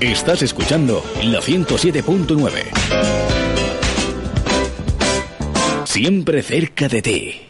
Estás 0.00 0.42
escuchando 0.42 1.04
la 1.22 1.40
107.9. 1.40 2.64
Siempre 5.84 6.42
cerca 6.42 6.88
de 6.88 7.02
ti. 7.02 7.42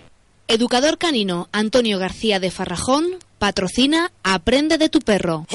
Educador 0.46 0.98
canino 0.98 1.48
Antonio 1.52 1.98
García 1.98 2.38
de 2.38 2.50
Farrajón 2.50 3.16
patrocina 3.38 4.12
Aprende 4.22 4.78
de 4.78 4.88
tu 4.88 5.00
perro. 5.00 5.46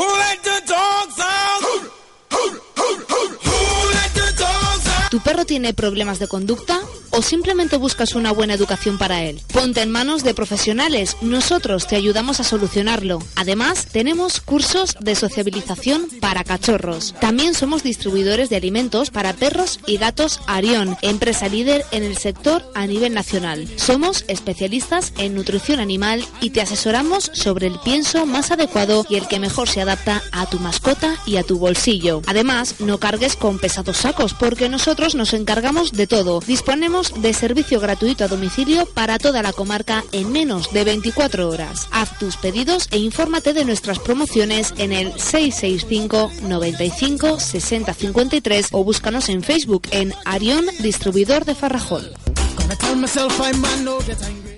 ¿Tu 5.09 5.20
perro 5.20 5.45
tiene 5.45 5.73
problemas 5.73 6.20
de 6.20 6.27
conducta 6.27 6.81
o 7.11 7.21
simplemente 7.21 7.77
buscas 7.77 8.15
una 8.15 8.31
buena 8.31 8.53
educación 8.53 8.97
para 8.97 9.23
él? 9.23 9.41
Ponte 9.53 9.81
en 9.81 9.91
manos 9.91 10.23
de 10.23 10.33
profesionales, 10.33 11.17
nosotros 11.21 11.87
te 11.87 11.95
ayudamos 11.95 12.40
a 12.40 12.43
solucionarlo. 12.43 13.20
Además, 13.35 13.87
tenemos 13.91 14.41
cursos 14.41 14.95
de 14.99 15.15
sociabilización 15.15 16.07
para 16.20 16.43
cachorros. 16.43 17.13
También 17.20 17.54
somos 17.54 17.84
distribuidores 17.84 18.49
de 18.49 18.55
alimentos 18.55 19.09
para 19.09 19.34
perros 19.34 19.79
y 19.87 19.98
gatos 19.98 20.41
Arión, 20.48 20.98
empresa 21.01 21.48
líder 21.48 21.85
en 21.91 22.04
el 22.04 22.17
sector 22.17 22.63
a 22.76 22.87
nivel 22.87 23.13
nacional. 23.13 23.67
Somos 23.76 24.26
especialistas 24.27 25.13
en 25.17 25.35
nutrición 25.35 25.79
animal 25.79 26.26
y 26.39 26.51
te 26.51 26.62
asesoramos 26.62 27.32
sobre 27.34 27.67
el 27.67 27.79
pienso 27.79 28.26
más 28.26 28.51
adecuado 28.51 29.05
y 29.09 29.15
el 29.15 29.27
que 29.27 29.39
mejor 29.39 29.70
se 29.70 29.82
adapta 29.82 30.21
a 30.32 30.45
tu 30.49 30.59
mascota 30.59 31.15
y 31.26 31.37
a 31.37 31.43
tu 31.43 31.57
bolsillo. 31.57 32.21
Además, 32.27 32.76
no 32.79 32.99
cargues 32.99 33.35
con 33.35 33.59
pesados 33.59 33.98
sacos 33.98 34.34
porque 34.34 34.70
nosotros 34.70 35.15
nos 35.15 35.34
encargamos 35.34 35.91
de 35.91 36.07
todo. 36.07 36.39
Disponemos 36.41 37.01
de 37.10 37.34
servicio 37.34 37.80
gratuito 37.80 38.24
a 38.24 38.27
domicilio 38.27 38.85
para 38.85 39.18
toda 39.18 39.41
la 39.41 39.54
comarca 39.54 40.04
en 40.12 40.32
menos 40.32 40.71
de 40.71 40.84
24 40.84 41.49
horas. 41.49 41.88
Haz 41.91 42.18
tus 42.20 42.38
pedidos 42.38 42.88
e 42.91 42.99
infórmate 42.99 43.54
de 43.54 43.66
nuestras 43.66 43.99
promociones 43.99 44.74
en 44.77 44.91
el 44.91 45.12
665 45.20 46.32
95 46.44 47.40
60 47.40 47.94
53 47.94 48.68
o 48.72 48.84
búscanos 48.84 49.29
en 49.29 49.41
Facebook 49.44 49.84
en 49.91 50.13
Arión 50.26 50.66
Distribuidor 50.79 51.46
de 51.46 51.55
Farrajón. 51.55 52.07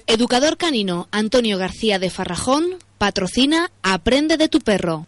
Educador 0.06 0.58
canino 0.58 1.08
Antonio 1.12 1.58
García 1.58 1.98
de 2.00 2.10
Farrajón 2.10 2.78
patrocina 2.98 3.72
Aprende 3.82 4.38
de 4.38 4.50
tu 4.50 4.60
perro. 4.60 5.08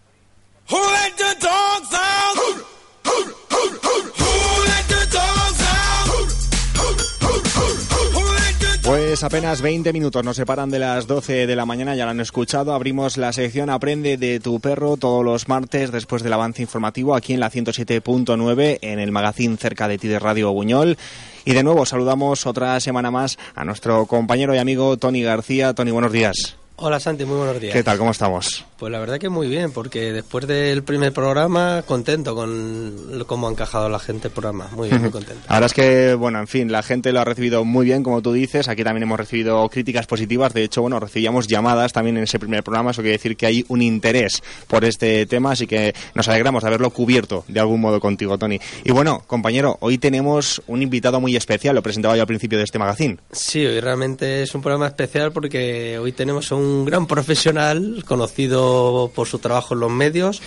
Pues 9.15 9.23
apenas 9.23 9.61
20 9.61 9.93
minutos 9.93 10.25
nos 10.25 10.35
separan 10.35 10.69
de 10.69 10.77
las 10.77 11.07
12 11.07 11.47
de 11.47 11.55
la 11.55 11.65
mañana, 11.65 11.95
ya 11.95 12.03
lo 12.03 12.11
han 12.11 12.19
escuchado. 12.19 12.73
Abrimos 12.73 13.15
la 13.15 13.31
sección 13.31 13.69
Aprende 13.69 14.17
de 14.17 14.41
tu 14.41 14.59
perro 14.59 14.97
todos 14.97 15.23
los 15.23 15.47
martes 15.47 15.89
después 15.93 16.21
del 16.21 16.33
avance 16.33 16.61
informativo 16.61 17.15
aquí 17.15 17.31
en 17.31 17.39
la 17.39 17.49
107.9 17.49 18.79
en 18.81 18.99
el 18.99 19.13
magazine 19.13 19.55
cerca 19.55 19.87
de 19.87 19.97
ti 19.97 20.09
de 20.09 20.19
Radio 20.19 20.51
Buñol. 20.51 20.97
Y 21.45 21.53
de 21.53 21.63
nuevo 21.63 21.85
saludamos 21.85 22.45
otra 22.45 22.77
semana 22.81 23.09
más 23.09 23.37
a 23.55 23.63
nuestro 23.63 24.05
compañero 24.05 24.53
y 24.53 24.57
amigo 24.57 24.97
Tony 24.97 25.23
García. 25.23 25.73
Tony, 25.73 25.91
buenos 25.91 26.11
días. 26.11 26.57
Hola 26.77 26.99
Santi, 26.99 27.23
muy 27.23 27.37
buenos 27.37 27.61
días. 27.61 27.73
¿Qué 27.73 27.83
tal? 27.83 27.97
¿Cómo 27.97 28.11
estamos? 28.11 28.65
Pues 28.77 28.91
la 28.91 28.99
verdad 28.99 29.17
que 29.17 29.29
muy 29.29 29.47
bien, 29.47 29.71
porque 29.71 30.11
después 30.11 30.45
del 30.45 30.83
primer 30.83 31.13
programa, 31.13 31.83
contento 31.87 32.35
con 32.35 33.23
cómo 33.27 33.47
ha 33.47 33.51
encajado 33.51 33.87
la 33.87 33.97
gente 33.97 34.27
el 34.27 34.33
programa. 34.33 34.67
Muy 34.75 34.89
bien, 34.89 35.01
muy 35.01 35.09
contento. 35.09 35.41
Ahora 35.47 35.67
es 35.67 35.73
que, 35.73 36.15
bueno, 36.15 36.37
en 36.37 36.47
fin, 36.47 36.69
la 36.73 36.83
gente 36.83 37.13
lo 37.13 37.21
ha 37.21 37.23
recibido 37.23 37.63
muy 37.63 37.85
bien, 37.85 38.03
como 38.03 38.21
tú 38.21 38.33
dices. 38.33 38.67
Aquí 38.67 38.83
también 38.83 39.03
hemos 39.03 39.17
recibido 39.17 39.69
críticas 39.69 40.05
positivas. 40.05 40.53
De 40.53 40.65
hecho, 40.65 40.81
bueno, 40.81 40.99
recibíamos 40.99 41.47
llamadas 41.47 41.93
también 41.93 42.17
en 42.17 42.23
ese 42.23 42.39
primer 42.39 42.61
programa. 42.61 42.91
Eso 42.91 43.01
quiere 43.01 43.17
decir 43.17 43.37
que 43.37 43.45
hay 43.45 43.65
un 43.69 43.81
interés 43.81 44.43
por 44.67 44.83
este 44.83 45.25
tema, 45.27 45.53
así 45.53 45.67
que 45.67 45.95
nos 46.13 46.27
alegramos 46.27 46.61
de 46.63 46.67
haberlo 46.67 46.89
cubierto 46.89 47.45
de 47.47 47.61
algún 47.61 47.79
modo 47.79 48.01
contigo, 48.01 48.37
Tony. 48.37 48.59
Y 48.83 48.91
bueno, 48.91 49.23
compañero, 49.25 49.77
hoy 49.79 49.97
tenemos 49.97 50.61
un 50.67 50.81
invitado 50.81 51.21
muy 51.21 51.37
especial. 51.37 51.73
Lo 51.73 51.81
presentaba 51.81 52.17
yo 52.17 52.23
al 52.23 52.27
principio 52.27 52.57
de 52.57 52.65
este 52.65 52.79
magazine. 52.79 53.17
Sí, 53.31 53.65
hoy 53.65 53.79
realmente 53.79 54.43
es 54.43 54.53
un 54.53 54.61
programa 54.61 54.87
especial 54.87 55.31
porque 55.31 55.97
hoy 55.97 56.11
tenemos 56.11 56.51
a 56.51 56.55
un 56.55 56.64
gran 56.85 57.07
profesional 57.07 58.03
conocido 58.07 59.11
por 59.13 59.27
su 59.27 59.39
trabajo 59.39 59.73
en 59.73 59.79
los 59.81 59.91
medios 59.91 60.41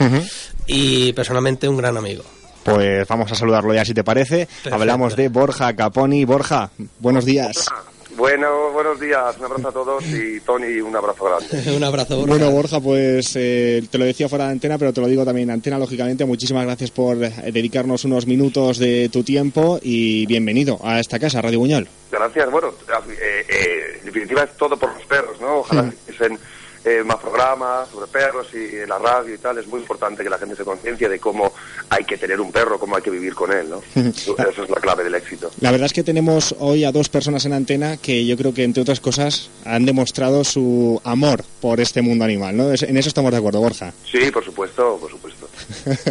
y 0.67 1.13
personalmente 1.13 1.69
un 1.69 1.77
gran 1.77 1.97
amigo. 1.97 2.25
Pues 2.65 3.07
vamos 3.09 3.33
a 3.33 3.35
saludarlo 3.35 3.73
ya 3.73 3.85
si 3.85 3.95
te 3.95 4.05
parece. 4.05 4.49
Hablamos 4.71 5.17
de 5.17 5.29
Borja 5.29 5.75
Caponi. 5.75 6.25
Borja, 6.25 6.71
buenos 6.99 7.25
días. 7.25 7.67
Bueno, 8.29 8.73
buenos 8.73 9.01
días, 9.01 9.39
un 9.39 9.47
abrazo 9.47 9.69
a 9.69 9.73
todos 9.73 10.05
y 10.05 10.39
Tony, 10.41 10.83
un 10.83 10.95
abrazo 10.95 11.25
grande. 11.25 11.73
un 11.77 11.83
abrazo, 11.83 12.19
Borja. 12.19 12.29
Bueno, 12.37 12.51
Borja, 12.51 12.79
pues 12.79 13.35
eh, 13.37 13.83
te 13.91 13.97
lo 13.97 14.05
decía 14.05 14.29
fuera 14.29 14.45
de 14.45 14.51
antena, 14.51 14.77
pero 14.77 14.93
te 14.93 15.01
lo 15.01 15.07
digo 15.07 15.25
también 15.25 15.49
en 15.49 15.55
antena, 15.55 15.79
lógicamente. 15.79 16.27
Muchísimas 16.27 16.67
gracias 16.67 16.91
por 16.91 17.17
eh, 17.25 17.33
dedicarnos 17.51 18.05
unos 18.05 18.27
minutos 18.27 18.77
de 18.77 19.09
tu 19.11 19.25
tiempo 19.25 19.79
y 19.81 20.27
bienvenido 20.27 20.79
a 20.85 21.01
esta 21.01 21.19
casa, 21.19 21.41
Radio 21.41 21.61
Buñol. 21.61 21.89
Gracias, 22.13 22.51
bueno, 22.51 22.69
eh, 22.69 23.47
eh, 23.49 23.99
en 24.01 24.05
definitiva 24.05 24.43
es 24.43 24.55
todo 24.59 24.77
por 24.77 24.93
los 24.93 25.07
perros, 25.07 25.41
¿no? 25.41 25.61
Ojalá 25.61 25.91
que 26.07 26.13
sean 26.13 26.39
eh, 26.89 27.05
más 27.05 27.17
programas 27.17 27.89
sobre 27.89 28.07
perros 28.07 28.49
y, 28.55 28.87
la 28.87 28.99
radio 28.99 29.35
y 29.35 29.39
tal. 29.39 29.59
Es 29.59 29.67
muy 29.67 29.81
importante 29.81 30.23
que 30.23 30.31
la 30.31 30.39
gente 30.39 30.57
se 30.57 30.65
conciencie 30.65 31.09
de 31.09 31.19
cómo 31.19 31.53
hay 31.91 32.05
que 32.05 32.17
tener 32.17 32.41
un 32.41 32.51
perro, 32.51 32.79
cómo 32.79 32.97
hay 32.97 33.03
que 33.03 33.11
vivir 33.11 33.35
con 33.35 33.53
él, 33.53 33.69
¿no? 33.69 33.83
Esa 33.95 34.63
es 34.63 34.71
la 34.71 34.81
clave 34.81 35.05
del 35.05 35.15
éxito. 35.15 35.51
La 35.61 35.71
verdad 35.71 35.87
es 35.87 35.93
que 35.93 36.03
tenemos 36.03 36.55
hoy 36.59 36.85
a 36.85 36.93
dos 36.93 37.09
personas 37.09 37.45
en 37.45 37.53
antena 37.53 37.97
que 37.99 38.25
yo 38.25 38.37
creo 38.37 38.55
que, 38.55 38.65
entre 38.65 38.83
otras 38.83 39.01
cosas, 39.01 39.51
han 39.65 39.85
demostrado 39.85 40.45
su 40.45 41.01
amor 41.05 41.45
por 41.61 41.81
este 41.81 42.01
mundo 42.03 42.25
animal, 42.25 42.57
¿no? 42.57 42.71
En 42.71 42.97
eso 42.97 43.09
estamos 43.09 43.33
de 43.33 43.39
acuerdo, 43.39 43.61
Borja. 43.61 43.93
Sí, 44.11 44.31
por 44.31 44.45
supuesto, 44.45 44.97
por 44.99 45.11
supuesto. 45.11 45.38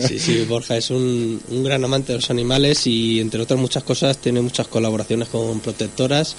Sí, 0.08 0.20
sí, 0.20 0.46
Borja 0.46 0.78
es 0.78 0.90
un, 0.90 1.42
un 1.50 1.64
gran 1.64 1.84
amante 1.84 2.14
de 2.14 2.20
los 2.20 2.30
animales 2.30 2.86
y 2.88 3.20
entre 3.20 3.42
otras 3.42 3.60
muchas 3.60 3.84
cosas 3.84 4.18
tiene 4.18 4.42
muchas 4.42 4.68
colaboraciones 4.68 5.28
con 5.30 5.60
protectoras. 5.60 6.36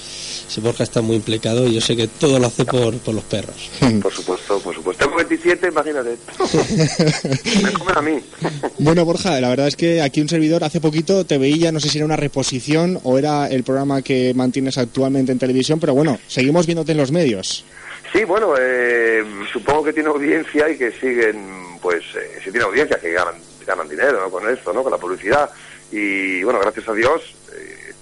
Sí, 0.48 0.60
Borja 0.60 0.84
está 0.84 1.00
muy 1.00 1.16
implicado 1.16 1.66
y 1.66 1.74
yo 1.74 1.80
sé 1.80 1.96
que 1.96 2.08
todo 2.08 2.38
lo 2.38 2.46
hace 2.46 2.64
por, 2.64 2.96
por 2.98 3.14
los 3.14 3.24
perros. 3.24 3.70
Por 4.02 4.12
supuesto, 4.12 4.58
por 4.60 4.74
supuesto. 4.74 5.04
Tengo 5.04 5.16
27, 5.16 5.68
imagínate. 5.68 6.16
Me 7.62 7.72
comen 7.72 7.96
a 7.96 8.02
mí. 8.02 8.20
Bueno, 8.78 9.04
Borja, 9.04 9.40
la 9.40 9.48
verdad 9.48 9.66
es 9.66 9.76
que 9.76 10.00
aquí 10.00 10.20
un 10.20 10.28
servidor 10.28 10.62
hace 10.62 10.80
poquito 10.80 11.24
te 11.26 11.36
veía, 11.36 11.72
no 11.72 11.80
sé 11.80 11.88
si 11.88 11.98
era 11.98 12.04
una 12.04 12.16
reposición 12.16 13.00
o 13.02 13.18
era 13.18 13.48
el 13.48 13.64
programa 13.64 14.02
que 14.02 14.32
mantienes 14.34 14.78
actualmente 14.78 15.32
en 15.32 15.38
televisión, 15.38 15.80
pero 15.80 15.94
bueno, 15.94 16.18
seguimos 16.28 16.66
viéndote 16.66 16.92
en 16.92 16.98
los 16.98 17.10
medios. 17.10 17.64
Sí, 18.12 18.24
bueno, 18.24 18.54
eh, 18.58 19.22
supongo 19.52 19.84
que 19.84 19.92
tiene 19.92 20.08
audiencia 20.08 20.70
y 20.70 20.78
que 20.78 20.92
siguen, 20.92 21.36
pues, 21.80 22.04
eh, 22.14 22.40
si 22.42 22.50
tiene 22.50 22.66
audiencia, 22.66 22.98
que 22.98 23.12
ganan, 23.12 23.36
ganan 23.66 23.88
dinero 23.88 24.20
¿no? 24.20 24.30
con 24.30 24.48
esto, 24.48 24.72
¿no? 24.72 24.82
Con 24.82 24.92
la 24.92 24.98
publicidad. 24.98 25.50
Y 25.90 26.42
bueno, 26.42 26.60
gracias 26.60 26.88
a 26.88 26.92
Dios, 26.92 27.22
eh, 27.52 27.94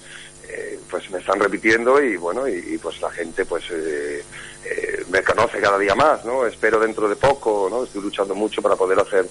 eh, 0.49 0.81
pues 0.91 1.11
me 1.11 1.19
están 1.19 1.41
repitiendo 1.41 2.01
y 2.03 2.17
bueno, 2.17 2.49
y, 2.49 2.75
y, 2.75 2.78
pues 2.78 3.01
la 3.01 3.11
gente, 3.11 3.45
pues, 3.45 3.65
eh, 3.71 4.25
eh, 4.65 5.05
me 5.11 5.23
conoce 5.23 5.61
cada 5.61 5.78
día 5.78 5.95
más, 5.95 6.25
¿no? 6.25 6.47
Espero 6.47 6.81
dentro 6.81 7.09
de 7.09 7.17
poco, 7.17 7.69
¿no? 7.71 7.84
Estoy 7.84 8.03
luchando 8.03 8.34
mucho 8.34 8.63
para 8.63 8.77
poder 8.77 8.99
hacer 8.99 9.28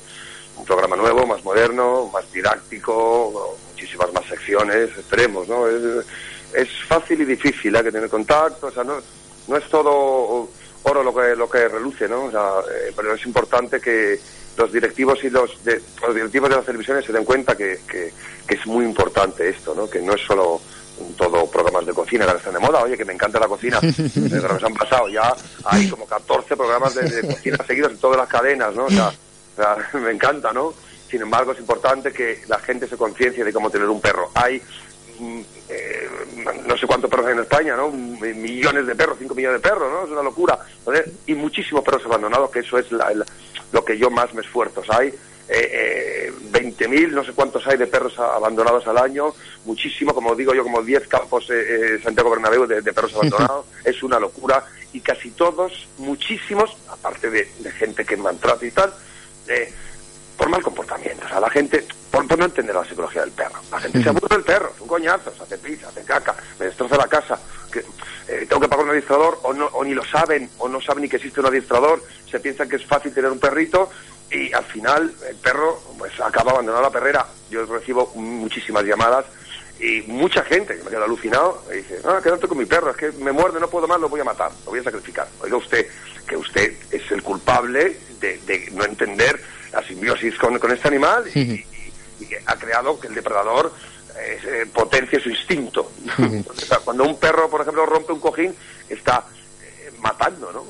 un 0.57 0.65
programa 0.65 0.95
nuevo, 0.95 1.25
más 1.25 1.43
moderno, 1.43 2.09
más 2.13 2.31
didáctico, 2.31 3.57
muchísimas 3.71 4.13
más 4.13 4.25
secciones, 4.25 4.89
esperemos, 4.97 5.47
¿no? 5.47 5.67
Es, 5.67 6.05
es 6.53 6.69
fácil 6.87 7.21
y 7.21 7.25
difícil, 7.25 7.75
hay 7.75 7.83
que 7.83 7.91
tener 7.91 8.09
contacto, 8.09 8.67
o 8.67 8.71
sea, 8.71 8.83
no, 8.83 9.01
no 9.47 9.57
es 9.57 9.69
todo 9.69 10.49
oro 10.85 11.03
lo 11.03 11.13
que 11.13 11.35
lo 11.35 11.49
que 11.49 11.67
reluce, 11.67 12.07
¿no? 12.07 12.25
O 12.25 12.31
sea, 12.31 12.59
eh, 12.71 12.93
pero 12.95 13.13
es 13.13 13.25
importante 13.25 13.79
que 13.79 14.19
los 14.57 14.71
directivos 14.71 15.23
y 15.23 15.29
los, 15.29 15.63
de, 15.63 15.81
los 16.01 16.15
directivos 16.15 16.49
de 16.49 16.55
las 16.55 16.65
televisiones 16.65 17.05
se 17.05 17.11
den 17.11 17.25
cuenta 17.25 17.55
que, 17.55 17.79
que, 17.87 18.13
que 18.47 18.55
es 18.55 18.65
muy 18.65 18.85
importante 18.85 19.49
esto, 19.49 19.75
¿no? 19.75 19.89
Que 19.89 19.99
no 20.01 20.13
es 20.13 20.21
solo 20.21 20.61
todo 21.17 21.49
programas 21.49 21.85
de 21.85 21.93
cocina 21.93 22.23
que 22.23 22.31
ahora 22.31 22.39
están 22.39 22.53
de 22.53 22.59
moda, 22.59 22.83
oye, 22.83 22.97
que 22.97 23.03
me 23.03 23.13
encanta 23.13 23.39
la 23.39 23.47
cocina, 23.47 23.79
desde 23.81 24.29
que 24.29 24.47
nos 24.47 24.63
han 24.63 24.73
pasado 24.73 25.09
ya 25.09 25.35
hay 25.65 25.89
como 25.89 26.05
14 26.05 26.55
programas 26.55 26.95
de, 26.95 27.09
de 27.09 27.27
cocina 27.27 27.57
seguidos 27.67 27.91
en 27.91 27.97
todas 27.97 28.17
las 28.17 28.29
cadenas, 28.29 28.73
¿no? 28.75 28.85
O 28.85 28.89
sea, 28.89 29.09
o 29.09 29.55
sea, 29.55 29.77
me 29.99 30.11
encanta, 30.11 30.53
¿no? 30.53 30.73
Sin 31.09 31.21
embargo, 31.21 31.51
es 31.51 31.59
importante 31.59 32.11
que 32.11 32.41
la 32.47 32.59
gente 32.59 32.87
se 32.87 32.97
conciencie 32.97 33.43
de 33.43 33.53
cómo 33.53 33.69
tener 33.69 33.87
un 33.87 34.01
perro. 34.01 34.31
Hay 34.33 34.61
eh, 35.69 36.09
no 36.67 36.77
sé 36.77 36.87
cuántos 36.87 37.09
perros 37.09 37.27
hay 37.27 37.33
en 37.33 37.39
España, 37.39 37.75
¿no? 37.75 37.89
Millones 37.89 38.87
de 38.87 38.95
perros, 38.95 39.17
5 39.19 39.35
millones 39.35 39.61
de 39.61 39.69
perros, 39.69 39.91
¿no? 39.91 40.05
Es 40.05 40.11
una 40.11 40.23
locura. 40.23 40.59
Y 41.25 41.33
muchísimos 41.35 41.83
perros 41.83 42.05
abandonados, 42.05 42.49
que 42.49 42.59
eso 42.59 42.77
es 42.77 42.87
lo 42.91 43.85
que 43.85 43.97
yo 43.97 44.09
más 44.09 44.33
me 44.33 44.41
esfuerzo. 44.41 44.83
Hay 44.89 45.13
eh, 45.47 46.31
20.000, 46.51 47.11
no 47.11 47.23
sé 47.23 47.33
cuántos 47.33 47.65
hay 47.67 47.77
de 47.77 47.87
perros 47.87 48.17
abandonados 48.17 48.87
al 48.87 48.97
año, 48.97 49.33
muchísimo, 49.65 50.13
como 50.13 50.35
digo 50.35 50.55
yo, 50.55 50.63
como 50.63 50.81
10 50.81 51.07
campos 51.07 51.47
eh, 51.51 51.99
Santiago 52.03 52.31
Bernabéu 52.31 52.65
de, 52.65 52.81
perros 52.81 53.13
abandonados, 53.15 53.65
es 53.83 54.01
una 54.01 54.19
locura, 54.19 54.65
y 54.93 55.01
casi 55.01 55.31
todos, 55.31 55.87
muchísimos, 55.97 56.75
aparte 56.89 57.29
de, 57.29 57.45
gente 57.77 58.05
que 58.05 58.17
maltrata 58.17 58.65
y 58.65 58.71
tal, 58.71 58.93
eh, 59.47 59.71
por 60.37 60.49
mal 60.49 60.61
comportamiento. 60.61 61.25
O 61.25 61.29
sea, 61.29 61.39
la 61.39 61.49
gente, 61.49 61.85
por, 62.11 62.25
no 62.37 62.45
entender 62.45 62.75
la 62.75 62.83
psicología 62.85 63.21
del 63.21 63.31
perro. 63.31 63.59
La 63.71 63.79
gente 63.79 64.03
se 64.03 64.09
aburre 64.09 64.35
del 64.35 64.43
perro, 64.43 64.71
es 64.75 64.81
un 64.81 64.87
coñazo, 64.87 65.33
se 65.33 65.43
hace 65.43 65.57
pizza, 65.57 65.87
hace 65.87 66.03
caca, 66.03 66.35
me 66.59 66.65
destroza 66.65 66.97
la 66.97 67.07
casa, 67.07 67.39
que, 67.71 67.79
eh, 68.27 68.45
tengo 68.47 68.61
que 68.61 68.67
pagar 68.67 68.85
un 68.85 68.91
adiestrador, 68.91 69.39
o, 69.43 69.53
no, 69.53 69.67
o 69.67 69.83
ni 69.83 69.93
lo 69.93 70.03
saben, 70.03 70.49
o 70.57 70.67
no 70.67 70.81
saben 70.81 71.03
ni 71.03 71.09
que 71.09 71.17
existe 71.17 71.39
un 71.39 71.45
adiestrador, 71.45 72.03
se 72.29 72.39
piensan 72.39 72.67
que 72.67 72.75
es 72.77 72.85
fácil 72.85 73.13
tener 73.13 73.31
un 73.31 73.39
perrito, 73.39 73.89
y 74.31 74.51
al 74.53 74.63
final 74.65 75.13
el 75.29 75.35
perro 75.35 75.79
pues 75.97 76.19
acaba 76.19 76.51
abandonando 76.51 76.87
la 76.87 76.91
perrera. 76.91 77.25
Yo 77.49 77.65
recibo 77.65 78.11
muchísimas 78.15 78.83
llamadas 78.83 79.25
y 79.79 80.01
mucha 80.07 80.43
gente 80.43 80.77
que 80.77 80.83
me 80.83 80.89
queda 80.89 81.03
alucinado 81.03 81.63
y 81.71 81.77
dice, 81.77 81.99
ah, 82.05 82.19
quédate 82.23 82.47
con 82.47 82.57
mi 82.57 82.65
perro, 82.65 82.91
es 82.91 82.97
que 82.97 83.11
me 83.11 83.31
muerde, 83.31 83.59
no 83.59 83.69
puedo 83.69 83.87
más, 83.87 83.99
lo 83.99 84.09
voy 84.09 84.21
a 84.21 84.23
matar, 84.23 84.51
lo 84.65 84.71
voy 84.71 84.79
a 84.79 84.83
sacrificar. 84.83 85.27
Oiga 85.41 85.57
usted, 85.57 85.87
que 86.27 86.37
usted 86.37 86.73
es 86.91 87.11
el 87.11 87.21
culpable 87.21 87.97
de, 88.19 88.69
no 88.73 88.85
entender 88.85 89.39
la 89.75 89.87
simbiosis 89.87 90.35
con, 90.37 90.55
este 90.71 90.87
animal 90.87 91.25
y, 91.27 91.63
que 92.25 92.41
ha 92.45 92.55
creado 92.55 92.99
que 92.99 93.07
el 93.07 93.15
depredador 93.15 93.73
eh, 94.17 94.65
potencie 94.73 95.19
su 95.19 95.29
instinto. 95.29 95.91
Cuando 96.85 97.03
un 97.03 97.19
perro, 97.19 97.49
por 97.49 97.61
ejemplo, 97.61 97.85
rompe 97.85 98.13
un 98.13 98.19
cojín, 98.19 98.55
está 98.89 99.25
matando, 100.01 100.51
¿no? 100.51 100.65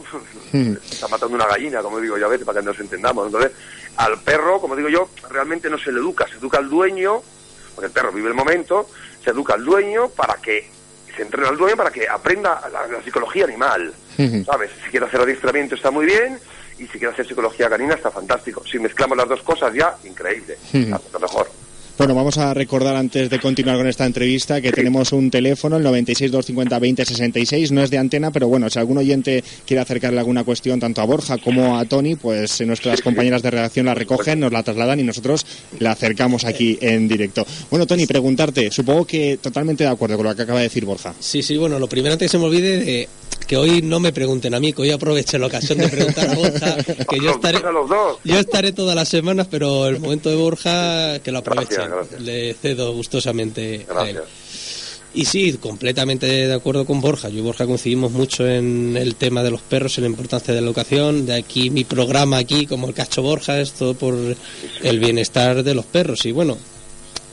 Está 0.83 1.07
matando 1.07 1.35
una 1.35 1.45
gallina, 1.45 1.81
como 1.81 1.99
digo 1.99 2.17
yo 2.17 2.25
a 2.25 2.29
veces, 2.29 2.45
para 2.45 2.61
que 2.61 2.65
nos 2.65 2.79
entendamos. 2.79 3.27
Entonces, 3.27 3.51
al 3.97 4.21
perro, 4.21 4.61
como 4.61 4.75
digo 4.75 4.89
yo, 4.89 5.09
realmente 5.29 5.69
no 5.69 5.77
se 5.77 5.91
le 5.91 5.99
educa, 5.99 6.25
se 6.27 6.37
educa 6.37 6.57
al 6.57 6.69
dueño, 6.69 7.21
porque 7.75 7.87
el 7.87 7.91
perro 7.91 8.11
vive 8.11 8.29
el 8.29 8.33
momento, 8.33 8.89
se 9.23 9.31
educa 9.31 9.55
al 9.55 9.65
dueño 9.65 10.09
para 10.09 10.35
que 10.35 10.69
se 11.15 11.21
entrena 11.21 11.49
al 11.49 11.57
dueño 11.57 11.77
para 11.77 11.91
que 11.91 12.07
aprenda 12.07 12.61
la, 12.71 13.01
psicología 13.03 13.45
animal, 13.45 13.93
¿sabes? 14.45 14.71
Si 14.83 14.89
quiere 14.89 15.05
hacer 15.05 15.21
adiestramiento 15.21 15.75
está 15.75 15.91
muy 15.91 16.05
bien, 16.05 16.39
y 16.77 16.87
si 16.87 16.99
quiere 16.99 17.13
hacer 17.13 17.27
psicología 17.27 17.69
canina 17.69 17.93
está 17.93 18.11
fantástico. 18.11 18.63
Si 18.65 18.79
mezclamos 18.79 19.17
las 19.17 19.29
dos 19.29 19.41
cosas 19.41 19.73
ya, 19.73 19.95
increíble, 20.03 20.57
lo 20.73 21.19
mejor. 21.19 21.64
Bueno, 21.97 22.13
vamos 22.13 22.37
a 22.37 22.53
recordar 22.53 22.97
antes 22.97 23.29
de 23.29 23.39
continuar 23.39 23.77
con 23.77 23.87
esta 23.87 24.05
entrevista 24.05 24.59
que 24.59 24.73
tenemos 24.73 25.13
un 25.13 25.31
teléfono, 25.31 25.77
el 25.77 25.83
96 25.83 26.29
250 26.29 26.75
2066, 26.75 27.71
no 27.71 27.81
es 27.81 27.89
de 27.89 27.97
antena, 27.97 28.31
pero 28.31 28.49
bueno, 28.49 28.69
si 28.69 28.77
algún 28.77 28.97
oyente 28.97 29.41
quiere 29.65 29.79
acercarle 29.79 30.19
alguna 30.19 30.43
cuestión 30.43 30.77
tanto 30.77 30.99
a 30.99 31.05
Borja 31.05 31.37
como 31.37 31.77
a 31.77 31.85
Tony, 31.85 32.17
pues 32.17 32.59
nuestras 32.67 33.01
compañeras 33.01 33.43
de 33.43 33.51
redacción 33.51 33.85
la 33.85 33.93
recogen, 33.93 34.41
nos 34.41 34.51
la 34.51 34.61
trasladan 34.61 34.99
y 34.99 35.03
nosotros 35.03 35.45
la 35.79 35.93
acercamos 35.93 36.43
aquí 36.43 36.77
en 36.81 37.07
directo. 37.07 37.47
Bueno, 37.69 37.87
Tony, 37.87 38.05
preguntarte, 38.05 38.71
supongo 38.71 39.05
que 39.05 39.39
totalmente 39.41 39.85
de 39.85 39.89
acuerdo 39.89 40.17
con 40.17 40.25
lo 40.25 40.35
que 40.35 40.41
acaba 40.41 40.59
de 40.59 40.65
decir 40.65 40.83
Borja. 40.83 41.13
Sí, 41.21 41.41
sí, 41.41 41.55
bueno, 41.55 41.79
lo 41.79 41.87
primero 41.87 42.11
antes 42.11 42.25
que 42.25 42.31
se 42.31 42.37
me 42.37 42.45
olvide 42.45 42.77
de 42.77 43.09
que 43.45 43.57
hoy 43.57 43.81
no 43.81 43.99
me 43.99 44.11
pregunten 44.11 44.53
a 44.53 44.59
mí, 44.59 44.73
que 44.73 44.81
hoy 44.81 44.91
aproveche 44.91 45.37
la 45.37 45.47
ocasión 45.47 45.77
de 45.77 45.87
preguntar 45.87 46.29
a 46.29 46.33
Borja, 46.33 46.77
que 47.09 47.19
yo 47.19 47.31
estaré, 47.31 47.59
yo 48.23 48.39
estaré 48.39 48.71
todas 48.71 48.95
las 48.95 49.07
semanas, 49.07 49.47
pero 49.49 49.87
el 49.87 49.99
momento 49.99 50.29
de 50.29 50.35
Borja, 50.35 51.19
que 51.19 51.31
lo 51.31 51.39
aproveche. 51.39 51.75
Le 52.19 52.53
cedo 52.53 52.93
gustosamente 52.93 53.85
a 53.95 54.09
él. 54.09 54.19
Y 55.15 55.23
sí, 55.23 55.53
completamente 55.53 56.25
de 56.25 56.53
acuerdo 56.53 56.85
con 56.85 56.99
Borja. 56.99 57.29
Yo 57.29 57.37
y 57.37 57.41
Borja 57.41 57.65
coincidimos 57.65 58.11
mucho 58.11 58.45
en 58.45 58.97
el 58.97 59.15
tema 59.15 59.43
de 59.43 59.51
los 59.51 59.61
perros, 59.61 59.97
en 59.97 60.03
la 60.03 60.09
importancia 60.09 60.53
de 60.53 60.59
la 60.59 60.67
educación. 60.67 61.25
De 61.25 61.35
aquí 61.35 61.69
mi 61.69 61.85
programa 61.85 62.37
aquí, 62.37 62.65
como 62.65 62.87
el 62.87 62.93
Cacho 62.93 63.21
Borja, 63.21 63.61
es 63.61 63.71
todo 63.71 63.93
por 63.93 64.13
el 64.83 64.99
bienestar 64.99 65.63
de 65.63 65.73
los 65.73 65.85
perros. 65.85 66.25
Y 66.25 66.33
bueno, 66.33 66.57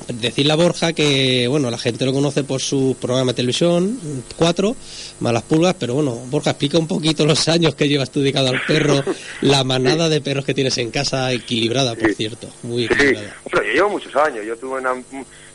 decirle 0.09 0.53
a 0.53 0.57
Borja 0.57 0.93
que, 0.93 1.47
bueno, 1.49 1.71
la 1.71 1.79
gente 1.79 2.05
lo 2.05 2.13
conoce 2.13 2.45
por 2.45 2.61
su 2.61 2.97
programa 3.01 3.33
de 3.33 3.37
televisión, 3.37 3.99
cuatro, 4.37 4.77
Malas 5.21 5.43
Pulgas, 5.43 5.77
pero 5.79 5.95
bueno, 5.95 6.13
Borja, 6.31 6.51
explica 6.51 6.79
un 6.79 6.87
poquito 6.87 7.25
los 7.27 7.49
años 7.49 7.75
que 7.75 7.89
llevas 7.89 8.11
tú 8.11 8.21
dedicado 8.21 8.49
al 8.49 8.61
perro, 8.67 9.03
la 9.41 9.65
manada 9.65 10.09
de 10.09 10.21
perros 10.21 10.45
que 10.45 10.55
tienes 10.55 10.77
en 10.79 10.91
casa, 10.91 11.33
equilibrada, 11.33 11.95
por 11.95 12.13
cierto, 12.15 12.49
muy 12.63 12.85
equilibrada. 12.85 13.37
Sí. 13.45 13.51
yo 13.53 13.63
llevo 13.63 13.91
muchos 13.91 14.15
años, 14.17 14.45
yo 14.45 14.57
tuve 14.57 14.81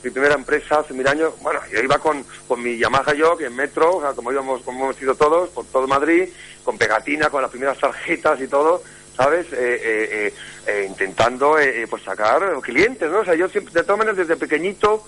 mi 0.03 0.09
primera 0.11 0.35
empresa 0.35 0.79
hace 0.79 0.93
mil 0.93 1.07
años, 1.07 1.33
bueno, 1.41 1.59
yo 1.71 1.79
iba 1.79 1.97
con, 1.97 2.23
con 2.47 2.61
mi 2.61 2.77
Yamaha 2.77 3.13
yo, 3.13 3.35
que 3.35 3.45
en 3.45 3.55
metro, 3.55 4.01
como 4.15 4.31
íbamos, 4.31 4.61
como 4.61 4.85
hemos 4.85 5.01
ido 5.01 5.15
todos, 5.15 5.49
por 5.49 5.65
todo 5.65 5.87
Madrid, 5.87 6.29
con 6.63 6.77
pegatina, 6.77 7.29
con 7.29 7.41
las 7.41 7.51
primeras 7.51 7.77
tarjetas 7.77 8.39
y 8.41 8.47
todo, 8.47 8.83
¿sabes? 9.17 9.47
Eh, 9.51 9.81
eh, 9.81 10.33
eh, 10.67 10.85
intentando 10.87 11.57
pues 11.89 12.03
sacar 12.03 12.41
clientes, 12.61 13.09
¿no? 13.09 13.19
O 13.19 13.25
sea, 13.25 13.35
yo 13.35 13.49
siempre, 13.49 13.73
de 13.73 13.83
todas 13.83 13.97
maneras, 13.97 14.17
desde 14.17 14.37
pequeñito, 14.37 15.05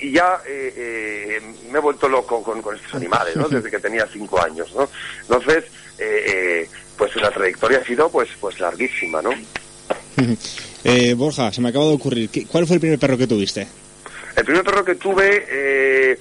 y 0.00 0.12
ya 0.12 0.40
me 0.46 1.78
he 1.78 1.82
vuelto 1.82 2.08
loco 2.08 2.42
con, 2.42 2.58
estos 2.74 2.94
animales, 2.94 3.36
¿no? 3.36 3.48
Desde 3.48 3.70
que 3.70 3.78
tenía 3.78 4.06
cinco 4.10 4.42
años, 4.42 4.72
¿no? 4.74 4.88
Entonces, 5.20 5.64
pues 6.96 7.14
la 7.16 7.30
trayectoria 7.30 7.78
ha 7.78 7.84
sido 7.84 8.10
pues 8.10 8.30
pues 8.40 8.58
larguísima, 8.60 9.20
¿no? 9.20 9.30
Borja, 11.16 11.52
se 11.52 11.60
me 11.60 11.68
acaba 11.68 11.84
de 11.84 11.92
ocurrir, 11.92 12.30
¿cuál 12.50 12.66
fue 12.66 12.76
el 12.76 12.80
primer 12.80 12.98
perro 12.98 13.18
que 13.18 13.26
tuviste? 13.26 13.68
El 14.34 14.44
primer 14.44 14.64
perro 14.64 14.84
que 14.84 14.94
tuve, 14.94 15.44
eh, 15.50 16.18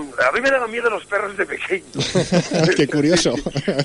a 0.00 0.32
mí 0.32 0.40
me 0.40 0.50
daban 0.50 0.70
miedo 0.70 0.90
los 0.90 1.04
perros 1.06 1.36
de 1.36 1.46
pequeño. 1.46 1.84
Qué 2.76 2.88
curioso. 2.88 3.34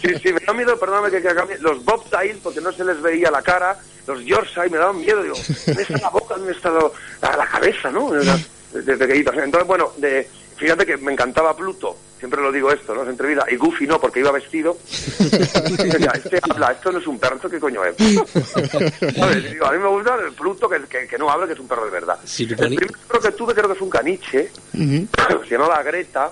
Sí, 0.02 0.10
sí, 0.22 0.34
me 0.34 0.40
daban 0.40 0.58
miedo, 0.58 0.80
perdóname 0.80 1.12
que, 1.12 1.22
que 1.22 1.58
los 1.60 1.84
bobtail, 1.84 2.40
porque 2.44 2.62
no 2.62 2.72
se 2.72 2.84
les 2.84 3.02
veía 3.02 3.32
la 3.32 3.42
cara, 3.42 3.78
los 4.08 4.24
yorkshire 4.24 4.70
me 4.70 4.78
daban 4.78 5.00
miedo, 5.00 5.24
digo, 5.24 5.36
¿dónde 5.66 5.82
está 5.84 5.98
la 5.98 6.10
boca? 6.10 6.36
¿Dónde 6.36 6.52
está 6.52 6.72
la, 6.72 7.38
la 7.38 7.48
cabeza, 7.48 7.92
no? 7.92 8.12
De, 8.12 8.98
pequeñitos. 8.98 9.36
Entonces, 9.38 9.68
bueno, 9.68 9.92
de, 9.98 10.28
fíjate 10.58 10.86
que 10.86 10.98
me 10.98 11.12
encantaba 11.12 11.56
Pluto, 11.56 11.96
siempre 12.24 12.42
lo 12.42 12.54
digo 12.54 12.72
esto, 12.72 12.96
¿no? 12.96 13.04
En 13.04 13.10
entrevista, 13.10 13.46
y 13.52 13.58
Goofy 13.58 13.86
no, 13.86 14.00
porque 14.00 14.22
iba 14.22 14.32
vestido. 14.32 14.78
este 14.88 16.40
habla, 16.50 16.72
esto 16.72 16.90
no 16.94 17.00
es 17.00 17.08
un 17.08 17.20
perro, 17.20 17.36
¿esto 17.36 17.50
qué 17.50 17.60
coño 17.60 17.84
es? 17.84 17.98
Digo, 17.98 19.66
a 19.66 19.72
mí 19.74 19.78
me 19.78 19.90
gusta 19.90 20.16
el 20.26 20.32
Pluto 20.32 20.70
que, 20.70 21.06
que, 21.06 21.18
no 21.18 21.30
habla, 21.30 21.48
que 21.48 21.52
es 21.52 21.60
un 21.60 21.68
perro 21.68 21.84
de 21.84 21.92
verdad. 21.92 22.18
el 22.40 22.56
primer 22.56 22.78
perro 22.78 23.20
que 23.20 23.32
tuve 23.34 23.54
creo 23.54 23.68
que 23.68 23.76
es 23.76 23.82
un 23.82 23.90
caniche, 23.90 24.52
se 24.72 25.50
llama 25.50 25.68
la 25.68 25.84
Greta, 25.84 26.32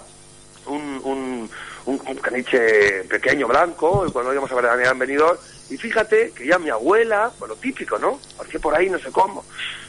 un, 0.67 1.01
un, 1.03 1.50
un, 1.88 2.15
caniche 2.15 3.03
pequeño, 3.10 3.50
blanco, 3.50 4.05
cuando 4.13 4.31
íbamos 4.31 4.50
a 4.50 4.55
ver 4.55 4.67
a 4.67 4.93
mi 4.93 4.98
venidor, 4.98 5.41
y 5.72 5.78
fíjate 5.78 6.32
que 6.32 6.46
ya 6.46 6.60
mi 6.60 6.70
abuela, 6.70 7.32
bueno, 7.40 7.56
típico, 7.56 7.98
¿no? 7.98 8.20
Porque 8.36 8.60
por 8.60 8.75
ahí 8.75 8.90
no 8.90 9.00
sé 9.00 9.10
cómo. 9.10 9.46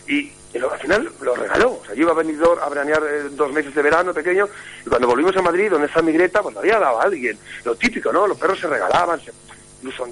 Y, 0.07 0.31
al 0.55 0.79
final 0.79 1.11
lo 1.21 1.35
regaló. 1.35 1.73
O 1.73 1.85
sea, 1.85 1.95
yo 1.95 2.03
iba 2.03 2.13
a 2.13 2.15
venir 2.15 2.39
a 2.63 2.69
veranear 2.69 3.03
eh, 3.03 3.23
dos 3.31 3.53
meses 3.53 3.75
de 3.75 3.83
verano 3.83 4.15
pequeño 4.15 4.49
y 4.85 4.89
cuando 4.89 5.09
volvimos 5.09 5.37
a 5.37 5.43
Madrid, 5.43 5.71
donde 5.71 5.89
está 5.89 6.01
mi 6.01 6.13
Greta, 6.13 6.41
pues 6.41 6.55
lo 6.55 6.61
había 6.61 6.79
dado 6.79 7.01
a 7.01 7.05
alguien. 7.05 7.37
Lo 7.65 7.75
típico, 7.75 8.13
¿no? 8.13 8.29
Los 8.29 8.39
perros 8.39 8.61
se 8.61 8.69
regalaban, 8.69 9.19
se, 9.21 9.33
incluso 9.81 10.07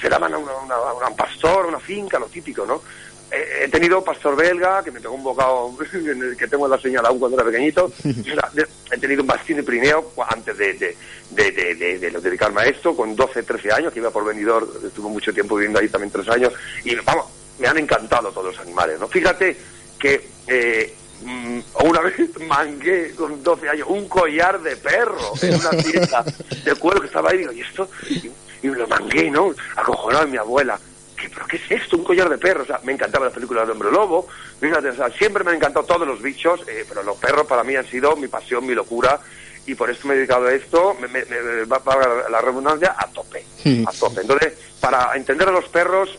se 0.00 0.08
daban 0.08 0.34
a, 0.34 0.36
a 0.36 1.08
un 1.08 1.16
pastor, 1.16 1.64
a 1.64 1.68
una 1.68 1.80
finca, 1.80 2.18
lo 2.20 2.26
típico, 2.26 2.64
¿no? 2.64 2.80
He 3.30 3.68
tenido 3.68 4.04
pastor 4.04 4.36
belga, 4.36 4.82
que 4.84 4.90
me 4.90 5.00
pegó 5.00 5.14
un 5.14 5.24
bocado 5.24 5.76
que 6.38 6.46
tengo 6.46 6.68
la 6.68 6.78
señal 6.78 7.06
aún 7.06 7.18
cuando 7.18 7.36
era 7.36 7.46
pequeñito. 7.46 7.92
he 8.04 8.98
tenido 8.98 9.22
un 9.22 9.26
bastín 9.26 9.56
de 9.56 9.62
Pirineo 9.62 10.12
antes 10.28 10.56
de, 10.56 10.74
de, 10.74 10.96
de, 11.30 11.74
de, 11.74 12.10
dedicarme 12.10 12.62
a 12.62 12.64
esto, 12.66 12.96
con 12.96 13.16
12, 13.16 13.42
13 13.42 13.72
años, 13.72 13.92
que 13.92 13.98
iba 13.98 14.10
por 14.10 14.24
venidor, 14.24 14.68
estuve 14.84 15.08
mucho 15.08 15.32
tiempo 15.32 15.56
viviendo 15.56 15.80
ahí 15.80 15.88
también 15.88 16.12
tres 16.12 16.28
años. 16.28 16.52
Y 16.84 16.94
vamos, 16.96 17.26
me 17.58 17.66
han 17.66 17.78
encantado 17.78 18.30
todos 18.30 18.54
los 18.54 18.58
animales, 18.60 19.00
¿no? 19.00 19.08
Fíjate 19.08 19.56
que 19.98 20.28
eh, 20.46 20.94
mm, 21.22 21.58
una 21.84 22.00
vez 22.02 22.14
mangué 22.46 23.12
con 23.14 23.42
12 23.42 23.68
años 23.68 23.88
un 23.90 24.08
collar 24.08 24.60
de 24.62 24.76
perro 24.76 25.32
en 25.42 25.54
una 25.56 25.70
tienda 25.70 26.24
de 26.64 26.74
cuero 26.76 27.00
que 27.00 27.08
estaba 27.08 27.30
ahí, 27.30 27.38
digo, 27.38 27.52
¿y 27.52 27.60
esto? 27.60 27.88
Y, 28.08 28.30
y 28.62 28.68
lo 28.68 28.86
mangué, 28.86 29.30
¿no? 29.30 29.52
Acojonado 29.76 30.24
a 30.24 30.26
mi 30.26 30.36
abuela. 30.36 30.78
¿Qué, 31.16 31.28
¿Pero 31.28 31.46
qué 31.46 31.56
es 31.56 31.70
esto? 31.70 31.96
Un 31.96 32.04
collar 32.04 32.28
de 32.28 32.38
perros. 32.38 32.64
O 32.64 32.66
sea, 32.66 32.80
me 32.84 32.92
encantaba 32.92 33.26
la 33.26 33.32
película 33.32 33.64
de 33.64 33.72
Hombre 33.72 33.90
Lobo. 33.90 34.28
Fíjate, 34.60 34.90
o 34.90 34.94
sea, 34.94 35.10
siempre 35.10 35.42
me 35.42 35.50
han 35.50 35.56
encantado 35.56 35.86
todos 35.86 36.06
los 36.06 36.22
bichos, 36.22 36.60
eh, 36.68 36.84
pero 36.88 37.02
los 37.02 37.16
perros 37.16 37.46
para 37.46 37.64
mí 37.64 37.74
han 37.74 37.86
sido 37.86 38.16
mi 38.16 38.28
pasión, 38.28 38.66
mi 38.66 38.74
locura. 38.74 39.20
Y 39.66 39.74
por 39.74 39.90
esto 39.90 40.06
me 40.06 40.14
he 40.14 40.18
dedicado 40.18 40.46
a 40.46 40.52
esto, 40.52 40.94
me, 41.00 41.08
me, 41.08 41.24
va 41.64 41.82
a 41.84 42.30
la 42.30 42.40
redundancia, 42.40 42.94
a 42.96 43.08
tope. 43.08 43.44
A 43.86 43.92
tope. 43.92 44.20
Entonces, 44.20 44.52
para 44.80 45.16
entender 45.16 45.48
a 45.48 45.52
los 45.52 45.68
perros, 45.68 46.16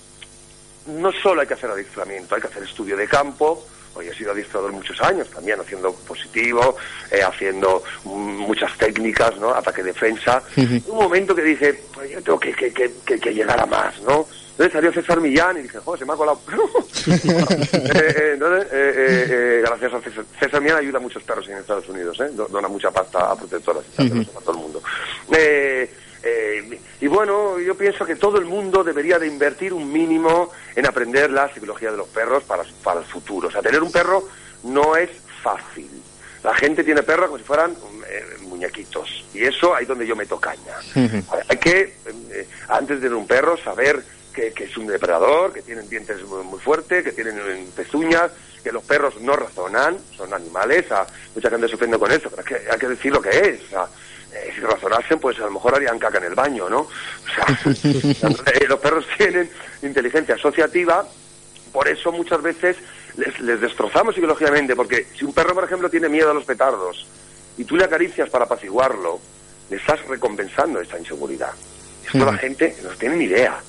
no 0.87 1.11
solo 1.13 1.41
hay 1.41 1.47
que 1.47 1.53
hacer 1.53 1.69
adiestramiento, 1.69 2.35
hay 2.35 2.41
que 2.41 2.47
hacer 2.47 2.63
estudio 2.63 2.97
de 2.97 3.07
campo, 3.07 3.65
Hoy 3.97 4.07
he 4.07 4.13
sido 4.13 4.31
adiestrador 4.31 4.71
muchos 4.71 5.01
años 5.01 5.27
también, 5.29 5.59
haciendo 5.59 5.91
positivo, 5.93 6.77
eh, 7.11 7.21
haciendo 7.23 7.83
muchas 8.05 8.77
técnicas, 8.77 9.37
¿no? 9.37 9.49
Ataque 9.49 9.81
defensa. 9.81 10.41
Un 10.55 10.95
momento 10.95 11.33
que 11.33 11.41
dije, 11.41 11.81
pues 11.93 12.11
yo 12.11 12.21
tengo 12.21 12.39
que, 12.39 12.53
que, 12.53 12.71
que, 12.71 13.19
que 13.19 13.33
llegar 13.33 13.59
a 13.59 13.65
más, 13.65 13.99
¿no? 14.01 14.27
Entonces 14.51 14.73
salió 14.73 14.91
César 14.91 15.21
Millán 15.21 15.57
y 15.59 15.61
dije, 15.61 15.77
joder, 15.77 15.99
se 15.99 16.05
me 16.05 16.13
ha 16.13 16.15
colado. 16.15 16.41
eh, 17.07 18.37
eh, 18.39 18.67
eh, 18.71 19.63
gracias 19.63 19.93
a 19.93 20.01
César, 20.01 20.25
César 20.39 20.61
Millán 20.61 20.79
ayuda 20.79 20.97
a 20.97 21.01
muchos 21.01 21.21
perros 21.21 21.47
en 21.47 21.57
Estados 21.57 21.87
Unidos, 21.89 22.19
¿eh? 22.21 22.31
dona 22.31 22.67
mucha 22.67 22.89
pasta 22.89 23.31
a 23.31 23.35
protectoras 23.35 23.83
y 23.99 24.09
tal, 24.09 24.25
todo 24.43 24.51
el 24.53 24.57
mundo. 24.57 24.81
Y 26.99 27.07
bueno, 27.07 27.59
yo 27.59 27.75
pienso 27.75 28.05
que 28.05 28.15
todo 28.15 28.37
el 28.37 28.45
mundo 28.45 28.83
debería 28.83 29.19
de 29.19 29.27
invertir 29.27 29.73
un 29.73 29.91
mínimo 29.91 30.51
en 30.75 30.85
aprender 30.85 31.31
la 31.31 31.53
psicología 31.53 31.91
de 31.91 31.97
los 31.97 32.07
perros 32.07 32.43
para, 32.43 32.63
para 32.83 33.01
el 33.01 33.05
futuro. 33.05 33.47
O 33.47 33.51
sea, 33.51 33.61
tener 33.61 33.81
un 33.81 33.91
perro 33.91 34.27
no 34.63 34.95
es 34.95 35.09
fácil. 35.41 35.89
La 36.43 36.55
gente 36.55 36.83
tiene 36.83 37.03
perros 37.03 37.27
como 37.27 37.37
si 37.37 37.43
fueran 37.43 37.75
muñequitos. 38.41 39.25
Y 39.33 39.43
eso 39.43 39.75
ahí 39.75 39.83
es 39.83 39.87
donde 39.87 40.07
yo 40.07 40.15
meto 40.15 40.39
caña. 40.39 40.75
Hay 41.47 41.57
que, 41.57 41.95
antes 42.67 42.97
de 42.97 43.07
tener 43.07 43.15
un 43.15 43.27
perro, 43.27 43.57
saber 43.57 44.03
que, 44.33 44.53
es 44.63 44.77
un 44.77 44.87
depredador, 44.87 45.53
que 45.53 45.61
tienen 45.61 45.89
dientes 45.89 46.21
muy, 46.23 46.59
fuertes, 46.59 47.03
que 47.03 47.11
tienen 47.11 47.35
pezuñas, 47.75 48.31
que 48.63 48.71
los 48.71 48.83
perros 48.83 49.19
no 49.21 49.35
razonan, 49.35 49.97
son 50.15 50.33
animales, 50.33 50.85
mucha 51.33 51.49
gente 51.49 51.67
se 51.67 51.75
ofende 51.75 51.97
con 51.97 52.11
eso, 52.11 52.29
pero 52.29 52.41
es 52.41 52.47
que 52.47 52.71
hay 52.71 52.79
que 52.79 52.87
decir 52.87 53.11
lo 53.11 53.21
que 53.21 53.29
es. 53.29 53.59
Eh, 53.71 53.75
si 54.53 54.61
razonasen, 54.61 55.19
pues 55.19 55.37
a 55.39 55.45
lo 55.45 55.51
mejor 55.51 55.75
harían 55.75 55.99
caca 55.99 56.17
en 56.17 56.25
el 56.25 56.35
baño, 56.35 56.69
¿no? 56.69 56.79
O 56.81 56.89
sea, 57.33 57.59
eh, 58.53 58.65
los 58.69 58.79
perros 58.79 59.05
tienen 59.17 59.49
inteligencia 59.81 60.35
asociativa, 60.35 61.05
por 61.71 61.87
eso 61.87 62.11
muchas 62.11 62.41
veces 62.41 62.77
les, 63.15 63.39
les 63.39 63.59
destrozamos 63.59 64.15
psicológicamente, 64.15 64.75
porque 64.75 65.07
si 65.17 65.25
un 65.25 65.33
perro, 65.33 65.53
por 65.53 65.63
ejemplo, 65.63 65.89
tiene 65.89 66.09
miedo 66.09 66.31
a 66.31 66.33
los 66.33 66.45
petardos 66.45 67.05
y 67.57 67.65
tú 67.65 67.75
le 67.75 67.85
acaricias 67.85 68.29
para 68.29 68.45
apaciguarlo, 68.45 69.19
le 69.69 69.77
estás 69.77 70.05
recompensando 70.07 70.79
esta 70.79 70.97
inseguridad. 70.97 71.53
Esto 72.05 72.25
la 72.25 72.37
gente 72.37 72.75
no 72.83 72.89
tiene 72.91 73.17
ni 73.17 73.25
idea. 73.25 73.59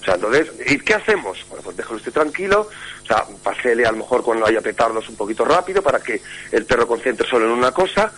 O 0.00 0.04
sea, 0.04 0.14
entonces, 0.14 0.50
¿y 0.66 0.78
qué 0.78 0.94
hacemos? 0.94 1.44
Bueno, 1.48 1.62
pues 1.62 1.76
déjalo 1.76 1.96
usted 1.96 2.12
tranquilo, 2.12 2.68
o 3.02 3.06
sea, 3.06 3.26
pasele 3.42 3.84
a 3.84 3.92
lo 3.92 3.98
mejor 3.98 4.22
cuando 4.22 4.46
haya 4.46 4.60
petardos 4.60 5.08
un 5.08 5.16
poquito 5.16 5.44
rápido 5.44 5.82
para 5.82 6.00
que 6.00 6.22
el 6.52 6.64
perro 6.64 6.86
concentre 6.86 7.28
solo 7.28 7.46
en 7.46 7.52
una 7.52 7.72
cosa, 7.72 8.10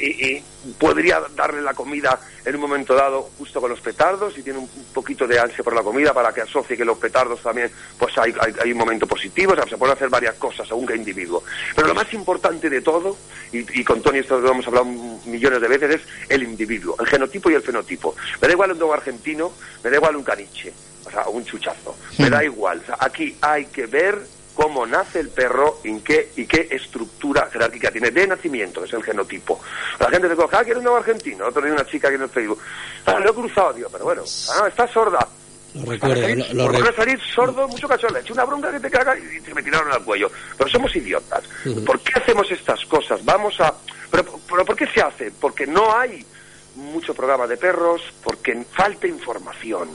y, 0.00 0.42
podría 0.78 1.20
darle 1.34 1.60
la 1.60 1.74
comida 1.74 2.20
en 2.44 2.54
un 2.54 2.60
momento 2.60 2.94
dado 2.94 3.30
justo 3.36 3.60
con 3.60 3.70
los 3.70 3.80
petardos 3.80 4.38
y 4.38 4.42
tiene 4.42 4.60
un 4.60 4.68
poquito 4.94 5.26
de 5.26 5.40
ansia 5.40 5.64
por 5.64 5.74
la 5.74 5.82
comida 5.82 6.14
para 6.14 6.32
que 6.32 6.40
asocie 6.40 6.76
que 6.76 6.84
los 6.84 6.98
petardos 6.98 7.42
también 7.42 7.68
pues 7.98 8.16
hay, 8.16 8.32
hay, 8.62 8.70
un 8.70 8.78
momento 8.78 9.04
positivo, 9.06 9.54
o 9.54 9.56
sea, 9.56 9.66
se 9.66 9.76
pueden 9.76 9.96
hacer 9.96 10.08
varias 10.08 10.36
cosas 10.36 10.68
según 10.68 10.86
qué 10.86 10.94
individuo. 10.94 11.42
Pero 11.74 11.88
lo 11.88 11.94
más 11.94 12.12
importante 12.14 12.70
de 12.70 12.80
todo, 12.80 13.16
y, 13.50 13.82
con 13.82 14.00
Tony 14.02 14.18
esto 14.18 14.38
lo 14.38 14.52
hemos 14.52 14.66
hablado 14.68 14.84
millones 14.84 15.60
de 15.60 15.68
veces, 15.68 15.96
es 15.96 16.02
el 16.28 16.44
individuo, 16.44 16.96
el 17.00 17.06
genotipo 17.06 17.50
y 17.50 17.54
el 17.54 17.62
fenotipo. 17.62 18.14
Me 18.40 18.46
da 18.46 18.54
igual 18.54 18.72
un 18.72 18.78
dogo 18.78 18.94
argentino, 18.94 19.52
me 19.82 19.90
da 19.90 19.96
igual 19.96 20.14
un 20.14 20.22
caniche, 20.22 20.72
o 21.04 21.10
sea, 21.10 21.28
un 21.28 21.44
chuchazo, 21.44 21.96
me 22.18 22.30
da 22.30 22.44
igual. 22.44 22.82
aquí 23.00 23.36
hay 23.40 23.66
que 23.66 23.86
ver 23.86 24.20
cómo 24.54 24.86
nace 24.86 25.20
el 25.20 25.28
perro 25.28 25.80
y 25.84 26.00
qué, 26.00 26.32
y 26.36 26.46
qué 26.46 26.68
estructura 26.70 27.48
jerárquica 27.52 27.90
tiene 27.90 28.10
de 28.10 28.26
nacimiento, 28.26 28.80
que 28.80 28.86
es 28.86 28.92
el 28.92 29.02
genotipo. 29.02 29.60
La 29.98 30.10
gente 30.10 30.28
se 30.28 30.36
coge, 30.36 30.56
ah, 30.56 30.64
quiero 30.64 30.80
un 30.80 30.84
nuevo 30.84 30.98
argentino, 30.98 31.46
otro 31.46 31.62
una 31.62 31.86
chica 31.86 32.08
aquí 32.08 32.16
en 32.16 32.22
el 32.22 32.28
Facebook. 32.28 32.60
Ah, 33.06 33.18
lo 33.18 33.30
he 33.30 33.34
cruzado, 33.34 33.74
tío, 33.74 33.88
pero 33.90 34.04
bueno, 34.04 34.22
ah, 34.60 34.68
está 34.68 34.86
sorda. 34.88 35.26
Lo 35.74 35.90
recuerdo, 35.90 36.20
salir, 36.20 36.54
lo, 36.54 36.66
por 36.66 36.94
salir 36.94 37.20
sordo, 37.34 37.66
mucho 37.66 37.88
cacho, 37.88 38.06
le 38.08 38.20
hecho 38.20 38.34
una 38.34 38.44
bronca 38.44 38.70
que 38.70 38.80
te 38.80 38.90
caga 38.90 39.16
y 39.16 39.40
se 39.40 39.54
me 39.54 39.62
tiraron 39.62 39.90
al 39.90 40.04
cuello. 40.04 40.30
Pero 40.58 40.68
somos 40.68 40.94
idiotas. 40.94 41.44
¿Por 41.86 41.98
qué 42.00 42.12
hacemos 42.20 42.50
estas 42.50 42.84
cosas? 42.84 43.24
Vamos 43.24 43.58
a... 43.58 43.72
Pero, 44.10 44.38
pero 44.46 44.64
¿por 44.66 44.76
qué 44.76 44.86
se 44.88 45.00
hace? 45.00 45.30
Porque 45.30 45.66
no 45.66 45.96
hay 45.96 46.26
mucho 46.76 47.14
programa 47.14 47.46
de 47.46 47.56
perros 47.56 48.02
porque 48.22 48.64
falta 48.70 49.06
información. 49.06 49.88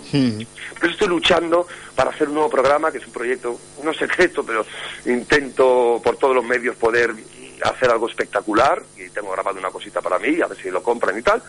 Por 0.79 0.89
estoy 0.89 1.07
luchando 1.07 1.67
para 1.95 2.11
hacer 2.11 2.27
un 2.27 2.35
nuevo 2.35 2.49
programa, 2.49 2.91
que 2.91 2.99
es 2.99 3.07
un 3.07 3.13
proyecto, 3.13 3.59
no 3.83 3.93
secreto, 3.93 4.43
pero 4.45 4.65
intento 5.05 5.99
por 6.03 6.17
todos 6.17 6.35
los 6.35 6.45
medios 6.45 6.75
poder 6.75 7.13
hacer 7.63 7.89
algo 7.89 8.07
espectacular, 8.07 8.81
y 8.95 9.09
tengo 9.09 9.31
grabado 9.31 9.59
una 9.59 9.71
cosita 9.71 10.01
para 10.01 10.19
mí, 10.19 10.39
a 10.41 10.47
ver 10.47 10.57
si 10.57 10.69
lo 10.69 10.83
compran 10.83 11.17
y 11.17 11.21
tal, 11.21 11.41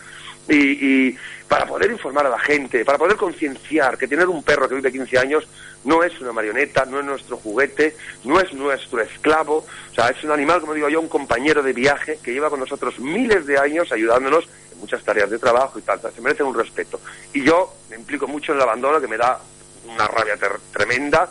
y, 0.47 1.15
para 1.47 1.65
poder 1.65 1.91
informar 1.91 2.25
a 2.25 2.29
la 2.29 2.39
gente, 2.39 2.85
para 2.85 2.97
poder 2.97 3.17
concienciar 3.17 3.97
que 3.97 4.07
tener 4.07 4.27
un 4.27 4.43
perro 4.43 4.67
que 4.67 4.75
vive 4.75 4.91
15 4.91 5.17
años 5.17 5.47
no 5.83 6.03
es 6.03 6.19
una 6.21 6.31
marioneta, 6.31 6.85
no 6.85 6.99
es 6.99 7.05
nuestro 7.05 7.37
juguete, 7.37 7.95
no 8.23 8.39
es 8.39 8.53
nuestro 8.53 9.01
esclavo, 9.01 9.65
o 9.91 9.95
sea, 9.95 10.09
es 10.09 10.23
un 10.23 10.31
animal, 10.31 10.61
como 10.61 10.73
digo 10.73 10.89
yo, 10.89 10.99
un 10.99 11.07
compañero 11.07 11.63
de 11.63 11.73
viaje 11.73 12.19
que 12.21 12.33
lleva 12.33 12.49
con 12.49 12.59
nosotros 12.59 12.99
miles 12.99 13.45
de 13.45 13.57
años 13.57 13.91
ayudándonos 13.91 14.47
muchas 14.79 15.03
tareas 15.03 15.29
de 15.29 15.39
trabajo 15.39 15.77
y 15.79 15.81
tal, 15.81 15.99
se 16.01 16.21
merecen 16.21 16.45
un 16.45 16.55
respeto. 16.55 16.99
Y 17.33 17.43
yo 17.43 17.73
me 17.89 17.97
implico 17.97 18.27
mucho 18.27 18.51
en 18.51 18.57
el 18.57 18.63
abandono, 18.63 18.99
que 18.99 19.07
me 19.07 19.17
da 19.17 19.39
una 19.85 20.07
rabia 20.07 20.37
tremenda, 20.71 21.29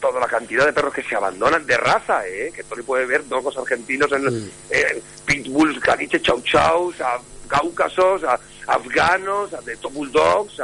toda 0.00 0.20
la 0.20 0.26
cantidad 0.26 0.64
de 0.64 0.72
perros 0.72 0.94
que 0.94 1.02
se 1.02 1.16
abandonan 1.16 1.66
de 1.66 1.76
raza, 1.76 2.26
¿eh? 2.26 2.52
que 2.54 2.64
Tony 2.64 2.82
puede 2.82 3.06
ver 3.06 3.26
dos 3.28 3.56
argentinos 3.56 4.10
en 4.12 4.50
eh, 4.70 5.02
pitbulls, 5.24 5.80
caniche, 5.80 6.20
chau 6.20 6.40
chau, 6.42 6.92
cáucasos, 7.48 8.24
a 8.24 8.38
afganos, 8.66 9.52
a 9.54 9.60
de 9.62 9.76
bulldogs. 9.76 10.60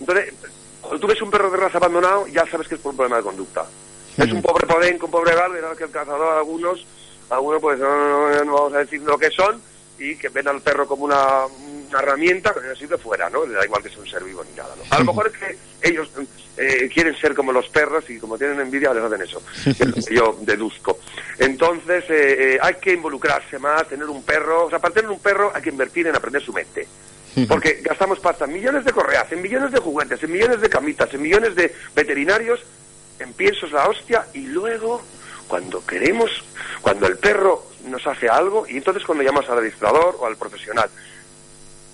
Entonces, 0.00 0.32
cuando 0.80 1.00
tú 1.00 1.06
ves 1.06 1.20
un 1.22 1.30
perro 1.30 1.50
de 1.50 1.56
raza 1.56 1.78
abandonado, 1.78 2.26
ya 2.28 2.46
sabes 2.46 2.68
que 2.68 2.76
es 2.76 2.80
por 2.80 2.90
un 2.90 2.96
problema 2.96 3.18
de 3.18 3.24
conducta. 3.24 3.66
Es 4.16 4.32
un 4.32 4.42
pobre 4.42 4.66
podenco, 4.66 5.06
un 5.06 5.12
pobre 5.12 5.34
galgo, 5.34 5.76
que 5.76 5.84
el 5.84 5.90
cazador, 5.90 6.38
algunos, 6.38 6.84
algunos 7.30 7.60
pues 7.60 7.78
no, 7.78 8.44
no, 8.44 8.52
vamos 8.52 8.74
a 8.74 8.78
decir 8.78 9.00
lo 9.02 9.16
que 9.16 9.30
son, 9.30 9.60
y 9.98 10.16
que 10.16 10.28
ven 10.28 10.48
al 10.48 10.60
perro 10.60 10.88
como 10.88 11.04
una, 11.04 11.46
una 11.88 12.00
herramienta 12.00 12.54
que 12.54 12.60
no 12.60 12.76
sirve 12.76 12.98
fuera, 12.98 13.28
¿no? 13.30 13.44
Le 13.46 13.54
da 13.54 13.64
igual 13.64 13.82
que 13.82 13.88
sea 13.88 14.00
un 14.00 14.08
ser 14.08 14.24
vivo 14.24 14.44
ni 14.44 14.56
nada, 14.56 14.74
¿no? 14.76 14.82
A 14.90 14.98
lo 14.98 15.04
mejor 15.06 15.30
es 15.32 15.38
que 15.38 15.88
ellos 15.88 16.10
eh, 16.56 16.90
quieren 16.92 17.16
ser 17.16 17.34
como 17.34 17.52
los 17.52 17.68
perros 17.68 18.08
y 18.10 18.18
como 18.18 18.36
tienen 18.36 18.60
envidia 18.60 18.92
les 18.92 19.04
hacen 19.04 19.22
eso, 19.22 19.42
yo 20.10 20.36
deduzco. 20.42 20.98
Entonces 21.38 22.04
eh, 22.08 22.54
eh, 22.54 22.58
hay 22.60 22.74
que 22.74 22.92
involucrarse 22.94 23.58
más, 23.58 23.88
tener 23.88 24.06
un 24.06 24.22
perro, 24.22 24.66
o 24.66 24.70
sea, 24.70 24.78
para 24.78 24.94
tener 24.94 25.10
un 25.10 25.20
perro 25.20 25.52
hay 25.54 25.62
que 25.62 25.70
invertir 25.70 26.06
en 26.06 26.16
aprender 26.16 26.42
su 26.42 26.52
mente. 26.52 26.86
Porque 27.46 27.80
gastamos 27.84 28.18
pasta 28.18 28.46
en 28.46 28.54
millones 28.54 28.84
de 28.84 28.90
correas, 28.90 29.30
en 29.30 29.40
millones 29.40 29.70
de 29.70 29.78
juguetes, 29.78 30.20
en 30.24 30.32
millones 30.32 30.60
de 30.60 30.68
camitas, 30.68 31.12
en 31.14 31.22
millones 31.22 31.54
de 31.54 31.72
veterinarios, 31.94 32.60
en 33.20 33.32
piensos 33.32 33.70
la 33.70 33.88
hostia, 33.88 34.26
y 34.34 34.46
luego, 34.46 35.02
cuando 35.46 35.84
queremos, 35.86 36.30
cuando 36.82 37.06
el 37.06 37.16
perro 37.18 37.64
nos 37.84 38.04
hace 38.08 38.28
algo, 38.28 38.66
y 38.68 38.78
entonces 38.78 39.04
cuando 39.04 39.22
llamas 39.22 39.48
al 39.48 39.58
administrador 39.58 40.16
o 40.18 40.26
al 40.26 40.36
profesional, 40.36 40.90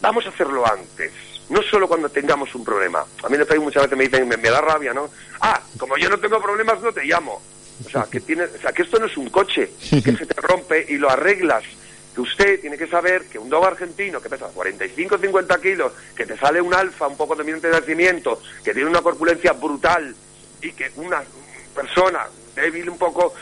vamos 0.04 0.26
a 0.26 0.28
hacerlo 0.28 0.66
antes 0.70 1.10
no 1.48 1.62
solo 1.62 1.86
cuando 1.86 2.08
tengamos 2.08 2.54
un 2.54 2.64
problema. 2.64 3.04
A 3.22 3.28
mí 3.28 3.36
muchas 3.60 3.82
veces 3.82 3.98
me 3.98 4.04
dicen, 4.04 4.26
me, 4.26 4.36
da 4.36 4.60
rabia, 4.60 4.94
¿no? 4.94 5.10
Ah, 5.40 5.60
como 5.78 5.96
yo 5.98 6.08
no 6.08 6.18
tengo 6.18 6.40
problemas, 6.40 6.80
no 6.80 6.90
te 6.90 7.04
llamo. 7.04 7.42
O 7.84 7.90
sea, 7.90 8.06
que 8.10 8.20
tiene, 8.20 8.44
o 8.44 8.58
sea, 8.58 8.72
que 8.72 8.82
esto 8.82 8.98
no 8.98 9.06
es 9.06 9.16
un 9.18 9.28
coche, 9.28 9.70
que 9.90 10.16
se 10.16 10.26
te 10.26 10.40
rompe 10.40 10.86
y 10.88 10.96
lo 10.96 11.10
arreglas. 11.10 11.64
Que 12.14 12.20
usted 12.22 12.60
tiene 12.60 12.78
que 12.78 12.86
saber 12.86 13.26
que 13.26 13.38
un 13.38 13.50
dogo 13.50 13.66
argentino 13.66 14.22
que 14.22 14.30
pesa 14.30 14.46
45 14.46 15.18
50 15.18 15.60
kilos, 15.60 15.92
que 16.16 16.24
te 16.24 16.38
sale 16.38 16.62
un 16.62 16.72
alfa 16.72 17.08
un 17.08 17.16
poco 17.16 17.34
de 17.34 17.44
de 17.44 17.70
nacimiento, 17.70 18.40
que 18.64 18.72
tiene 18.72 18.88
una 18.88 19.02
corpulencia 19.02 19.52
brutal 19.52 20.14
y 20.62 20.72
que 20.72 20.92
una 20.96 21.22
persona 21.74 22.26
débil 22.54 22.88
un 22.88 22.98
poco 22.98 23.34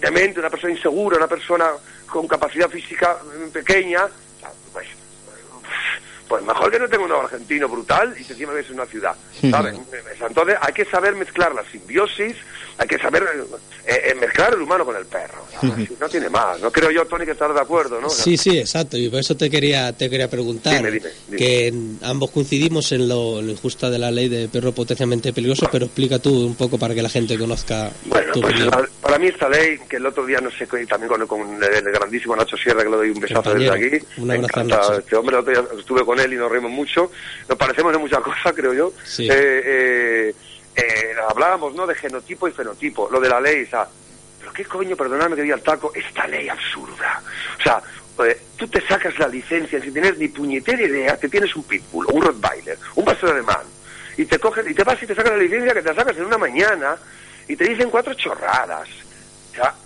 demente, 0.00 0.38
una 0.38 0.48
persona 0.48 0.72
insegura, 0.72 1.16
una 1.16 1.26
persona 1.26 1.70
con 2.06 2.26
capacidad 2.28 2.70
física 2.70 3.18
pequeña, 3.52 4.06
pues 4.06 4.12
pues 6.30 6.44
mejor 6.44 6.70
que 6.70 6.78
no 6.78 6.88
tenga 6.88 7.06
un 7.06 7.12
argentino 7.12 7.68
brutal 7.68 8.14
y 8.16 8.22
que 8.22 8.34
encima 8.34 8.52
ves 8.52 8.70
una 8.70 8.86
ciudad, 8.86 9.16
¿sabes? 9.50 9.74
Entonces 10.20 10.56
hay 10.60 10.72
que 10.72 10.84
saber 10.84 11.16
mezclar 11.16 11.52
la 11.52 11.64
simbiosis, 11.72 12.36
hay 12.78 12.86
que 12.86 12.98
saber 12.98 13.24
eh, 13.84 14.02
eh, 14.06 14.14
mezclar 14.14 14.54
el 14.54 14.62
humano 14.62 14.84
con 14.84 14.94
el 14.94 15.06
perro. 15.06 15.44
No 16.00 16.08
tiene 16.08 16.28
más. 16.28 16.60
No 16.60 16.70
creo 16.70 16.92
yo, 16.92 17.04
Tony, 17.04 17.24
que 17.24 17.32
estar 17.32 17.52
de 17.52 17.60
acuerdo, 17.60 18.00
¿no? 18.00 18.08
Sí, 18.08 18.36
sí, 18.36 18.58
exacto. 18.58 18.96
Y 18.96 19.08
por 19.08 19.18
eso 19.18 19.36
te 19.36 19.50
quería 19.50 19.92
te 19.92 20.08
quería 20.08 20.30
preguntar. 20.30 20.82
Que 21.36 21.74
ambos 22.02 22.30
coincidimos 22.30 22.92
en 22.92 23.08
lo, 23.08 23.42
injusta 23.42 23.90
de 23.90 23.98
la 23.98 24.12
ley 24.12 24.28
de 24.28 24.48
perro 24.48 24.70
potencialmente 24.70 25.32
peligroso, 25.32 25.68
pero 25.72 25.86
explica 25.86 26.20
tú 26.20 26.46
un 26.46 26.54
poco 26.54 26.78
para 26.78 26.94
que 26.94 27.02
la 27.02 27.08
gente 27.08 27.36
conozca 27.36 27.90
bueno, 28.04 28.32
tu 28.32 28.40
pues, 28.40 28.54
para 29.00 29.18
mí 29.18 29.26
esta 29.26 29.48
ley, 29.48 29.78
que 29.88 29.96
el 29.96 30.06
otro 30.06 30.24
día 30.24 30.40
no 30.40 30.50
sé, 30.52 30.66
también 30.86 31.08
con, 31.08 31.26
con 31.26 31.40
el 31.62 31.82
grandísimo 31.92 32.36
Nacho 32.36 32.56
Sierra, 32.56 32.84
que 32.84 32.90
le 32.90 32.96
doy 32.96 33.10
un 33.10 33.20
besazo 33.20 33.54
desde 33.54 33.70
aquí. 33.70 34.06
Un 34.18 34.30
abrazo, 34.30 34.98
Este 34.98 35.16
hombre, 35.16 35.36
el 35.36 35.40
otro 35.40 35.52
día 35.52 35.64
estuve 35.78 36.04
con 36.04 36.19
él 36.20 36.32
y 36.34 36.36
nos 36.36 36.50
reímos 36.50 36.70
mucho. 36.70 37.10
Nos 37.48 37.58
parecemos 37.58 37.94
en 37.94 38.00
muchas 38.00 38.20
cosas, 38.22 38.52
creo 38.54 38.72
yo. 38.72 38.92
Sí. 39.04 39.28
Eh, 39.28 39.32
eh, 39.32 40.34
eh, 40.76 41.14
hablábamos, 41.28 41.74
¿no?, 41.74 41.86
de 41.86 41.94
genotipo 41.94 42.48
y 42.48 42.52
fenotipo, 42.52 43.08
lo 43.10 43.20
de 43.20 43.28
la 43.28 43.40
ley, 43.40 43.64
o 43.64 43.68
sea, 43.68 43.88
pero 44.38 44.52
qué 44.52 44.64
coño, 44.64 44.96
perdonadme 44.96 45.36
que 45.36 45.42
diga 45.42 45.56
el 45.56 45.62
taco, 45.62 45.92
esta 45.94 46.26
ley 46.26 46.48
absurda. 46.48 47.22
O 47.58 47.62
sea, 47.62 47.82
tú 48.56 48.68
te 48.68 48.80
sacas 48.86 49.18
la 49.18 49.28
licencia 49.28 49.80
sin 49.80 49.92
tener 49.92 50.18
ni 50.18 50.28
puñetera 50.28 50.82
idea 50.82 51.18
que 51.18 51.28
tienes 51.28 51.54
un 51.56 51.64
pitbull, 51.64 52.06
un 52.12 52.22
rottweiler, 52.22 52.78
un 52.94 53.04
pastor 53.04 53.30
alemán, 53.30 53.62
y 54.16 54.24
te 54.26 54.38
coges 54.38 54.68
y 54.68 54.74
te 54.74 54.84
vas 54.84 55.02
y 55.02 55.06
te 55.06 55.14
sacas 55.14 55.32
la 55.32 55.38
licencia 55.38 55.74
que 55.74 55.82
te 55.82 55.94
sacas 55.94 56.16
en 56.16 56.26
una 56.26 56.38
mañana 56.38 56.96
y 57.48 57.56
te 57.56 57.64
dicen 57.64 57.90
cuatro 57.90 58.14
chorradas. 58.14 58.88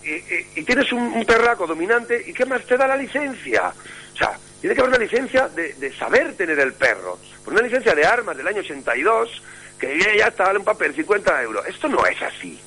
y, 0.03 0.63
tienes 0.63 0.91
un, 0.91 1.25
perraco 1.25 1.65
dominante, 1.65 2.23
¿y 2.27 2.33
qué 2.33 2.45
más 2.45 2.63
te 2.65 2.77
da 2.77 2.87
la 2.87 2.97
licencia? 2.97 3.73
O 4.13 4.17
sea, 4.17 4.37
tiene 4.65 4.73
que 4.73 4.81
haber 4.81 4.95
una 4.95 5.05
licencia 5.05 5.47
de, 5.49 5.93
saber 5.93 6.33
tener 6.33 6.57
el 6.57 6.73
perro. 6.73 7.19
Por 7.43 7.53
una 7.53 7.61
licencia 7.61 7.93
de 7.93 8.03
armas 8.03 8.35
del 8.35 8.47
año 8.47 8.61
82, 8.61 9.29
que 9.77 10.17
ya, 10.17 10.25
está, 10.25 10.45
vale 10.45 10.57
un 10.57 10.65
papel, 10.65 10.95
50 10.95 11.43
euros. 11.43 11.67
Esto 11.67 11.87
no 11.87 12.03
es 12.07 12.19
así. 12.19 12.59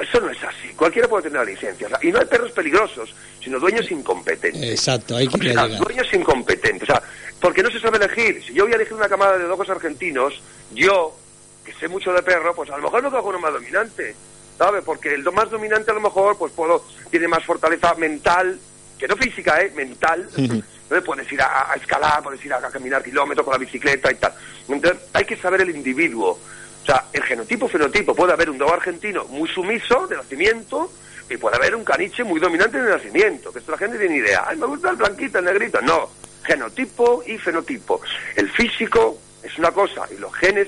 Eso 0.00 0.20
no 0.20 0.28
es 0.28 0.42
así. 0.42 0.70
Cualquiera 0.74 1.06
puede 1.06 1.22
tener 1.22 1.38
la 1.38 1.44
licencia. 1.44 1.88
y 2.02 2.10
no 2.10 2.18
hay 2.18 2.26
perros 2.26 2.50
peligrosos, 2.50 3.14
sino 3.40 3.60
dueños 3.60 3.88
incompetentes. 3.92 4.70
Exacto, 4.70 5.14
hay 5.14 5.28
que 5.28 5.52
Dueños 5.52 6.12
incompetentes. 6.12 6.82
O 6.82 6.92
sea, 6.92 7.00
porque 7.40 7.62
no 7.62 7.70
se 7.70 7.78
sabe 7.78 7.98
elegir. 7.98 8.42
Si 8.44 8.52
yo 8.52 8.64
voy 8.64 8.72
a 8.72 8.76
elegir 8.76 8.94
una 8.94 9.08
camada 9.08 9.38
de 9.38 9.44
dogos 9.44 9.70
argentinos, 9.70 10.42
yo, 10.72 11.16
que 11.64 11.72
sé 11.74 11.86
mucho 11.86 12.12
de 12.12 12.24
perro, 12.24 12.56
pues 12.56 12.70
a 12.70 12.76
lo 12.76 12.82
mejor 12.82 13.04
no 13.04 13.10
cojo 13.12 13.28
uno 13.28 13.38
más 13.38 13.52
dominante. 13.52 14.16
¿Sabes? 14.58 14.82
Porque 14.84 15.14
el 15.14 15.22
más 15.30 15.48
dominante 15.48 15.92
a 15.92 15.94
lo 15.94 16.00
mejor, 16.00 16.36
pues 16.36 16.52
puedo, 16.54 16.84
tiene 17.08 17.28
más 17.28 17.44
fortaleza 17.44 17.94
mental, 17.94 18.58
que 18.98 19.06
no 19.06 19.16
física, 19.16 19.62
¿eh? 19.62 19.72
Mental. 19.76 20.28
Entonces 20.90 21.06
puedes 21.06 21.32
ir 21.32 21.40
a, 21.40 21.72
escalar, 21.76 22.20
puedes 22.20 22.44
ir 22.44 22.52
a, 22.52 22.60
caminar 22.68 23.00
kilómetros 23.00 23.44
con 23.44 23.52
la 23.52 23.58
bicicleta 23.58 24.10
y 24.10 24.16
tal. 24.16 24.34
Entonces 24.68 25.00
hay 25.12 25.24
que 25.24 25.36
saber 25.36 25.60
el 25.60 25.70
individuo. 25.70 26.30
O 26.30 26.84
sea, 26.84 27.04
el 27.12 27.22
genotipo-fenotipo. 27.22 28.12
Puede 28.12 28.32
haber 28.32 28.50
un 28.50 28.58
dogo 28.58 28.74
argentino 28.74 29.24
muy 29.26 29.48
sumiso 29.48 30.08
de 30.08 30.16
nacimiento 30.16 30.90
y 31.28 31.36
puede 31.36 31.54
haber 31.54 31.76
un 31.76 31.84
caniche 31.84 32.24
muy 32.24 32.40
dominante 32.40 32.82
de 32.82 32.90
nacimiento. 32.90 33.52
Que 33.52 33.60
esto 33.60 33.70
la 33.70 33.78
gente 33.78 34.00
tiene 34.00 34.16
idea. 34.16 34.42
Ay, 34.48 34.56
me 34.56 34.66
gusta 34.66 34.90
el 34.90 34.96
blanquito, 34.96 35.38
el 35.38 35.44
negrito. 35.44 35.80
No. 35.80 36.10
Genotipo 36.42 37.22
y 37.24 37.38
fenotipo. 37.38 38.00
El 38.34 38.50
físico 38.50 39.16
es 39.44 39.56
una 39.58 39.70
cosa 39.70 40.08
y 40.10 40.18
los 40.18 40.34
genes 40.34 40.66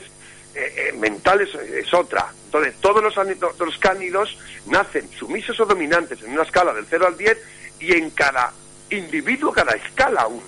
eh, 0.54 0.72
eh, 0.76 0.92
mentales 0.98 1.52
es 1.52 1.92
otra. 1.92 2.32
Entonces, 2.44 2.74
todos 2.80 3.02
los, 3.02 3.16
los 3.58 3.78
cánidos 3.78 4.38
nacen 4.66 5.10
sumisos 5.18 5.58
o 5.58 5.66
dominantes 5.66 6.22
en 6.22 6.30
una 6.30 6.44
escala 6.44 6.72
del 6.72 6.86
0 6.88 7.08
al 7.08 7.18
10 7.18 7.38
y 7.80 7.92
en 7.94 8.10
cada 8.10 8.52
individuo, 8.96 9.52
cada 9.52 9.72
escala 9.72 10.22
aún. 10.22 10.42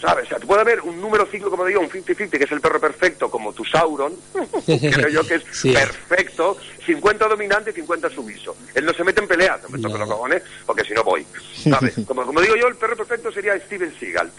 ¿Sabes? 0.00 0.24
O 0.24 0.28
sea, 0.28 0.38
puede 0.38 0.62
haber 0.62 0.80
un 0.80 0.98
número 0.98 1.28
5, 1.30 1.50
como 1.50 1.66
digo, 1.66 1.80
un 1.80 1.90
50-50, 1.90 2.30
que 2.30 2.44
es 2.44 2.52
el 2.52 2.60
perro 2.60 2.80
perfecto, 2.80 3.30
como 3.30 3.52
tu 3.52 3.66
Sauron, 3.66 4.14
creo 4.66 5.08
yo 5.08 5.26
que 5.26 5.34
es 5.34 5.44
perfecto, 5.44 6.56
50 6.86 7.28
dominante 7.28 7.70
y 7.70 7.74
50 7.74 8.08
sumiso. 8.08 8.56
Él 8.74 8.86
no 8.86 8.94
se 8.94 9.04
mete 9.04 9.20
en 9.20 9.28
peleas, 9.28 9.62
no 9.62 9.68
me 9.68 9.78
toque 9.78 9.98
los 9.98 10.08
cojones, 10.08 10.42
porque 10.64 10.84
si 10.84 10.94
no 10.94 11.04
voy. 11.04 11.26
¿Sabes? 11.54 11.94
Como, 12.06 12.24
como 12.24 12.40
digo 12.40 12.56
yo, 12.56 12.68
el 12.68 12.76
perro 12.76 12.96
perfecto 12.96 13.30
sería 13.30 13.58
Steven 13.60 13.92
Seagal. 14.00 14.30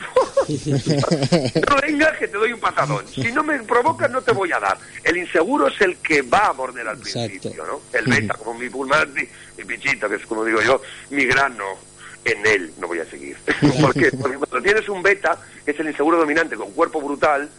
no 1.70 1.76
vengas 1.82 2.18
que 2.18 2.28
te 2.28 2.38
doy 2.38 2.54
un 2.54 2.60
patadón. 2.60 3.08
Si 3.08 3.32
no 3.32 3.44
me 3.44 3.60
provocas, 3.60 4.10
no 4.10 4.22
te 4.24 4.32
voy 4.32 4.52
a 4.52 4.60
dar. 4.60 4.78
El 5.04 5.18
inseguro 5.18 5.68
es 5.68 5.80
el 5.82 5.98
que 5.98 6.24
va 6.24 6.48
a 6.48 6.54
morder 6.54 6.88
al 6.88 6.98
principio, 6.98 7.66
¿no? 7.66 7.82
El 7.94 8.06
beta, 8.06 8.34
como 8.34 8.56
mi 8.58 8.68
pulmón, 8.68 9.14
mi, 9.14 9.22
mi 9.58 9.64
pichito, 9.64 10.10
que 10.10 10.16
es 10.16 10.26
como 10.26 10.44
digo 10.44 10.62
yo, 10.64 10.82
mi 11.12 11.26
grano 11.26 11.91
en 12.26 12.46
él 12.46 12.74
no 12.80 12.88
voy 12.88 13.00
a 13.00 13.06
seguir. 13.06 13.38
Porque 13.82 14.12
cuando 14.12 14.62
tienes 14.62 14.88
un 14.90 15.02
beta, 15.02 15.38
que 15.66 15.72
es 15.72 15.80
el 15.80 15.88
inseguro 15.88 16.18
dominante 16.18 16.56
con 16.56 16.72
cuerpo 16.72 17.02
brutal, 17.02 17.50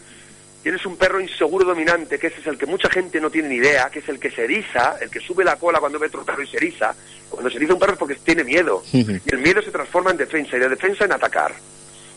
tienes 0.61 0.85
un 0.85 0.95
perro 0.95 1.19
inseguro 1.19 1.65
dominante, 1.65 2.17
que 2.17 2.27
ese 2.27 2.39
es 2.39 2.47
el 2.47 2.57
que 2.57 2.65
mucha 2.65 2.89
gente 2.89 3.19
no 3.19 3.29
tiene 3.29 3.49
ni 3.49 3.55
idea, 3.55 3.89
que 3.89 3.99
es 3.99 4.09
el 4.09 4.19
que 4.19 4.31
se 4.31 4.45
eriza, 4.45 4.97
el 5.01 5.09
que 5.09 5.19
sube 5.19 5.43
la 5.43 5.57
cola 5.57 5.79
cuando 5.79 5.99
ve 5.99 6.07
otro 6.07 6.23
perro 6.23 6.41
y 6.41 6.47
se 6.47 6.57
eriza. 6.57 6.95
Cuando 7.29 7.49
se 7.49 7.57
eriza 7.57 7.73
un 7.73 7.79
perro 7.79 7.93
es 7.93 7.99
porque 7.99 8.15
tiene 8.15 8.43
miedo. 8.43 8.83
Y 8.91 9.05
el 9.27 9.39
miedo 9.39 9.61
se 9.61 9.71
transforma 9.71 10.11
en 10.11 10.17
defensa, 10.17 10.55
y 10.55 10.59
de 10.59 10.69
defensa 10.69 11.05
en 11.05 11.11
atacar. 11.11 11.53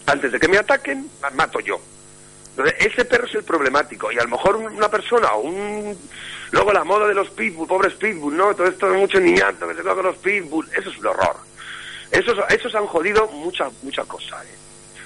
Antes 0.07 0.31
de 0.31 0.39
que 0.39 0.47
me 0.47 0.59
ataquen, 0.59 1.11
mato 1.35 1.59
yo. 1.61 1.81
Entonces, 2.51 2.87
ese 2.87 3.05
perro 3.05 3.27
es 3.27 3.35
el 3.35 3.45
problemático. 3.45 4.11
Y 4.13 4.19
a 4.19 4.23
lo 4.23 4.31
mejor 4.31 4.57
una 4.57 4.89
persona 4.89 5.33
o 5.33 5.41
un... 5.41 5.99
Luego 6.53 6.73
la 6.73 6.85
moda 6.85 7.09
de 7.09 7.15
los 7.15 7.29
pitbull, 7.31 7.67
pobres 7.67 7.95
pitbull, 7.95 8.37
¿no? 8.37 8.55
Todo 8.55 8.69
esto 8.69 8.89
de 8.89 8.97
mucho 8.97 9.21
niñato 9.21 9.67
que 9.69 9.75
se 9.75 9.83
los 9.83 10.17
pitbull. 10.19 10.67
Eso 10.79 10.89
es 10.89 10.99
un 10.99 11.07
horror. 11.07 11.37
Esos, 12.17 12.39
esos 12.49 12.75
han 12.75 12.87
jodido 12.87 13.29
muchas 13.29 13.71
muchas 13.83 14.07
cosas. 14.07 14.43
¿eh? 14.45 14.57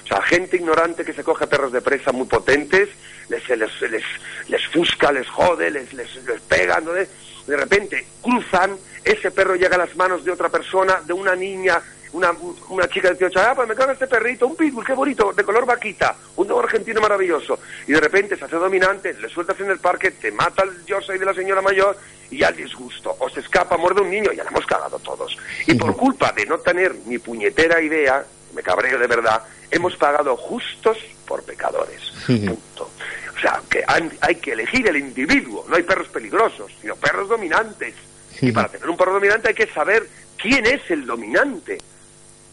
O 0.05 0.07
sea, 0.07 0.21
gente 0.21 0.55
ignorante 0.55 1.03
que 1.03 1.13
se 1.13 1.23
coge 1.23 1.45
perros 1.45 1.71
de 1.71 1.81
presa 1.81 2.11
muy 2.11 2.25
potentes, 2.25 2.89
les, 3.29 3.47
les, 3.49 3.81
les, 3.81 4.03
les 4.47 4.67
fusca, 4.67 5.11
les 5.11 5.27
jode, 5.27 5.69
les, 5.69 5.91
les, 5.93 6.15
les 6.25 6.41
pega, 6.41 6.79
de 6.81 7.57
repente 7.57 8.05
cruzan, 8.21 8.77
ese 9.03 9.31
perro 9.31 9.55
llega 9.55 9.75
a 9.75 9.79
las 9.79 9.95
manos 9.95 10.23
de 10.23 10.31
otra 10.31 10.49
persona, 10.49 11.01
de 11.05 11.13
una 11.13 11.35
niña, 11.35 11.81
una, 12.13 12.31
una 12.69 12.87
chica 12.87 13.09
de 13.09 13.15
18 13.15 13.39
años, 13.39 13.51
ah, 13.51 13.55
pues 13.55 13.67
me 13.67 13.75
cago 13.75 13.91
este 13.91 14.07
perrito, 14.07 14.47
un 14.47 14.55
pitbull, 14.55 14.85
qué 14.85 14.93
bonito, 14.93 15.31
de 15.33 15.43
color 15.43 15.65
vaquita, 15.65 16.15
un 16.35 16.47
dogo 16.47 16.61
argentino 16.61 17.01
maravilloso, 17.01 17.59
y 17.87 17.93
de 17.93 17.99
repente 17.99 18.35
se 18.35 18.45
hace 18.45 18.55
dominante, 18.55 19.13
le 19.13 19.29
sueltas 19.29 19.59
en 19.59 19.71
el 19.71 19.79
parque, 19.79 20.11
te 20.11 20.31
mata 20.31 20.63
el 20.63 20.85
yo 20.85 21.01
soy 21.01 21.17
de 21.17 21.25
la 21.25 21.33
señora 21.33 21.61
mayor, 21.61 21.97
y 22.29 22.43
al 22.43 22.55
disgusto, 22.55 23.15
o 23.19 23.29
se 23.29 23.41
escapa, 23.41 23.77
muerde 23.77 24.01
un 24.01 24.09
niño, 24.09 24.31
ya 24.31 24.43
le 24.43 24.49
hemos 24.49 24.65
cagado 24.65 24.99
todos. 24.99 25.37
Y 25.67 25.75
por 25.75 25.95
culpa 25.95 26.31
de 26.31 26.45
no 26.45 26.57
tener 26.59 26.95
ni 27.05 27.17
puñetera 27.17 27.81
idea, 27.81 28.25
me 28.53 28.63
cabreo 28.63 28.97
de 28.97 29.07
verdad, 29.07 29.43
hemos 29.69 29.95
pagado 29.95 30.35
justos 30.37 30.97
por 31.25 31.43
pecadores. 31.43 32.11
Punto. 32.25 32.89
O 33.35 33.39
sea, 33.41 33.61
que 33.69 33.83
hay, 33.87 34.35
que 34.35 34.51
elegir 34.51 34.87
el 34.87 34.97
individuo, 34.97 35.65
no 35.67 35.75
hay 35.75 35.83
perros 35.83 36.09
peligrosos, 36.09 36.71
sino 36.79 36.95
perros 36.95 37.27
dominantes. 37.27 37.95
Y 38.39 38.51
para 38.51 38.67
tener 38.67 38.89
un 38.89 38.97
perro 38.97 39.13
dominante 39.13 39.49
hay 39.49 39.55
que 39.55 39.67
saber 39.67 40.07
quién 40.37 40.65
es 40.65 40.81
el 40.91 41.05
dominante. 41.05 41.79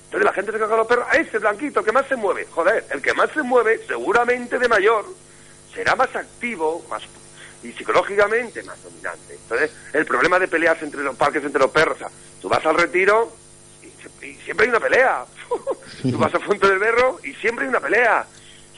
Entonces 0.08 0.24
la 0.24 0.32
gente 0.32 0.52
se 0.52 0.58
caga 0.58 0.74
a 0.74 0.78
los 0.78 0.86
perros, 0.86 1.06
a 1.10 1.16
ese 1.18 1.38
blanquito, 1.38 1.84
que 1.84 1.92
más 1.92 2.06
se 2.06 2.16
mueve. 2.16 2.46
Joder, 2.50 2.86
el 2.90 3.02
que 3.02 3.12
más 3.12 3.30
se 3.30 3.42
mueve, 3.42 3.78
seguramente 3.86 4.58
de 4.58 4.66
mayor, 4.66 5.04
será 5.74 5.94
más 5.96 6.16
activo, 6.16 6.82
más 6.88 7.02
y 7.62 7.72
psicológicamente 7.72 8.62
más 8.62 8.82
dominante. 8.82 9.34
Entonces, 9.34 9.70
el 9.92 10.06
problema 10.06 10.38
de 10.38 10.48
peleas 10.48 10.80
entre 10.82 11.02
los 11.02 11.16
parques, 11.16 11.44
entre 11.44 11.60
los 11.60 11.70
perros, 11.70 11.96
o 11.96 11.98
sea, 11.98 12.10
tú 12.40 12.48
vas 12.48 12.64
al 12.64 12.76
retiro 12.76 13.32
y, 14.22 14.34
siempre 14.44 14.64
hay 14.64 14.70
una 14.70 14.80
pelea. 14.80 15.24
tú 16.02 16.18
vas 16.18 16.34
a 16.34 16.40
Fuente 16.40 16.66
del 16.68 16.78
Berro 16.78 17.18
y 17.22 17.34
siempre 17.34 17.64
hay 17.64 17.68
una 17.68 17.80
pelea. 17.80 18.26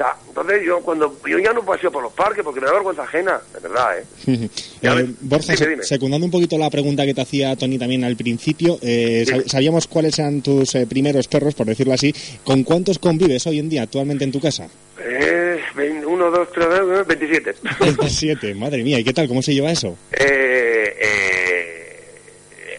O 0.00 0.02
sea, 0.02 0.16
entonces 0.28 0.62
yo 0.64 0.80
cuando 0.80 1.14
yo 1.28 1.38
ya 1.38 1.52
no 1.52 1.62
paseo 1.62 1.92
por 1.92 2.02
los 2.02 2.14
parques 2.14 2.42
porque 2.42 2.58
me 2.58 2.66
da 2.66 2.72
vergüenza 2.72 3.02
ajena, 3.02 3.38
de 3.52 3.60
verdad, 3.60 3.98
¿eh? 3.98 4.04
eh 4.82 5.06
Borja, 5.20 5.52
secundando 5.82 6.24
un 6.24 6.30
poquito 6.30 6.56
la 6.56 6.70
pregunta 6.70 7.04
que 7.04 7.12
te 7.12 7.20
hacía 7.20 7.54
Tony 7.54 7.76
también 7.78 8.04
al 8.04 8.16
principio, 8.16 8.78
eh, 8.80 9.26
sabíamos 9.44 9.86
cuáles 9.86 10.18
eran 10.18 10.40
tus 10.40 10.74
eh, 10.74 10.86
primeros 10.86 11.28
perros, 11.28 11.54
por 11.54 11.66
decirlo 11.66 11.92
así. 11.92 12.14
¿Con 12.44 12.64
cuántos 12.64 12.98
convives 12.98 13.46
hoy 13.46 13.58
en 13.58 13.68
día 13.68 13.82
actualmente 13.82 14.24
en 14.24 14.32
tu 14.32 14.40
casa? 14.40 14.68
Eh, 14.98 15.60
1, 15.76 16.30
2, 16.30 16.48
3, 16.50 17.06
27. 17.06 17.54
27, 17.80 18.54
madre 18.54 18.82
mía, 18.82 18.98
¿y 18.98 19.04
qué 19.04 19.12
tal? 19.12 19.28
¿Cómo 19.28 19.42
se 19.42 19.52
lleva 19.52 19.70
eso? 19.70 19.98
Eh, 20.12 20.96
eh, 20.98 22.08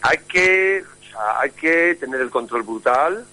hay 0.02 0.18
que 0.28 0.82
hay 1.40 1.50
que 1.50 1.96
tener 2.00 2.20
el 2.20 2.30
control 2.30 2.64
brutal. 2.64 3.24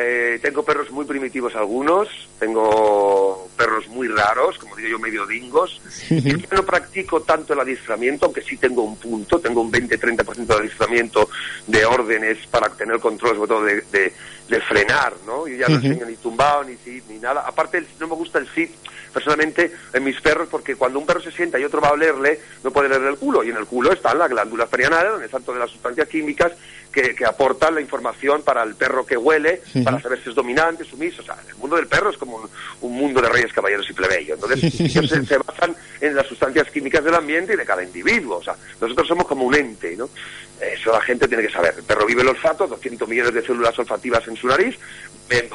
Eh, 0.00 0.38
tengo 0.40 0.64
perros 0.64 0.90
muy 0.90 1.04
primitivos 1.04 1.56
algunos, 1.56 2.08
tengo 2.38 3.48
perros 3.56 3.88
muy 3.88 4.06
raros, 4.06 4.56
como 4.58 4.76
digo 4.76 4.90
yo, 4.90 4.98
medio 4.98 5.26
dingos. 5.26 5.80
yo 6.08 6.36
no 6.52 6.62
practico 6.64 7.22
tanto 7.22 7.52
el 7.52 7.60
adiestramiento, 7.60 8.26
aunque 8.26 8.42
sí 8.42 8.56
tengo 8.56 8.82
un 8.82 8.96
punto, 8.96 9.40
tengo 9.40 9.60
un 9.60 9.72
20-30% 9.72 10.46
de 10.46 10.54
adiestramiento 10.54 11.28
de 11.66 11.84
órdenes 11.84 12.46
para 12.46 12.68
tener 12.68 13.00
control, 13.00 13.36
sobre 13.36 13.48
todo 13.48 13.64
de, 13.64 13.80
de, 13.92 14.12
frenar, 14.56 15.14
¿no? 15.26 15.46
Yo 15.46 15.56
ya 15.56 15.68
no 15.68 15.76
enseño 15.76 16.06
ni 16.06 16.16
tumbado, 16.16 16.64
ni 16.64 16.76
sit, 16.76 17.04
ni 17.08 17.18
nada. 17.18 17.44
Aparte, 17.46 17.84
no 18.00 18.08
me 18.08 18.14
gusta 18.14 18.38
el 18.38 18.48
sit 18.48 18.70
personalmente 19.12 19.72
en 19.92 20.04
mis 20.04 20.20
perros 20.20 20.48
porque 20.50 20.76
cuando 20.76 20.98
un 20.98 21.06
perro 21.06 21.20
se 21.20 21.32
sienta 21.32 21.58
y 21.58 21.64
otro 21.64 21.80
va 21.80 21.88
a 21.88 21.92
olerle, 21.92 22.40
no 22.62 22.70
puede 22.70 22.88
leerle 22.88 23.10
el 23.10 23.16
culo. 23.16 23.42
Y 23.42 23.50
en 23.50 23.56
el 23.56 23.66
culo 23.66 23.92
están 23.92 24.18
las 24.18 24.28
glándulas 24.28 24.68
perianales, 24.68 25.12
donde 25.12 25.26
están 25.26 25.42
todas 25.42 25.60
las 25.60 25.70
sustancias 25.70 26.08
químicas 26.08 26.52
que, 26.92 27.14
que 27.14 27.24
aportan 27.24 27.74
la 27.74 27.80
información 27.80 28.42
para 28.42 28.62
el 28.62 28.74
perro 28.74 29.04
que 29.04 29.16
huele, 29.16 29.60
para 29.84 30.00
saber 30.00 30.22
si 30.22 30.30
es 30.30 30.34
dominante, 30.34 30.84
sumiso. 30.84 31.22
O 31.22 31.24
sea, 31.24 31.36
el 31.48 31.56
mundo 31.56 31.76
del 31.76 31.86
perro 31.86 32.10
es 32.10 32.18
como 32.18 32.48
un, 32.80 32.92
mundo 32.92 33.20
de 33.20 33.28
reyes, 33.28 33.52
caballeros 33.52 33.88
y 33.90 33.92
plebeyos. 33.92 34.38
Entonces, 34.40 34.80
ellos 34.80 35.08
se, 35.08 35.38
basan 35.38 35.74
en 36.00 36.14
las 36.14 36.26
sustancias 36.26 36.70
químicas 36.70 37.04
del 37.04 37.14
ambiente 37.14 37.54
y 37.54 37.56
de 37.56 37.64
cada 37.64 37.82
individuo. 37.82 38.38
O 38.38 38.42
sea, 38.42 38.56
nosotros 38.80 39.06
somos 39.06 39.26
como 39.26 39.44
un 39.44 39.54
ente, 39.54 39.96
¿no? 39.96 40.08
Eso 40.60 40.92
la 40.92 41.00
gente 41.00 41.28
tiene 41.28 41.44
que 41.44 41.52
saber. 41.52 41.74
El 41.76 41.84
perro 41.84 42.06
vive 42.06 42.22
el 42.22 42.28
olfato, 42.28 42.66
200 42.66 43.08
millones 43.08 43.34
de 43.34 43.42
células 43.42 43.78
olfativas 43.78 44.26
en 44.26 44.36
su 44.36 44.46
nariz, 44.48 44.76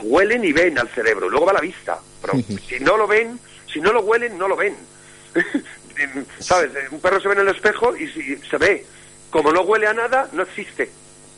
huelen 0.01 0.43
y 0.45 0.53
ven 0.53 0.77
al 0.77 0.89
cerebro, 0.89 1.29
luego 1.29 1.45
va 1.45 1.51
a 1.51 1.55
la 1.55 1.61
vista. 1.61 1.99
Pero 2.21 2.41
si 2.67 2.79
no 2.79 2.97
lo 2.97 3.07
ven, 3.07 3.39
si 3.71 3.81
no 3.81 3.91
lo 3.91 4.01
huelen, 4.01 4.37
no 4.37 4.47
lo 4.47 4.55
ven. 4.55 4.75
¿Sabes? 6.39 6.71
Un 6.91 6.99
perro 6.99 7.19
se 7.19 7.27
ve 7.27 7.33
en 7.35 7.41
el 7.41 7.49
espejo 7.49 7.95
y 7.95 8.07
si 8.07 8.35
se 8.49 8.57
ve. 8.57 8.85
Como 9.29 9.51
no 9.51 9.61
huele 9.61 9.87
a 9.87 9.93
nada, 9.93 10.29
no 10.33 10.43
existe. 10.43 10.89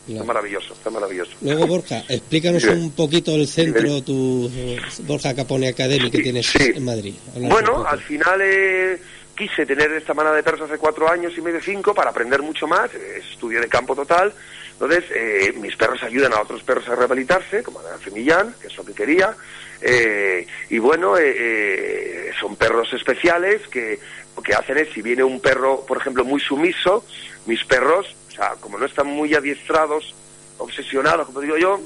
Está 0.07 0.23
maravilloso, 0.23 0.73
está 0.73 0.89
maravilloso. 0.91 1.31
Luego, 1.41 1.65
Borja, 1.65 2.03
explícanos 2.07 2.63
un 2.65 2.91
poquito 2.91 3.33
el 3.33 3.47
centro, 3.47 4.03
tu 4.03 4.51
Borja 4.99 5.33
Capone 5.33 5.69
Academy 5.69 6.11
que 6.11 6.21
tienes 6.21 6.55
en 6.55 6.83
Madrid. 6.83 7.15
bueno, 7.35 7.85
al 7.87 7.99
final 8.01 8.39
eh, 8.43 9.01
quise 9.35 9.65
tener 9.65 9.91
esta 9.91 10.13
manada 10.13 10.35
de 10.35 10.43
perros 10.43 10.61
hace 10.61 10.77
cuatro 10.77 11.09
años 11.09 11.33
y 11.37 11.41
medio, 11.41 11.61
cinco, 11.61 11.93
para 11.93 12.09
aprender 12.09 12.41
mucho 12.41 12.67
más. 12.67 12.93
estudio 12.93 13.61
de 13.61 13.67
campo 13.67 13.95
total. 13.95 14.33
Entonces, 14.73 15.05
eh, 15.13 15.53
mis 15.57 15.75
perros 15.75 16.01
ayudan 16.03 16.33
a 16.33 16.41
otros 16.41 16.63
perros 16.63 16.87
a 16.89 16.95
rehabilitarse, 16.95 17.63
como 17.63 17.79
a 17.79 17.97
Femillán, 17.97 18.55
que 18.61 18.67
es 18.67 18.77
lo 18.77 18.85
que 18.85 18.93
quería. 18.93 19.35
Eh, 19.81 20.47
y 20.69 20.79
bueno, 20.79 21.17
eh, 21.17 21.33
eh, 21.37 22.31
son 22.39 22.55
perros 22.55 22.91
especiales 22.93 23.67
que 23.67 23.99
lo 24.35 24.41
que 24.41 24.53
hacen 24.53 24.77
es, 24.77 24.91
si 24.93 25.01
viene 25.01 25.23
un 25.23 25.39
perro, 25.39 25.85
por 25.85 25.97
ejemplo, 25.97 26.25
muy 26.25 26.39
sumiso, 26.39 27.05
mis 27.45 27.63
perros 27.65 28.15
o 28.35 28.37
sea, 28.37 28.55
como 28.59 28.77
no 28.77 28.85
están 28.85 29.07
muy 29.07 29.33
adiestrados, 29.33 30.13
obsesionados, 30.57 31.27
como 31.27 31.39
digo 31.39 31.57
yo, 31.57 31.79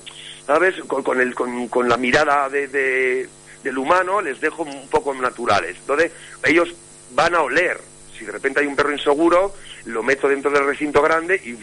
¿sabes? 0.47 0.75
Con, 0.87 1.21
el, 1.21 1.35
con, 1.35 1.87
la 1.87 1.95
mirada 1.95 2.49
de, 2.49 3.27
del 3.63 3.77
humano, 3.77 4.19
les 4.19 4.41
dejo 4.41 4.63
un 4.63 4.87
poco 4.89 5.13
naturales. 5.13 5.75
Entonces, 5.79 6.11
ellos 6.43 6.73
van 7.11 7.35
a 7.35 7.41
oler. 7.41 7.79
Si 8.17 8.25
de 8.25 8.31
repente 8.31 8.59
hay 8.59 8.67
un 8.67 8.75
perro 8.75 8.91
inseguro, 8.91 9.55
lo 9.85 10.03
meto 10.03 10.27
dentro 10.27 10.51
del 10.51 10.65
recinto 10.65 11.01
grande 11.01 11.35
y 11.35 11.57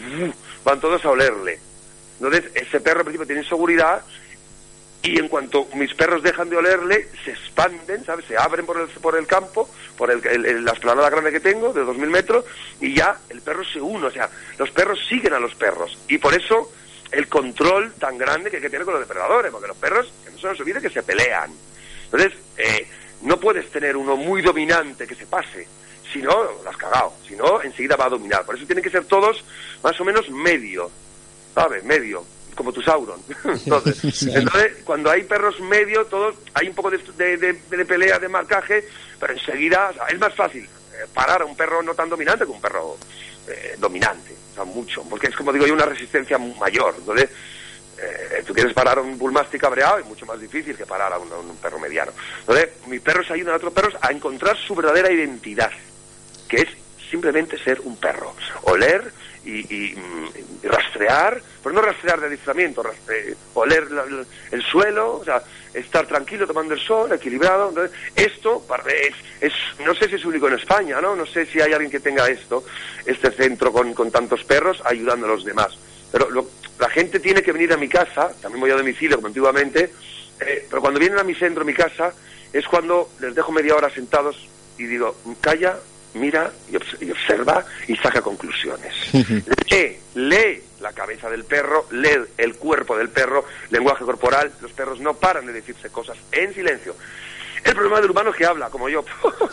van 0.63 0.79
todos 0.79 1.03
a 1.05 1.09
olerle. 1.09 1.59
Entonces, 2.19 2.51
ese 2.55 2.79
perro 2.79 2.99
al 2.99 3.05
principio 3.05 3.27
tiene 3.27 3.43
inseguridad 3.43 4.01
y 5.03 5.19
en 5.19 5.27
cuanto 5.27 5.67
mis 5.75 5.93
perros 5.93 6.23
dejan 6.23 6.49
de 6.49 6.57
olerle, 6.57 7.07
se 7.23 7.31
expanden, 7.31 8.03
¿sabes? 8.03 8.25
Se 8.25 8.35
abren 8.35 8.65
por 8.65 8.79
el, 8.79 8.87
por 8.87 9.15
el 9.15 9.27
campo, 9.27 9.69
por 9.95 10.11
el, 10.11 10.65
la 10.65 10.71
esplanada 10.73 11.09
grande 11.09 11.31
que 11.31 11.39
tengo, 11.39 11.71
de 11.71 11.83
2.000 11.83 12.07
metros, 12.07 12.45
y 12.81 12.95
ya 12.95 13.17
el 13.29 13.41
perro 13.41 13.63
se 13.63 13.79
une, 13.79 14.07
o 14.07 14.11
sea, 14.11 14.29
los 14.57 14.71
perros 14.71 14.99
siguen 15.07 15.33
a 15.33 15.39
los 15.39 15.55
perros. 15.55 15.97
Y 16.07 16.17
por 16.17 16.33
eso 16.33 16.71
el 17.11 17.27
control 17.27 17.93
tan 17.93 18.17
grande 18.17 18.49
que 18.49 18.57
hay 18.57 18.61
que 18.61 18.69
tener 18.69 18.85
con 18.85 18.95
los 18.95 19.07
depredadores, 19.07 19.51
porque 19.51 19.67
los 19.67 19.77
perros, 19.77 20.11
que 20.25 20.31
no 20.31 20.55
se 20.55 20.81
que 20.81 20.89
se 20.89 21.03
pelean. 21.03 21.51
Entonces, 22.05 22.33
eh, 22.57 22.87
no 23.21 23.39
puedes 23.39 23.69
tener 23.71 23.97
uno 23.97 24.15
muy 24.15 24.41
dominante 24.41 25.07
que 25.07 25.15
se 25.15 25.25
pase, 25.25 25.67
si 26.11 26.21
no, 26.21 26.43
lo 26.63 26.69
has 26.69 26.77
cagado, 26.77 27.13
si 27.27 27.35
no, 27.35 27.61
enseguida 27.61 27.95
va 27.95 28.05
a 28.05 28.09
dominar. 28.09 28.45
Por 28.45 28.55
eso 28.55 28.65
tienen 28.65 28.83
que 28.83 28.89
ser 28.89 29.05
todos 29.05 29.43
más 29.83 29.99
o 29.99 30.05
menos 30.05 30.29
medio, 30.29 30.89
¿sabes? 31.53 31.83
Medio 31.83 32.25
como 32.57 32.73
tu 32.73 32.81
Sauron. 32.81 33.21
entonces, 33.45 34.23
entonces, 34.23 34.77
cuando 34.83 35.09
hay 35.11 35.23
perros 35.23 35.59
medio, 35.61 36.05
todos 36.07 36.35
hay 36.55 36.67
un 36.67 36.75
poco 36.75 36.89
de, 36.89 37.37
de, 37.37 37.85
pelea, 37.85 38.19
de 38.19 38.27
marcaje, 38.27 38.83
pero 39.19 39.33
enseguida 39.33 39.93
es 40.09 40.19
más 40.19 40.33
fácil 40.33 40.63
eh, 40.63 41.05
parar 41.13 41.43
a 41.43 41.45
un 41.45 41.55
perro 41.55 41.81
no 41.83 41.93
tan 41.93 42.09
dominante 42.09 42.45
que 42.45 42.51
un 42.51 42.59
perro 42.59 42.97
eh, 43.47 43.75
dominante, 43.77 44.35
o 44.51 44.55
sea, 44.55 44.63
mucho, 44.65 45.03
porque 45.03 45.27
es 45.27 45.35
como 45.35 45.53
digo 45.53 45.67
yo, 45.67 45.73
una 45.75 45.85
resistencia 45.85 46.37
mayor. 46.37 46.95
Entonces, 46.97 47.29
eh, 47.99 48.43
tú 48.45 48.53
quieres 48.53 48.73
parar 48.73 48.99
a 48.99 49.01
un 49.01 49.17
bullmastic 49.17 49.61
cabreado, 49.61 49.97
es 49.99 50.05
mucho 50.05 50.25
más 50.25 50.39
difícil 50.39 50.75
que 50.75 50.85
parar 50.85 51.13
a 51.13 51.19
un, 51.19 51.57
perro 51.57 51.79
mediano. 51.79 52.11
Entonces, 52.41 52.69
mis 52.87 53.01
perros 53.01 53.29
ayudan 53.31 53.53
a 53.53 53.57
otros 53.57 53.73
perros 53.73 53.95
a 54.01 54.11
encontrar 54.11 54.57
su 54.57 54.75
verdadera 54.75 55.11
identidad, 55.11 55.71
que 56.47 56.57
es 56.57 56.69
simplemente 57.09 57.57
ser 57.57 57.79
un 57.81 57.97
perro, 57.97 58.35
oler 58.63 59.11
y, 59.45 59.95
mm, 59.95 60.67
rastrear, 60.67 61.41
pero 61.63 61.73
no 61.73 61.81
rastrear 61.81 62.19
de 62.19 62.27
adiestramiento, 62.27 62.83
oler 63.53 63.87
el 64.51 64.61
suelo, 64.63 65.17
o 65.17 65.23
sea, 65.23 65.41
estar 65.73 66.05
tranquilo 66.05 66.45
tomando 66.45 66.73
el 66.73 66.79
sol, 66.79 67.11
equilibrado. 67.13 67.69
Entonces, 67.69 67.97
esto 68.15 68.65
es, 68.87 69.15
es, 69.41 69.53
no 69.85 69.95
sé 69.95 70.09
si 70.09 70.15
es 70.15 70.25
único 70.25 70.47
en 70.47 70.55
España, 70.55 70.99
¿no? 70.99 71.15
No 71.15 71.25
sé 71.25 71.45
si 71.45 71.61
hay 71.61 71.71
alguien 71.71 71.91
que 71.91 71.99
tenga 71.99 72.27
esto, 72.27 72.65
este 73.05 73.31
centro 73.31 73.71
con, 73.71 73.93
con 73.93 74.11
tantos 74.11 74.43
perros 74.43 74.81
ayudando 74.85 75.27
a 75.27 75.29
los 75.29 75.45
demás. 75.45 75.77
Pero 76.11 76.29
la 76.79 76.89
gente 76.89 77.19
tiene 77.19 77.41
que 77.41 77.51
venir 77.51 77.73
a 77.73 77.77
mi 77.77 77.87
casa, 77.87 78.31
también 78.41 78.61
voy 78.61 78.71
a 78.71 78.75
domicilio 78.75 79.17
como 79.17 79.27
antiguamente, 79.27 79.91
eh, 80.39 80.65
pero 80.69 80.81
cuando 80.81 80.99
vienen 80.99 81.19
a 81.19 81.23
mi 81.23 81.33
centro, 81.33 81.63
a 81.63 81.65
mi 81.65 81.73
casa, 81.73 82.13
es 82.53 82.65
cuando 82.67 83.09
les 83.19 83.33
dejo 83.33 83.51
media 83.51 83.75
hora 83.75 83.89
sentados 83.89 84.47
y 84.77 84.85
digo, 84.85 85.15
calla, 85.41 85.77
mira 86.13 86.51
y, 86.71 87.11
observa 87.11 87.65
y 87.87 87.95
saca 87.95 88.21
conclusiones. 88.21 88.93
lee, 89.69 89.97
lee 90.15 90.63
la 90.79 90.93
cabeza 90.93 91.29
del 91.29 91.45
perro, 91.45 91.87
lee 91.91 92.19
el 92.37 92.55
cuerpo 92.55 92.97
del 92.97 93.09
perro, 93.09 93.45
lenguaje 93.71 94.05
corporal. 94.05 94.51
Los 94.61 94.71
perros 94.73 94.99
no 94.99 95.15
paran 95.15 95.47
de 95.47 95.53
decirse 95.53 95.89
cosas 95.89 96.17
en 96.31 96.53
silencio. 96.53 96.95
El 97.63 97.73
problema 97.73 97.99
del 97.99 98.11
humano 98.11 98.29
es 98.29 98.35
que 98.35 98.45
habla, 98.45 98.69
como 98.69 98.87
yo. 98.87 99.03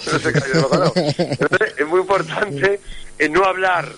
es 1.77 1.87
muy 1.87 2.01
importante 2.01 2.81
no 3.31 3.45
hablar, 3.45 3.91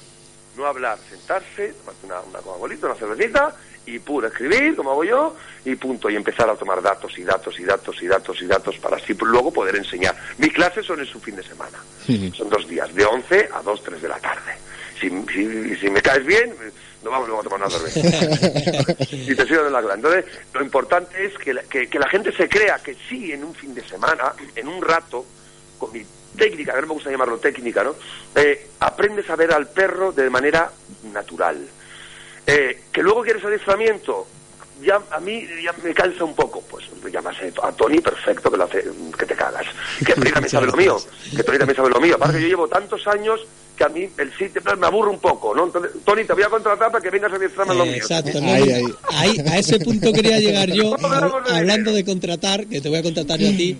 no 0.57 0.67
hablar, 0.67 0.99
sentarse, 1.09 1.75
una, 2.03 2.21
una 2.21 2.39
Coca-Colita, 2.41 2.87
una 2.87 2.97
cervecita 2.97 3.55
y 3.87 3.99
puro 4.01 4.27
escribir, 4.27 4.75
como 4.75 4.91
hago 4.91 5.05
yo, 5.05 5.37
y 5.65 5.77
punto, 5.77 6.11
y 6.11 6.17
empezar 6.17 6.51
a 6.51 6.57
tomar 6.57 6.83
datos 6.83 7.17
y 7.19 7.23
datos 7.23 7.59
y 7.59 7.65
datos 7.65 8.03
y 8.03 8.07
datos 8.07 8.43
y 8.43 8.47
datos 8.47 8.79
para 8.79 8.97
así 8.97 9.15
luego 9.15 9.53
poder 9.53 9.77
enseñar. 9.77 10.17
Mis 10.39 10.53
clases 10.53 10.85
son 10.85 11.01
en 11.01 11.07
su 11.07 11.21
fin 11.21 11.37
de 11.37 11.43
semana, 11.43 11.79
son 12.37 12.49
dos 12.51 12.69
días, 12.69 12.93
de 12.95 13.05
11 13.05 13.49
a 13.55 13.63
2, 13.63 13.83
3 13.83 14.03
de 14.03 14.09
la 14.09 14.19
tarde. 14.19 14.53
Si, 15.01 15.09
si, 15.77 15.91
me 15.91 16.01
caes 16.01 16.25
bien, 16.25 16.55
nos 17.05 17.13
vamos 17.13 17.29
luego 17.29 17.43
a 17.43 17.45
tomar 17.45 17.61
una 17.61 17.71
cerveza. 17.71 19.05
y 19.11 19.35
te 19.35 19.47
sigo 19.47 19.63
de 19.63 19.71
la 19.71 19.83
clase. 19.83 19.97
Entonces, 19.97 20.25
lo 20.55 20.63
importante 20.63 21.27
es 21.27 21.35
que 21.39 21.53
la, 21.53 21.63
que, 21.63 21.89
la 21.93 22.09
gente 22.09 22.33
se 22.33 22.49
crea 22.49 22.79
que 22.83 22.97
sí, 23.09 23.31
en 23.31 23.45
un 23.45 23.55
fin 23.55 23.75
de 23.75 23.87
semana, 23.87 24.33
en 24.55 24.67
un 24.67 24.83
rato, 24.83 25.27
con 25.79 25.93
mi 25.93 26.05
técnica, 26.37 26.73
a 26.73 26.81
no 26.81 26.87
me 26.87 26.95
gusta 26.95 27.11
llamarlo 27.11 27.39
técnica, 27.39 27.83
¿no? 27.83 27.95
Eh, 28.35 28.69
aprendes 28.81 29.29
a 29.31 29.37
ver 29.37 29.53
al 29.53 29.69
perro 29.69 30.13
de 30.13 30.31
manera 30.31 30.71
natural 31.13 31.67
eh, 32.47 32.83
que 32.93 33.03
luego 33.03 33.23
quieres 33.23 33.45
adiestramiento, 33.45 34.27
ya 34.81 35.01
a 35.11 35.19
mí 35.19 35.45
ya 35.65 35.75
me 35.83 35.93
cansa 35.93 36.25
un 36.25 36.35
poco. 36.35 36.61
Pues 36.61 36.85
llamas 37.13 37.37
a 37.63 37.73
Tony, 37.73 38.01
perfecto, 38.01 38.51
que 38.51 38.57
lo 38.57 38.65
hace, 38.65 38.85
que 39.19 39.27
te 39.27 39.35
cagas. 39.35 39.67
Que 40.05 40.13
Tony 40.13 40.31
también 40.31 40.51
sabe 40.51 40.67
lo 40.67 40.77
mío, 40.77 40.97
que 41.35 41.43
Tony 41.43 41.59
también 41.59 41.77
sabe 41.77 41.91
lo 41.91 42.01
mío. 42.01 42.15
Aparte 42.15 42.37
que 42.37 42.43
yo 42.43 42.49
llevo 42.49 42.69
tantos 42.69 43.07
años 43.09 43.41
que 43.77 43.85
a 43.85 43.89
mí 43.89 44.09
el 44.17 44.33
sitio 44.37 44.63
me 44.79 44.87
aburre 44.87 45.11
un 45.11 45.19
poco, 45.19 45.55
¿no? 45.55 45.65
Entonces, 45.65 45.91
Tony, 46.05 46.25
te 46.25 46.33
voy 46.33 46.45
a 46.45 46.49
contratar 46.49 46.91
para 46.91 47.03
que 47.03 47.11
vengas 47.11 47.33
a 47.33 47.37
adiestrarme 47.37 47.75
lo 47.75 47.85
mío. 47.85 47.97
Exacto, 47.97 48.39
ahí, 48.43 49.39
a 49.47 49.59
ese 49.59 49.79
punto 49.81 50.13
quería 50.13 50.39
llegar 50.39 50.71
yo, 50.71 50.97
hablando 51.51 51.93
de 51.93 52.05
contratar, 52.05 52.67
que 52.67 52.81
te 52.81 52.89
voy 52.89 52.99
a 52.99 53.03
contratar 53.03 53.39
yo 53.39 53.49
a 53.49 53.53
ti. 53.53 53.79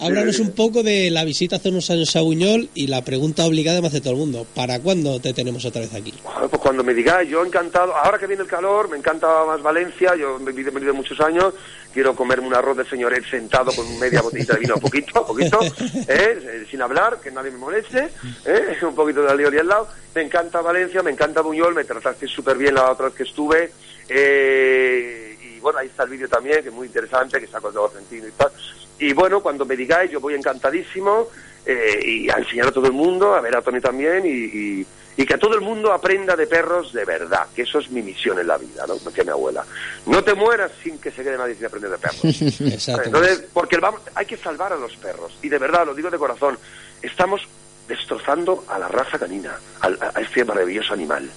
Háblanos 0.00 0.38
un 0.38 0.52
poco 0.52 0.82
de 0.82 1.10
la 1.10 1.24
visita 1.24 1.56
hace 1.56 1.70
unos 1.70 1.90
años 1.90 2.14
a 2.14 2.20
Buñol 2.20 2.68
y 2.74 2.86
la 2.86 3.02
pregunta 3.04 3.44
obligada 3.46 3.80
me 3.80 3.88
hace 3.88 4.00
todo 4.00 4.12
el 4.12 4.18
mundo. 4.18 4.46
¿Para 4.54 4.80
cuándo 4.80 5.20
te 5.20 5.32
tenemos 5.32 5.64
otra 5.64 5.80
vez 5.80 5.94
aquí? 5.94 6.12
pues 6.50 6.62
cuando 6.62 6.84
me 6.84 6.94
digáis, 6.94 7.28
yo 7.28 7.44
encantado. 7.44 7.94
Ahora 7.96 8.18
que 8.18 8.26
viene 8.26 8.42
el 8.42 8.48
calor, 8.48 8.88
me 8.88 8.96
encanta 8.96 9.44
más 9.44 9.62
Valencia. 9.62 10.14
Yo 10.16 10.38
he 10.38 10.52
venido 10.52 10.94
muchos 10.94 11.20
años. 11.20 11.54
Quiero 11.92 12.14
comerme 12.14 12.46
un 12.46 12.54
arroz 12.54 12.76
del 12.76 12.88
señoret 12.88 13.24
sentado 13.28 13.72
con 13.72 13.98
media 13.98 14.22
botellita 14.22 14.54
de 14.54 14.60
vino, 14.60 14.76
poquito, 14.80 15.26
poquito, 15.26 15.58
¿eh? 16.06 16.66
sin 16.70 16.82
hablar, 16.82 17.18
que 17.20 17.30
nadie 17.30 17.50
me 17.50 17.58
moleste. 17.58 18.10
¿eh? 18.44 18.76
Un 18.82 18.94
poquito 18.94 19.22
de 19.22 19.30
alioli 19.30 19.58
al 19.58 19.68
lado. 19.68 19.88
Me 20.14 20.22
encanta 20.22 20.60
Valencia, 20.60 21.02
me 21.02 21.10
encanta 21.10 21.40
Buñol. 21.40 21.74
Me 21.74 21.84
trataste 21.84 22.28
súper 22.28 22.56
bien 22.56 22.74
la 22.74 22.90
otra 22.90 23.06
vez 23.06 23.14
que 23.14 23.22
estuve. 23.24 23.70
Eh, 24.08 25.27
bueno, 25.68 25.80
ahí 25.80 25.88
está 25.88 26.04
el 26.04 26.10
vídeo 26.10 26.28
también, 26.28 26.62
que 26.62 26.70
es 26.70 26.74
muy 26.74 26.86
interesante, 26.86 27.38
que 27.38 27.46
saco 27.46 27.70
de 27.70 27.78
Argentino 27.78 28.26
y 28.26 28.32
tal. 28.32 28.50
Y 28.98 29.12
bueno, 29.12 29.40
cuando 29.40 29.66
me 29.66 29.76
digáis, 29.76 30.10
yo 30.10 30.18
voy 30.18 30.34
encantadísimo 30.34 31.28
eh, 31.66 32.00
y 32.02 32.30
a 32.30 32.36
enseñar 32.36 32.68
a 32.68 32.72
todo 32.72 32.86
el 32.86 32.92
mundo, 32.92 33.34
a 33.34 33.40
ver 33.42 33.54
a 33.54 33.60
Tony 33.60 33.78
también 33.78 34.24
y, 34.24 34.86
y, 35.16 35.26
que 35.26 35.34
a 35.34 35.38
todo 35.38 35.54
el 35.56 35.60
mundo 35.60 35.92
aprenda 35.92 36.34
de 36.36 36.46
perros 36.46 36.92
de 36.94 37.04
verdad, 37.04 37.48
que 37.54 37.62
eso 37.62 37.80
es 37.80 37.90
mi 37.90 38.00
misión 38.00 38.38
en 38.38 38.46
la 38.46 38.56
vida, 38.56 38.86
¿no? 38.86 38.94
Decía 38.94 39.24
mi 39.24 39.30
abuela. 39.30 39.62
No 40.06 40.24
te 40.24 40.32
mueras 40.32 40.70
sin 40.82 40.98
que 40.98 41.10
se 41.10 41.22
quede 41.22 41.36
nadie 41.36 41.54
sin 41.54 41.66
aprender 41.66 41.90
de 41.90 41.98
perros. 41.98 42.22
Entonces, 43.04 43.44
porque 43.52 43.76
vamos, 43.76 44.00
hay 44.14 44.24
que 44.24 44.38
salvar 44.38 44.72
a 44.72 44.76
los 44.76 44.96
perros. 44.96 45.36
Y 45.42 45.50
de 45.50 45.58
verdad, 45.58 45.84
lo 45.84 45.94
digo 45.94 46.08
de 46.08 46.16
corazón, 46.16 46.58
estamos 47.02 47.42
destrozando 47.86 48.64
a 48.68 48.78
la 48.78 48.88
raza 48.88 49.18
canina, 49.18 49.58
a, 49.80 50.20
este 50.20 50.44
maravilloso 50.44 50.94
animal. 50.94 51.28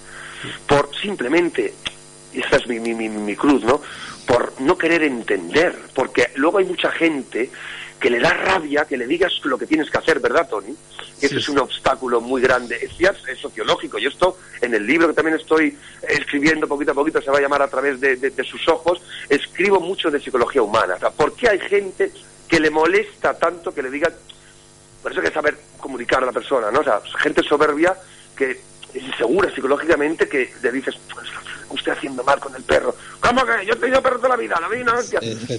Por 0.67 0.95
simplemente, 0.95 1.73
y 2.33 2.39
esta 2.39 2.57
es 2.57 2.67
mi, 2.67 2.79
mi, 2.79 2.93
mi, 2.93 3.09
mi 3.09 3.35
cruz, 3.35 3.63
¿no? 3.63 3.81
Por 4.27 4.59
no 4.61 4.77
querer 4.77 5.03
entender, 5.03 5.77
porque 5.93 6.29
luego 6.35 6.59
hay 6.59 6.65
mucha 6.65 6.91
gente 6.91 7.49
que 8.01 8.09
le 8.09 8.19
da 8.19 8.33
rabia 8.33 8.85
que 8.85 8.97
le 8.97 9.05
digas 9.05 9.31
lo 9.43 9.59
que 9.59 9.67
tienes 9.67 9.89
que 9.91 9.99
hacer, 9.99 10.19
¿verdad, 10.19 10.49
Tony? 10.49 10.75
Eso 11.21 11.37
es 11.37 11.47
un 11.49 11.59
obstáculo 11.59 12.19
muy 12.19 12.41
grande. 12.41 12.75
Es, 12.81 12.99
es 12.99 13.37
sociológico. 13.37 13.99
Y 13.99 14.07
esto, 14.07 14.39
en 14.59 14.73
el 14.73 14.87
libro 14.87 15.07
que 15.07 15.13
también 15.13 15.37
estoy 15.37 15.77
escribiendo 16.01 16.67
poquito 16.67 16.93
a 16.93 16.95
poquito, 16.95 17.21
se 17.21 17.29
va 17.29 17.37
a 17.37 17.41
llamar 17.41 17.61
a 17.61 17.67
través 17.67 18.01
de, 18.01 18.43
sus 18.43 18.67
ojos, 18.67 18.99
escribo 19.29 19.79
mucho 19.79 20.09
de 20.09 20.19
psicología 20.19 20.63
humana. 20.63 20.95
O 20.95 20.99
sea, 20.99 21.11
¿por 21.11 21.35
qué 21.35 21.49
hay 21.49 21.59
gente 21.59 22.11
que 22.47 22.59
le 22.59 22.71
molesta 22.71 23.37
tanto 23.37 23.71
que 23.71 23.83
le 23.83 23.91
digan... 23.91 24.13
Por 25.03 25.11
eso 25.11 25.21
hay 25.21 25.27
que 25.27 25.33
saber 25.33 25.57
comunicar 25.77 26.23
a 26.23 26.25
la 26.25 26.31
persona, 26.31 26.71
¿no? 26.71 26.79
O 26.79 26.83
sea, 26.83 27.01
gente 27.19 27.43
soberbia 27.43 27.95
que 28.35 28.59
es 28.93 29.03
insegura 29.03 29.53
psicológicamente 29.53 30.27
que 30.27 30.51
le 30.61 30.71
dices, 30.71 30.95
pues, 31.13 31.27
usted 31.69 31.91
haciendo 31.91 32.23
mal 32.23 32.39
con 32.39 32.55
el 32.55 32.63
perro. 32.63 32.95
Yo 33.65 33.73
he 33.73 33.77
tenido 33.77 34.01
toda 34.01 34.29
la 34.29 34.35
vida, 34.35 34.59
la 34.59 34.67
vida. 34.67 34.93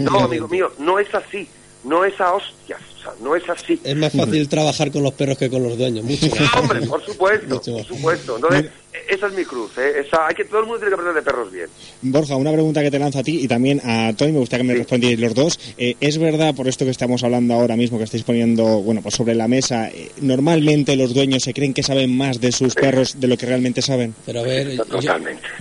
No, 0.01 0.21
amigo 0.21 0.49
mío, 0.49 0.73
no 0.79 0.99
es 0.99 1.15
así. 1.15 1.49
No 1.85 2.05
es 2.05 2.21
a 2.21 2.35
hostias, 2.35 2.81
no 3.21 3.37
es 3.37 3.49
así. 3.49 3.81
Es 3.83 3.97
más 3.97 4.13
fácil 4.13 4.49
trabajar 4.49 4.91
con 4.91 5.03
los 5.03 5.13
perros 5.15 5.39
que 5.39 5.51
con 5.51 5.63
los 5.63 5.77
dueños, 5.77 6.05
mucho 6.05 6.27
hombre, 6.59 6.87
por 6.87 7.05
supuesto, 7.05 7.61
por 7.61 7.85
supuesto. 7.85 8.37
Entonces, 8.37 8.71
esa 9.09 9.27
es 9.27 9.33
mi 9.33 9.45
cruz, 9.45 9.71
¿eh? 9.79 10.05
hay 10.21 10.35
que, 10.35 10.45
todo 10.45 10.61
el 10.61 10.67
mundo 10.67 10.81
tiene 10.81 10.91
que 10.91 10.95
aprender 10.95 11.15
de 11.15 11.23
perros 11.23 11.51
bien. 11.51 11.67
Borja, 12.03 12.37
una 12.37 12.53
pregunta 12.53 12.83
que 12.83 12.91
te 12.91 12.99
lanzo 12.99 13.21
a 13.21 13.23
ti 13.23 13.41
y 13.43 13.49
también 13.49 13.81
a 13.85 14.13
Tony, 14.15 14.33
me 14.33 14.39
gustaría 14.39 14.65
que 14.65 14.73
me 14.73 14.79
respondierais 14.79 15.21
los 15.21 15.35
dos. 15.35 15.61
Eh, 15.79 15.97
¿Es 16.01 16.19
verdad, 16.19 16.55
por 16.55 16.69
esto 16.69 16.85
que 16.85 16.91
estamos 16.91 17.25
hablando 17.25 17.55
ahora 17.55 17.77
mismo, 17.77 17.99
que 17.99 18.05
estáis 18.05 18.23
poniendo 18.23 18.65
bueno, 18.83 19.01
pues 19.03 19.15
sobre 19.15 19.35
la 19.35 19.49
mesa, 19.49 19.89
eh, 19.89 20.11
normalmente 20.21 20.97
los 20.97 21.15
dueños 21.15 21.43
se 21.43 21.55
creen 21.55 21.73
que 21.73 21.83
saben 21.83 22.15
más 22.15 22.41
de 22.41 22.53
sus 22.53 22.75
perros 22.75 23.19
de 23.19 23.29
lo 23.29 23.37
que 23.39 23.47
realmente 23.47 23.81
saben? 23.81 24.15
Pero 24.27 24.41
a 24.41 24.43
ver, 24.43 24.79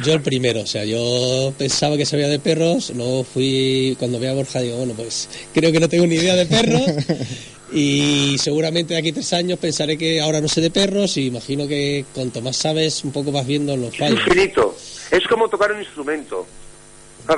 yo, 0.04 0.14
el 0.14 0.22
primero, 0.22 0.62
o 0.62 0.68
sea, 0.68 0.84
yo 0.84 1.54
pensaba 1.58 1.96
que 1.96 2.06
sabía 2.06 2.28
de 2.28 2.40
perros, 2.40 2.92
luego 2.96 3.24
fui, 3.24 3.96
cuando 3.98 4.20
vi 4.20 4.28
a 4.28 4.34
Borja, 4.34 4.60
digo, 4.60 4.78
bueno, 4.78 4.94
pues 4.94 5.30
creo 5.54 5.72
que 5.72 5.80
no 5.80 5.88
tengo 5.88 6.06
ni 6.06 6.16
idea 6.16 6.36
de 6.36 6.46
perros 6.46 6.82
y 7.72 8.38
seguramente 8.38 8.94
de 8.94 9.00
aquí 9.00 9.12
tres 9.12 9.32
años 9.34 9.60
pensaré 9.60 9.98
que 9.98 10.22
ahora 10.22 10.42
no 10.42 10.48
sé 10.48 10.62
de 10.62 10.72
perros 10.72 11.18
y 11.18 11.28
imagino 11.28 11.68
que 11.68 12.06
cuanto 12.14 12.42
más 12.42 12.58
sabes, 12.58 13.04
un 13.04 13.12
poco 13.12 13.32
vas 13.32 13.46
viendo 13.46 13.76
los 13.78 13.96
fallos. 13.98 14.20
Infinito. 14.20 14.76
Es 15.10 15.28
como 15.28 15.50
tocar 15.50 15.72
un 15.72 15.80
instrumento. 15.80 16.46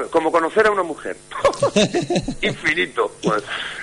Como 0.09 0.31
conocer 0.31 0.67
a 0.67 0.71
una 0.71 0.83
mujer. 0.83 1.17
Infinito. 2.41 3.11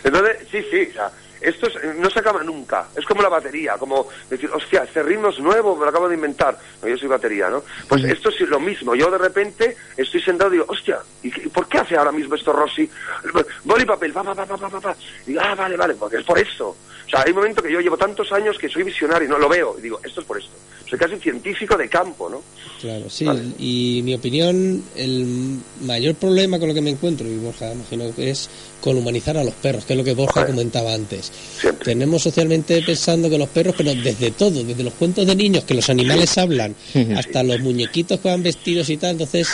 entonces, 0.02 0.36
sí, 0.50 0.58
sí, 0.70 0.88
o 0.90 0.92
sea, 0.92 1.12
esto 1.40 1.68
no 1.96 2.10
se 2.10 2.18
acaba 2.18 2.42
nunca. 2.42 2.88
Es 2.96 3.04
como 3.04 3.22
la 3.22 3.28
batería, 3.28 3.76
como 3.78 4.08
decir, 4.28 4.50
hostia, 4.52 4.84
este 4.84 5.02
ritmo 5.02 5.28
es 5.28 5.38
nuevo, 5.38 5.76
me 5.76 5.84
lo 5.84 5.90
acabo 5.90 6.08
de 6.08 6.14
inventar. 6.14 6.58
No, 6.82 6.88
yo 6.88 6.96
soy 6.96 7.08
batería, 7.08 7.48
¿no? 7.48 7.62
Pues 7.88 8.04
esto 8.04 8.28
es 8.28 8.40
lo 8.40 8.60
mismo. 8.60 8.94
Yo 8.94 9.10
de 9.10 9.18
repente 9.18 9.76
estoy 9.96 10.20
sentado 10.20 10.50
y 10.50 10.54
digo, 10.54 10.66
hostia, 10.68 10.98
¿y 11.22 11.30
por 11.48 11.66
qué 11.68 11.78
hace 11.78 11.96
ahora 11.96 12.12
mismo 12.12 12.34
esto 12.34 12.52
Rossi? 12.52 12.88
Boli 13.64 13.84
papel, 13.84 14.16
va, 14.16 14.22
va, 14.22 14.34
va, 14.34 14.44
va, 14.44 14.56
va, 14.56 14.80
va. 14.80 14.96
Y 15.26 15.30
digo, 15.30 15.40
ah, 15.42 15.54
vale, 15.54 15.76
vale, 15.76 15.94
porque 15.94 16.18
es 16.18 16.24
por 16.24 16.38
eso. 16.38 16.68
O 16.68 17.08
sea, 17.10 17.22
hay 17.22 17.30
un 17.30 17.38
momento 17.38 17.62
que 17.62 17.72
yo 17.72 17.80
llevo 17.80 17.96
tantos 17.96 18.30
años 18.32 18.56
que 18.58 18.68
soy 18.68 18.84
visionario, 18.84 19.28
no 19.28 19.38
lo 19.38 19.48
veo, 19.48 19.76
y 19.78 19.82
digo, 19.82 20.00
esto 20.04 20.20
es 20.20 20.26
por 20.26 20.38
esto. 20.38 20.52
Soy 20.90 20.98
casi 20.98 21.16
científico 21.18 21.76
de 21.76 21.88
campo, 21.88 22.28
¿no? 22.28 22.42
Claro, 22.80 23.08
sí, 23.08 23.26
y 23.58 24.00
mi 24.02 24.14
opinión, 24.14 24.82
el 24.96 25.60
mayor 25.82 26.16
problema 26.16 26.58
con 26.58 26.66
lo 26.66 26.74
que 26.74 26.80
me 26.80 26.90
encuentro, 26.90 27.28
y 27.28 27.36
Borja 27.36 27.72
imagino 27.72 28.12
que 28.12 28.30
es 28.30 28.50
con 28.80 28.96
humanizar 28.96 29.36
a 29.36 29.44
los 29.44 29.54
perros, 29.54 29.84
que 29.84 29.92
es 29.92 29.96
lo 29.98 30.02
que 30.02 30.14
Borja 30.14 30.46
comentaba 30.46 30.92
antes. 30.92 31.30
Tenemos 31.84 32.22
socialmente 32.22 32.82
pensando 32.82 33.30
que 33.30 33.38
los 33.38 33.50
perros, 33.50 33.74
pero 33.78 33.94
desde 33.94 34.32
todo, 34.32 34.64
desde 34.64 34.82
los 34.82 34.94
cuentos 34.94 35.26
de 35.26 35.36
niños, 35.36 35.62
que 35.62 35.74
los 35.74 35.88
animales 35.90 36.36
hablan, 36.38 36.74
hasta 37.16 37.44
los 37.44 37.60
muñequitos 37.60 38.18
que 38.18 38.28
van 38.28 38.42
vestidos 38.42 38.88
y 38.90 38.96
tal, 38.96 39.12
entonces 39.12 39.48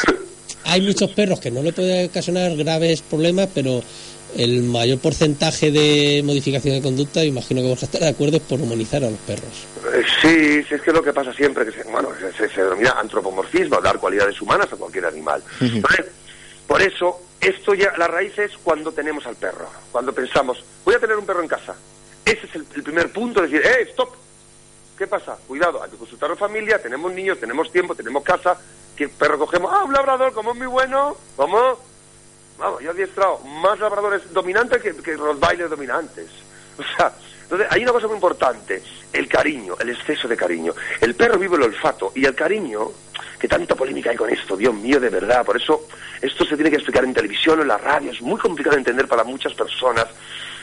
hay 0.64 0.80
muchos 0.80 1.10
perros 1.10 1.38
que 1.38 1.50
no 1.50 1.62
le 1.62 1.72
pueden 1.72 2.08
ocasionar 2.08 2.56
graves 2.56 3.02
problemas, 3.02 3.48
pero 3.54 3.82
el 4.36 4.62
mayor 4.62 4.98
porcentaje 4.98 5.70
de 5.70 6.22
modificación 6.24 6.74
de 6.74 6.82
conducta, 6.82 7.24
imagino 7.24 7.62
que 7.62 7.68
Borja 7.68 7.86
estará 7.86 8.06
de 8.06 8.12
acuerdo, 8.12 8.36
es 8.36 8.42
por 8.42 8.60
humanizar 8.60 9.04
a 9.04 9.10
los 9.10 9.18
perros. 9.20 9.66
Eh, 9.94 10.02
sí, 10.20 10.55
sí, 10.68 10.74
es 10.74 10.82
que 10.82 10.92
lo 10.92 11.02
que 11.02 11.12
pasa 11.12 11.32
siempre, 11.32 11.64
que 11.64 11.72
se, 11.72 11.84
bueno, 11.84 12.10
se, 12.36 12.48
se 12.48 12.62
denomina 12.62 12.92
antropomorfismo, 12.92 13.80
dar 13.80 13.98
cualidades 13.98 14.40
humanas 14.40 14.72
a 14.72 14.76
cualquier 14.76 15.06
animal. 15.06 15.42
por 16.66 16.82
eso 16.82 17.20
esto 17.40 17.74
ya, 17.74 17.92
la 17.96 18.08
raíz 18.08 18.36
es 18.38 18.56
cuando 18.58 18.92
tenemos 18.92 19.26
al 19.26 19.36
perro, 19.36 19.68
cuando 19.92 20.12
pensamos, 20.12 20.64
voy 20.84 20.94
a 20.94 20.98
tener 20.98 21.16
un 21.16 21.26
perro 21.26 21.42
en 21.42 21.48
casa. 21.48 21.74
Ese 22.24 22.46
es 22.46 22.54
el, 22.56 22.64
primer 22.64 23.12
punto, 23.12 23.40
decir, 23.40 23.62
¡eh, 23.64 23.86
stop! 23.90 24.14
¿Qué 24.98 25.06
pasa? 25.06 25.36
Cuidado, 25.46 25.82
hay 25.82 25.90
que 25.90 25.96
consultar 25.96 26.30
a 26.30 26.32
la 26.32 26.38
familia, 26.38 26.80
tenemos 26.80 27.12
niños, 27.12 27.38
tenemos 27.38 27.70
tiempo, 27.70 27.94
tenemos 27.94 28.24
casa, 28.24 28.58
¿qué 28.96 29.08
perro 29.08 29.38
cogemos? 29.38 29.70
Ah, 29.72 29.84
un 29.84 29.92
labrador, 29.92 30.32
como 30.32 30.52
es 30.52 30.56
muy 30.56 30.66
bueno, 30.66 31.16
¿cómo? 31.36 31.78
Vamos, 32.58 32.82
yo 32.82 32.88
he 32.88 32.94
adiestrado 32.94 33.38
más 33.40 33.78
labradores 33.78 34.32
dominantes 34.32 34.82
que, 34.82 34.96
que 34.96 35.16
bailes 35.16 35.70
dominantes. 35.70 36.28
O 36.78 36.82
sea, 36.82 37.10
entonces 37.46 37.68
hay 37.70 37.84
una 37.84 37.92
cosa 37.92 38.08
muy 38.08 38.16
importante, 38.16 38.82
el 39.12 39.28
cariño, 39.28 39.76
el 39.78 39.90
exceso 39.90 40.26
de 40.26 40.36
cariño. 40.36 40.74
El 41.00 41.14
perro 41.14 41.38
vive 41.38 41.54
el 41.54 41.62
olfato 41.62 42.10
y 42.12 42.24
el 42.24 42.34
cariño 42.34 42.90
que 43.38 43.46
tanta 43.46 43.76
polémica 43.76 44.10
hay 44.10 44.16
con 44.16 44.28
esto, 44.28 44.56
Dios 44.56 44.74
mío, 44.74 44.98
de 44.98 45.10
verdad. 45.10 45.46
Por 45.46 45.56
eso 45.56 45.86
esto 46.20 46.44
se 46.44 46.56
tiene 46.56 46.70
que 46.70 46.76
explicar 46.76 47.04
en 47.04 47.14
televisión 47.14 47.60
en 47.60 47.68
la 47.68 47.78
radio. 47.78 48.10
Es 48.10 48.20
muy 48.20 48.40
complicado 48.40 48.74
de 48.74 48.80
entender 48.80 49.06
para 49.06 49.22
muchas 49.22 49.54
personas 49.54 50.06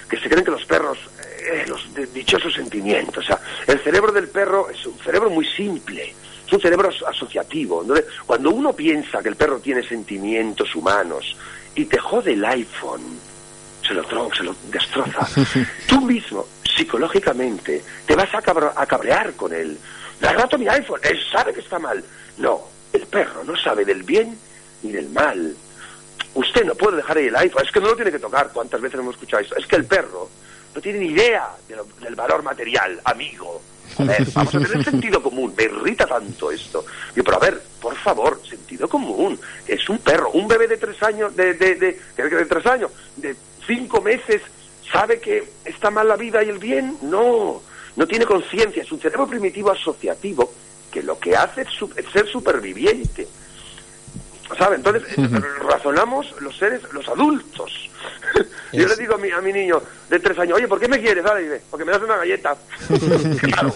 que 0.10 0.18
se 0.18 0.28
creen 0.28 0.44
que 0.44 0.52
los 0.52 0.66
perros, 0.66 0.98
eh, 1.40 1.64
los 1.70 1.88
dichosos 2.14 2.54
sentimientos. 2.54 3.24
O 3.24 3.28
sea, 3.28 3.40
el 3.66 3.80
cerebro 3.80 4.12
del 4.12 4.28
perro 4.28 4.70
es 4.70 4.86
un 4.86 5.00
cerebro 5.00 5.30
muy 5.30 5.46
simple. 5.46 6.14
Es 6.46 6.52
un 6.52 6.60
cerebro 6.60 6.90
asociativo. 7.08 7.84
Entonces, 7.84 8.08
cuando 8.26 8.50
uno 8.52 8.74
piensa 8.74 9.24
que 9.24 9.30
el 9.30 9.38
perro 9.38 9.60
tiene 9.60 9.88
sentimientos 9.88 10.76
humanos 10.76 11.38
y 11.76 11.86
te 11.86 11.98
jode 11.98 12.34
el 12.34 12.44
iPhone, 12.44 13.20
se 13.84 13.94
lo, 13.94 14.34
se 14.34 14.44
lo 14.44 14.56
destroza, 14.70 15.28
tú 15.88 16.02
mismo, 16.02 16.48
psicológicamente, 16.64 17.84
te 18.06 18.16
vas 18.16 18.34
a, 18.34 18.38
a 18.38 18.86
cabrear 18.86 19.34
con 19.34 19.54
él. 19.54 19.78
Le 20.20 20.34
rato 20.34 20.58
mi 20.58 20.68
iPhone, 20.68 21.00
él 21.04 21.20
sabe 21.32 21.54
que 21.54 21.60
está 21.60 21.80
mal. 21.80 22.04
No, 22.38 22.62
el 22.94 23.06
perro 23.08 23.44
no 23.44 23.56
sabe 23.58 23.84
del 23.86 24.04
bien 24.04 24.38
ni 24.82 24.92
del 24.92 25.10
mal. 25.10 25.56
Usted 26.36 26.64
no 26.64 26.76
puede 26.76 26.98
dejar 26.98 27.18
ahí 27.18 27.28
el 27.28 27.36
iPhone, 27.36 27.66
es 27.66 27.72
que 27.72 27.80
no 27.80 27.88
lo 27.88 27.96
tiene 27.96 28.12
que 28.12 28.20
tocar. 28.20 28.50
¿Cuántas 28.54 28.82
veces 28.82 29.00
hemos 29.00 29.16
escuchado 29.16 29.44
eso? 29.44 29.56
Es 29.56 29.68
que 29.68 29.76
el 29.76 29.86
perro 29.86 30.30
no 30.74 30.82
tiene 30.82 31.00
ni 31.00 31.08
idea 31.08 31.50
del 31.68 32.16
valor 32.16 32.42
material, 32.42 33.00
amigo. 33.04 33.62
A 34.00 34.04
ver, 34.06 34.26
vamos 34.34 34.56
a 34.56 34.60
tener 34.60 34.84
sentido 34.84 35.22
común. 35.22 35.54
Me 35.56 35.64
irrita 35.66 36.08
tanto 36.08 36.52
esto. 36.52 36.86
Yo, 37.16 37.24
pero 37.24 37.38
a 37.38 37.40
ver, 37.40 37.62
por 37.80 37.96
favor, 37.96 38.42
sentido 38.48 38.88
común. 38.88 39.40
Es 39.68 39.88
un 39.90 40.00
perro, 40.00 40.32
un 40.32 40.48
bebé 40.48 40.68
de 40.68 40.78
tres 40.78 41.02
años, 41.04 41.36
de, 41.36 41.54
de, 41.54 41.76
de, 41.76 42.00
de 42.18 42.46
tres 42.46 42.66
años, 42.66 42.92
de 43.18 43.36
cinco 43.66 44.02
meses, 44.02 44.42
sabe 44.92 45.20
que 45.20 45.44
está 45.66 45.90
mal 45.92 46.08
la 46.08 46.16
vida 46.16 46.44
y 46.44 46.50
el 46.50 46.60
bien. 46.60 46.98
No, 47.02 47.62
no 47.96 48.08
tiene 48.08 48.26
conciencia. 48.26 48.84
Es 48.84 48.92
un 48.92 49.00
cerebro 49.00 49.28
primitivo 49.28 49.72
asociativo 49.72 50.52
que 50.92 51.02
lo 51.02 51.20
que 51.20 51.36
hace 51.36 51.62
es, 51.62 51.68
ser 52.12 52.28
superviviente. 52.28 53.28
¿Sabe? 54.58 54.76
Entonces, 54.76 55.04
eh, 55.18 55.28
razonamos 55.68 56.40
los 56.42 56.56
seres, 56.56 56.82
los 56.92 57.08
adultos. 57.08 57.90
Yo 58.74 58.88
le 58.88 58.96
digo 58.96 59.16
a 59.16 59.18
mi, 59.18 59.32
a 59.32 59.42
mi 59.42 59.52
niño 59.52 59.82
de 60.10 60.20
tres 60.20 60.38
años, 60.38 60.58
oye, 60.58 60.68
¿por 60.68 60.80
qué 60.80 60.88
me 60.88 61.02
quieres? 61.02 61.24
Dale, 61.24 61.62
porque 61.72 61.86
me 61.86 61.92
das 61.92 62.02
una 62.02 62.18
galleta. 62.18 62.56
claro, 63.42 63.74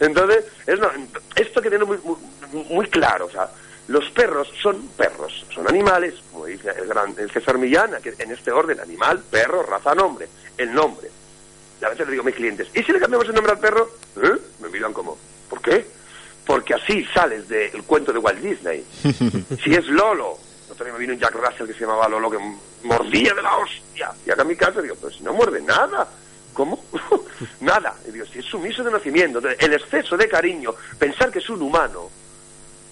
entonces, 0.00 0.44
esto 1.36 1.62
que 1.62 1.70
tiene 1.70 1.84
muy, 1.84 1.98
muy, 2.68 2.86
claro, 2.86 3.26
o 3.26 3.30
sea, 3.30 3.48
los 3.90 4.10
perros 4.10 4.50
son 4.62 4.88
perros, 4.96 5.46
son 5.54 5.68
animales, 5.68 6.14
como 6.32 6.46
dice 6.46 6.70
el 6.76 6.86
gran 6.86 7.14
el 7.18 7.30
César 7.30 7.58
Millán, 7.58 8.00
que 8.02 8.14
en 8.18 8.32
este 8.32 8.50
orden, 8.50 8.80
animal, 8.80 9.22
perro, 9.30 9.62
raza, 9.62 9.94
nombre, 9.94 10.28
el 10.56 10.72
nombre. 10.72 11.10
Y 11.80 11.84
a 11.84 11.88
veces 11.88 12.06
le 12.06 12.12
digo 12.12 12.22
a 12.22 12.26
mis 12.26 12.34
clientes, 12.34 12.68
¿y 12.74 12.82
si 12.82 12.92
le 12.92 13.00
cambiamos 13.00 13.28
el 13.28 13.34
nombre 13.34 13.52
al 13.52 13.58
perro? 13.58 13.90
¿Eh? 14.22 14.38
Me 14.60 14.68
miran 14.68 14.92
como, 14.92 15.16
¿por 15.48 15.60
qué? 15.60 16.00
porque 16.50 16.74
así 16.74 17.04
sales 17.14 17.48
del 17.48 17.84
cuento 17.84 18.12
de 18.12 18.18
Walt 18.18 18.40
Disney. 18.40 18.84
si 19.62 19.72
es 19.72 19.86
Lolo, 19.86 20.36
otro 20.68 20.84
día 20.84 20.92
me 20.92 20.98
vino 20.98 21.12
un 21.12 21.20
Jack 21.20 21.32
Russell 21.34 21.68
que 21.68 21.74
se 21.74 21.82
llamaba 21.82 22.08
Lolo 22.08 22.28
que 22.28 22.38
mordía 22.82 23.32
de 23.34 23.40
la 23.40 23.56
hostia. 23.56 24.10
Y 24.26 24.32
acá 24.32 24.42
en 24.42 24.48
mi 24.48 24.56
casa 24.56 24.82
digo, 24.82 24.96
pues 24.96 25.20
no 25.20 25.32
muerde 25.32 25.62
nada. 25.62 26.08
¿Cómo? 26.52 26.84
nada. 27.60 27.94
Y 28.08 28.10
digo, 28.10 28.26
si 28.26 28.40
es 28.40 28.46
sumiso 28.46 28.82
de 28.82 28.90
nacimiento. 28.90 29.38
el 29.38 29.72
exceso 29.74 30.16
de 30.16 30.28
cariño, 30.28 30.74
pensar 30.98 31.30
que 31.30 31.38
es 31.38 31.48
un 31.50 31.62
humano 31.62 32.10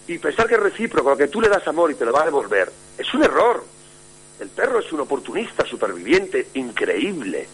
y 0.08 0.18
pensar 0.18 0.48
que 0.48 0.54
es 0.54 0.60
recíproco, 0.60 1.16
que 1.16 1.28
tú 1.28 1.40
le 1.40 1.48
das 1.48 1.66
amor 1.68 1.90
y 1.90 1.94
te 1.94 2.04
lo 2.04 2.12
va 2.12 2.22
a 2.22 2.26
devolver, 2.26 2.72
es 2.96 3.14
un 3.14 3.22
error. 3.22 3.64
El 4.40 4.48
perro 4.48 4.78
es 4.78 4.92
un 4.92 5.00
oportunista 5.00 5.64
superviviente 5.66 6.48
increíble, 6.54 7.46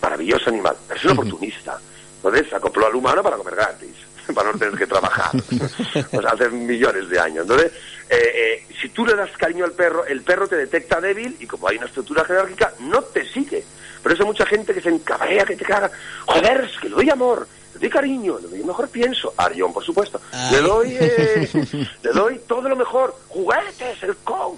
maravilloso 0.00 0.50
animal, 0.50 0.76
pero 0.86 0.98
es 0.98 1.04
un 1.06 1.12
oportunista. 1.12 1.80
Entonces 2.16 2.48
se 2.48 2.56
acopló 2.56 2.86
al 2.86 2.94
humano 2.94 3.22
para 3.22 3.36
comer 3.36 3.54
gratis. 3.54 3.96
para 4.34 4.52
no 4.52 4.58
tener 4.58 4.78
que 4.78 4.86
trabajar. 4.86 5.30
pues 6.10 6.26
hace 6.26 6.48
millones 6.50 7.08
de 7.08 7.18
años. 7.18 7.42
Entonces, 7.42 7.72
eh, 8.08 8.32
eh, 8.34 8.66
si 8.80 8.88
tú 8.90 9.06
le 9.06 9.14
das 9.14 9.30
cariño 9.36 9.64
al 9.64 9.72
perro, 9.72 10.04
el 10.06 10.22
perro 10.22 10.46
te 10.46 10.56
detecta 10.56 11.00
débil 11.00 11.36
y 11.40 11.46
como 11.46 11.68
hay 11.68 11.76
una 11.76 11.86
estructura 11.86 12.24
jerárquica, 12.24 12.72
no 12.80 13.02
te 13.02 13.26
sigue. 13.28 13.64
Por 14.02 14.12
eso 14.12 14.22
hay 14.22 14.28
mucha 14.28 14.46
gente 14.46 14.74
que 14.74 14.80
se 14.80 14.88
encabrea, 14.88 15.44
que 15.44 15.56
te 15.56 15.64
caga. 15.64 15.90
Joder, 16.26 16.68
es 16.72 16.78
que 16.78 16.88
le 16.88 16.96
doy 16.96 17.10
amor, 17.10 17.46
doy 17.82 17.90
cariño, 17.90 18.38
le 18.40 18.48
doy 18.48 18.64
mejor 18.64 18.88
pienso. 18.88 19.34
Arión, 19.36 19.72
por 19.72 19.84
supuesto. 19.84 20.20
Le 20.50 20.60
doy, 20.60 20.96
eh, 20.98 21.48
le 22.02 22.10
doy 22.12 22.40
todo 22.46 22.68
lo 22.68 22.76
mejor. 22.76 23.14
Juguetes, 23.28 24.02
el 24.02 24.16
con. 24.18 24.56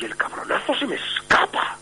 Y 0.00 0.04
el 0.04 0.16
cabronazo 0.16 0.74
se 0.74 0.86
me 0.86 0.96
escapa. 0.96 1.76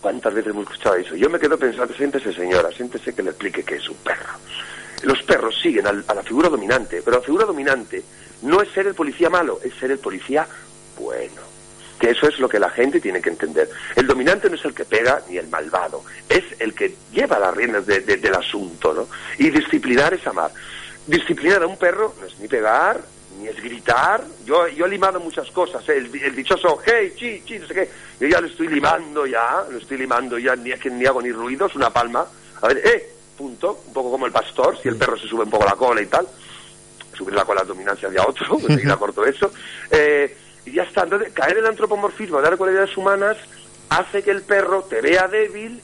¿Cuántas 0.00 0.34
veces 0.34 0.50
hemos 0.50 0.64
escuchado 0.64 0.96
eso? 0.96 1.14
Yo 1.14 1.30
me 1.30 1.38
quedo 1.38 1.56
pensando, 1.56 1.94
siéntese 1.94 2.32
señora, 2.32 2.70
siéntese 2.72 3.14
que 3.14 3.22
le 3.22 3.30
explique 3.30 3.62
que 3.62 3.76
es 3.76 3.88
un 3.88 3.96
perro 3.96 4.32
los 5.02 5.22
perros 5.22 5.58
siguen 5.60 5.86
a 5.86 6.14
la 6.14 6.22
figura 6.22 6.48
dominante, 6.48 7.02
pero 7.04 7.18
la 7.18 7.22
figura 7.22 7.44
dominante 7.44 8.02
no 8.42 8.62
es 8.62 8.70
ser 8.70 8.86
el 8.86 8.94
policía 8.94 9.28
malo, 9.28 9.60
es 9.62 9.74
ser 9.74 9.90
el 9.90 9.98
policía 9.98 10.46
bueno. 10.98 11.51
Que 12.02 12.10
eso 12.10 12.26
es 12.26 12.40
lo 12.40 12.48
que 12.48 12.58
la 12.58 12.68
gente 12.68 12.98
tiene 12.98 13.22
que 13.22 13.30
entender. 13.30 13.70
El 13.94 14.08
dominante 14.08 14.50
no 14.50 14.56
es 14.56 14.64
el 14.64 14.74
que 14.74 14.84
pega 14.84 15.22
ni 15.28 15.36
el 15.36 15.46
malvado, 15.46 16.02
es 16.28 16.42
el 16.58 16.74
que 16.74 16.96
lleva 17.12 17.38
las 17.38 17.54
riendas 17.54 17.86
del 17.86 18.34
asunto, 18.34 18.92
¿no? 18.92 19.06
Y 19.38 19.50
disciplinar 19.50 20.12
es 20.12 20.26
amar. 20.26 20.50
Disciplinar 21.06 21.62
a 21.62 21.68
un 21.68 21.76
perro 21.76 22.12
no 22.20 22.26
es 22.26 22.36
ni 22.40 22.48
pegar, 22.48 23.00
ni 23.38 23.46
es 23.46 23.54
gritar. 23.62 24.24
Yo, 24.44 24.66
yo 24.66 24.86
he 24.86 24.88
limado 24.88 25.20
muchas 25.20 25.48
cosas. 25.52 25.88
¿eh? 25.90 25.98
El, 25.98 26.34
dichoso, 26.34 26.80
hey, 26.84 27.12
chi, 27.14 27.40
chi, 27.44 27.60
no 27.60 27.68
sé 27.68 27.74
qué. 27.74 27.88
Yo 28.18 28.26
ya 28.26 28.40
lo 28.40 28.48
estoy 28.48 28.66
limando 28.66 29.24
ya, 29.24 29.64
lo 29.70 29.78
estoy 29.78 29.98
limando 29.98 30.40
ya, 30.40 30.56
ni, 30.56 30.72
ni 30.72 31.06
hago 31.06 31.22
ni 31.22 31.30
ruidos, 31.30 31.76
una 31.76 31.90
palma. 31.90 32.26
A 32.62 32.66
ver, 32.66 32.78
eh, 32.84 33.14
punto, 33.38 33.84
un 33.86 33.92
poco 33.92 34.10
como 34.10 34.26
el 34.26 34.32
pastor, 34.32 34.76
si 34.82 34.88
el 34.88 34.96
perro 34.96 35.16
se 35.16 35.28
sube 35.28 35.44
un 35.44 35.50
poco 35.50 35.66
la 35.66 35.76
cola 35.76 36.02
y 36.02 36.06
tal, 36.06 36.26
subir 37.16 37.32
la 37.32 37.44
cola 37.44 37.62
dominancia 37.62 38.08
de 38.08 38.18
otro, 38.18 38.58
enseguida 38.68 38.96
corto 38.96 39.24
eso, 39.24 39.52
eh, 39.88 40.36
y 40.64 40.72
ya 40.72 40.82
está. 40.84 41.02
Entonces, 41.02 41.32
caer 41.32 41.52
en 41.52 41.64
el 41.64 41.70
antropomorfismo, 41.70 42.40
dar 42.40 42.56
cualidades 42.56 42.96
humanas, 42.96 43.36
hace 43.88 44.22
que 44.22 44.30
el 44.30 44.42
perro 44.42 44.82
te 44.84 45.00
vea 45.00 45.28
débil 45.28 45.82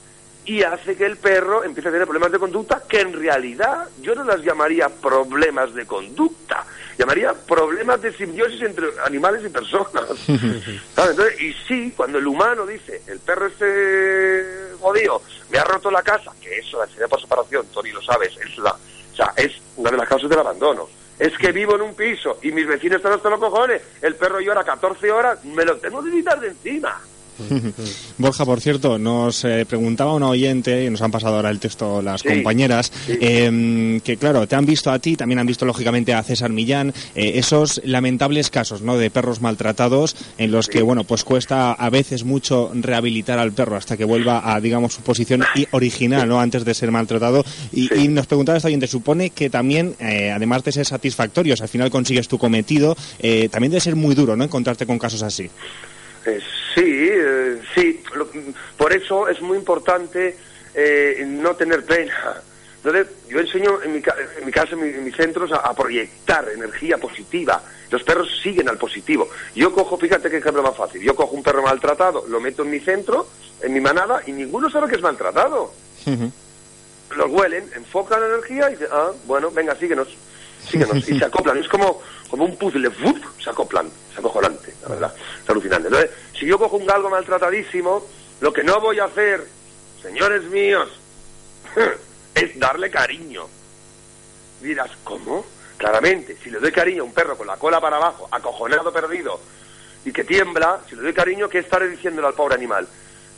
y 0.48 0.62
hace 0.62 0.96
que 0.96 1.04
el 1.04 1.18
perro 1.18 1.62
empiece 1.62 1.90
a 1.90 1.92
tener 1.92 2.06
problemas 2.06 2.32
de 2.32 2.38
conducta 2.38 2.82
que 2.88 3.00
en 3.00 3.12
realidad 3.12 3.86
yo 4.00 4.14
no 4.14 4.24
las 4.24 4.40
llamaría 4.40 4.88
problemas 4.88 5.74
de 5.74 5.84
conducta, 5.86 6.64
llamaría 6.96 7.34
problemas 7.34 8.00
de 8.00 8.14
simbiosis 8.14 8.62
entre 8.62 8.86
animales 9.04 9.44
y 9.44 9.50
personas. 9.50 10.08
y 11.38 11.52
sí, 11.66 11.92
cuando 11.94 12.16
el 12.16 12.26
humano 12.26 12.64
dice, 12.64 13.02
el 13.08 13.20
perro 13.20 13.46
este 13.46 14.72
jodido, 14.80 15.20
me 15.50 15.58
ha 15.58 15.64
roto 15.64 15.90
la 15.90 16.02
casa, 16.02 16.32
que 16.40 16.58
eso, 16.58 16.78
la 16.78 16.84
ansiedad 16.84 17.10
por 17.10 17.20
separación, 17.20 17.66
Tony 17.66 17.90
lo 17.90 18.00
sabes, 18.00 18.34
es 18.38 18.56
la, 18.56 18.70
o 18.72 19.16
sea, 19.16 19.34
es 19.36 19.52
una 19.76 19.90
de 19.90 19.98
las 19.98 20.08
causas 20.08 20.30
del 20.30 20.38
abandono. 20.38 20.88
Es 21.18 21.37
que 21.37 21.52
vivo 21.52 21.74
en 21.74 21.83
un 21.83 21.94
piso 21.94 22.38
y 22.42 22.52
mis 22.52 22.66
vecinos 22.66 22.98
están 22.98 23.12
hasta 23.12 23.31
los 23.31 23.40
cojones, 23.40 23.83
el 24.02 24.14
perro 24.14 24.40
llora 24.40 24.64
14 24.64 25.11
horas, 25.11 25.44
me 25.44 25.64
lo 25.64 25.76
tengo 25.78 26.02
que 26.02 26.11
quitar 26.11 26.40
de 26.40 26.48
encima. 26.48 27.00
Borja, 28.18 28.44
por 28.44 28.61
cierto, 28.61 28.98
nos 28.98 29.44
eh, 29.44 29.64
preguntaba 29.66 30.14
una 30.14 30.29
oyente, 30.29 30.85
y 30.85 30.90
nos 30.90 31.03
han 31.03 31.11
pasado 31.11 31.37
ahora 31.37 31.51
el 31.51 31.59
texto 31.59 32.03
las 32.03 32.22
compañeras, 32.22 32.92
em, 33.09 34.01
que 34.01 34.16
claro, 34.16 34.46
te 34.46 34.57
han 34.57 34.66
visto 34.66 34.90
a 34.90 34.98
ti, 34.98 35.16
también 35.16 35.38
han 35.38 35.46
visto 35.46 35.64
lógicamente 35.64 36.14
a 36.14 36.22
César 36.22 36.51
Millán, 36.51 36.92
eh, 37.14 37.33
esos 37.37 37.81
lamentables 37.85 38.51
casos 38.51 38.83
¿no? 38.83 38.96
de 38.96 39.11
perros 39.11 39.40
maltratados 39.40 40.16
en 40.37 40.51
los 40.51 40.68
que, 40.68 40.83
bueno, 40.83 41.05
pues 41.05 41.24
cuesta 41.24 41.72
a 41.72 41.90
veces 41.90 42.24
mucho 42.24 42.70
rehabilitar 42.74 43.38
al 43.38 43.53
perro 43.53 43.77
hasta 43.77 43.96
que 43.96 44.05
vuelva 44.05 44.55
a, 44.55 44.61
digamos, 44.61 44.94
su 44.94 45.03
posición 45.03 45.44
original, 45.70 46.29
¿no? 46.29 46.40
Antes 46.40 46.64
de 46.64 46.74
ser 46.74 46.90
maltratado. 46.90 47.44
Y, 47.72 48.09
nos 48.09 48.27
preguntaba 48.27 48.57
esta 48.57 48.68
oyente, 48.68 48.87
supone 48.87 49.31
que 49.31 49.51
también, 49.51 49.94
eh, 50.01 50.31
además 50.31 50.64
de 50.64 50.72
ser 50.72 50.87
satisfactorio, 50.87 51.55
al 51.61 51.68
final 51.68 51.90
consigues 51.90 52.27
tu 52.27 52.38
cometido, 52.38 52.96
también 53.51 53.70
debe 53.70 53.81
ser 53.81 53.96
muy 53.96 54.14
duro, 54.14 54.37
¿no? 54.37 54.44
Encontrarte 54.44 54.87
con 54.87 54.98
casos 54.98 55.22
así. 55.22 55.51
Eh, 56.27 56.40
sí, 56.78 57.08
eh, 57.10 57.60
sí. 57.74 58.02
por 58.76 58.92
eso 58.92 59.28
es 59.28 59.40
muy 59.40 59.58
importante 59.58 60.36
eh, 60.74 61.24
no 61.26 61.54
tener 61.56 61.84
pena. 61.84 62.42
Entonces, 62.76 63.08
yo 63.28 63.40
enseño 63.40 63.82
en 63.82 63.92
mi, 63.92 63.98
en 63.98 64.46
mi 64.46 64.52
casa, 64.52 64.72
en, 64.72 65.04
mis 65.04 65.16
centros, 65.16 65.50
a, 65.52 65.74
proyectar 65.74 66.48
energía 66.48 66.96
positiva. 66.96 67.60
Los 67.90 68.02
perros 68.04 68.28
siguen 68.42 68.68
al 68.68 68.78
positivo. 68.78 69.28
Yo 69.54 69.72
cojo, 69.72 69.96
fíjate 69.96 70.30
qué 70.30 70.36
ejemplo 70.36 70.62
más 70.62 70.76
fácil. 70.76 71.02
Yo 71.02 71.16
cojo 71.16 71.34
un 71.34 71.42
perro 71.42 71.62
maltratado, 71.62 72.24
lo 72.28 72.40
meto 72.40 72.62
en 72.62 72.70
mi 72.70 72.78
centro, 72.78 73.26
en 73.60 73.72
mi 73.72 73.80
manada, 73.80 74.22
y 74.26 74.32
ninguno 74.32 74.70
sabe 74.70 74.88
que 74.88 74.96
es 74.96 75.02
maltratado. 75.02 75.72
Los 77.16 77.30
huelen, 77.30 77.68
enfocan 77.74 78.20
la 78.20 78.26
energía 78.28 78.68
y 78.68 78.72
dicen, 78.74 78.88
ah, 78.92 79.10
bueno, 79.26 79.50
venga, 79.50 79.74
síguenos 79.74 80.08
síguenos, 80.66 81.08
y 81.08 81.18
se 81.18 81.24
acoplan, 81.24 81.58
es 81.58 81.68
como, 81.68 82.00
como 82.28 82.44
un 82.44 82.56
puzzle, 82.56 82.90
se 83.42 83.50
acoplan, 83.50 83.90
acojonante, 84.18 84.74
la 84.82 84.88
verdad, 84.88 85.14
es 85.42 85.50
alucinante. 85.50 85.88
Entonces, 85.88 86.10
si 86.38 86.46
yo 86.46 86.58
cojo 86.58 86.76
un 86.76 86.86
galgo 86.86 87.08
maltratadísimo, 87.08 88.04
lo 88.40 88.52
que 88.52 88.62
no 88.62 88.80
voy 88.80 88.98
a 88.98 89.04
hacer, 89.04 89.46
señores 90.02 90.44
míos, 90.44 90.88
es 92.34 92.58
darle 92.58 92.90
cariño. 92.90 93.46
Dirás, 94.60 94.90
¿cómo? 95.04 95.44
Claramente, 95.76 96.36
si 96.42 96.50
le 96.50 96.58
doy 96.58 96.72
cariño 96.72 97.02
a 97.02 97.06
un 97.06 97.12
perro 97.12 97.36
con 97.36 97.46
la 97.46 97.56
cola 97.56 97.80
para 97.80 97.96
abajo, 97.96 98.28
acojonado, 98.30 98.92
perdido, 98.92 99.40
y 100.04 100.12
que 100.12 100.24
tiembla, 100.24 100.80
si 100.88 100.96
le 100.96 101.02
doy 101.02 101.12
cariño, 101.12 101.48
¿qué 101.48 101.58
estaré 101.58 101.88
diciéndole 101.88 102.26
al 102.26 102.34
pobre 102.34 102.54
animal? 102.54 102.86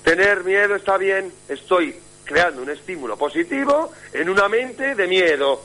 Tener 0.02 0.44
miedo 0.44 0.74
está 0.74 0.96
bien, 0.96 1.32
estoy 1.48 1.94
creando 2.24 2.62
un 2.62 2.70
estímulo 2.70 3.16
positivo 3.16 3.92
en 4.12 4.30
una 4.30 4.48
mente 4.48 4.94
de 4.94 5.06
miedo. 5.06 5.60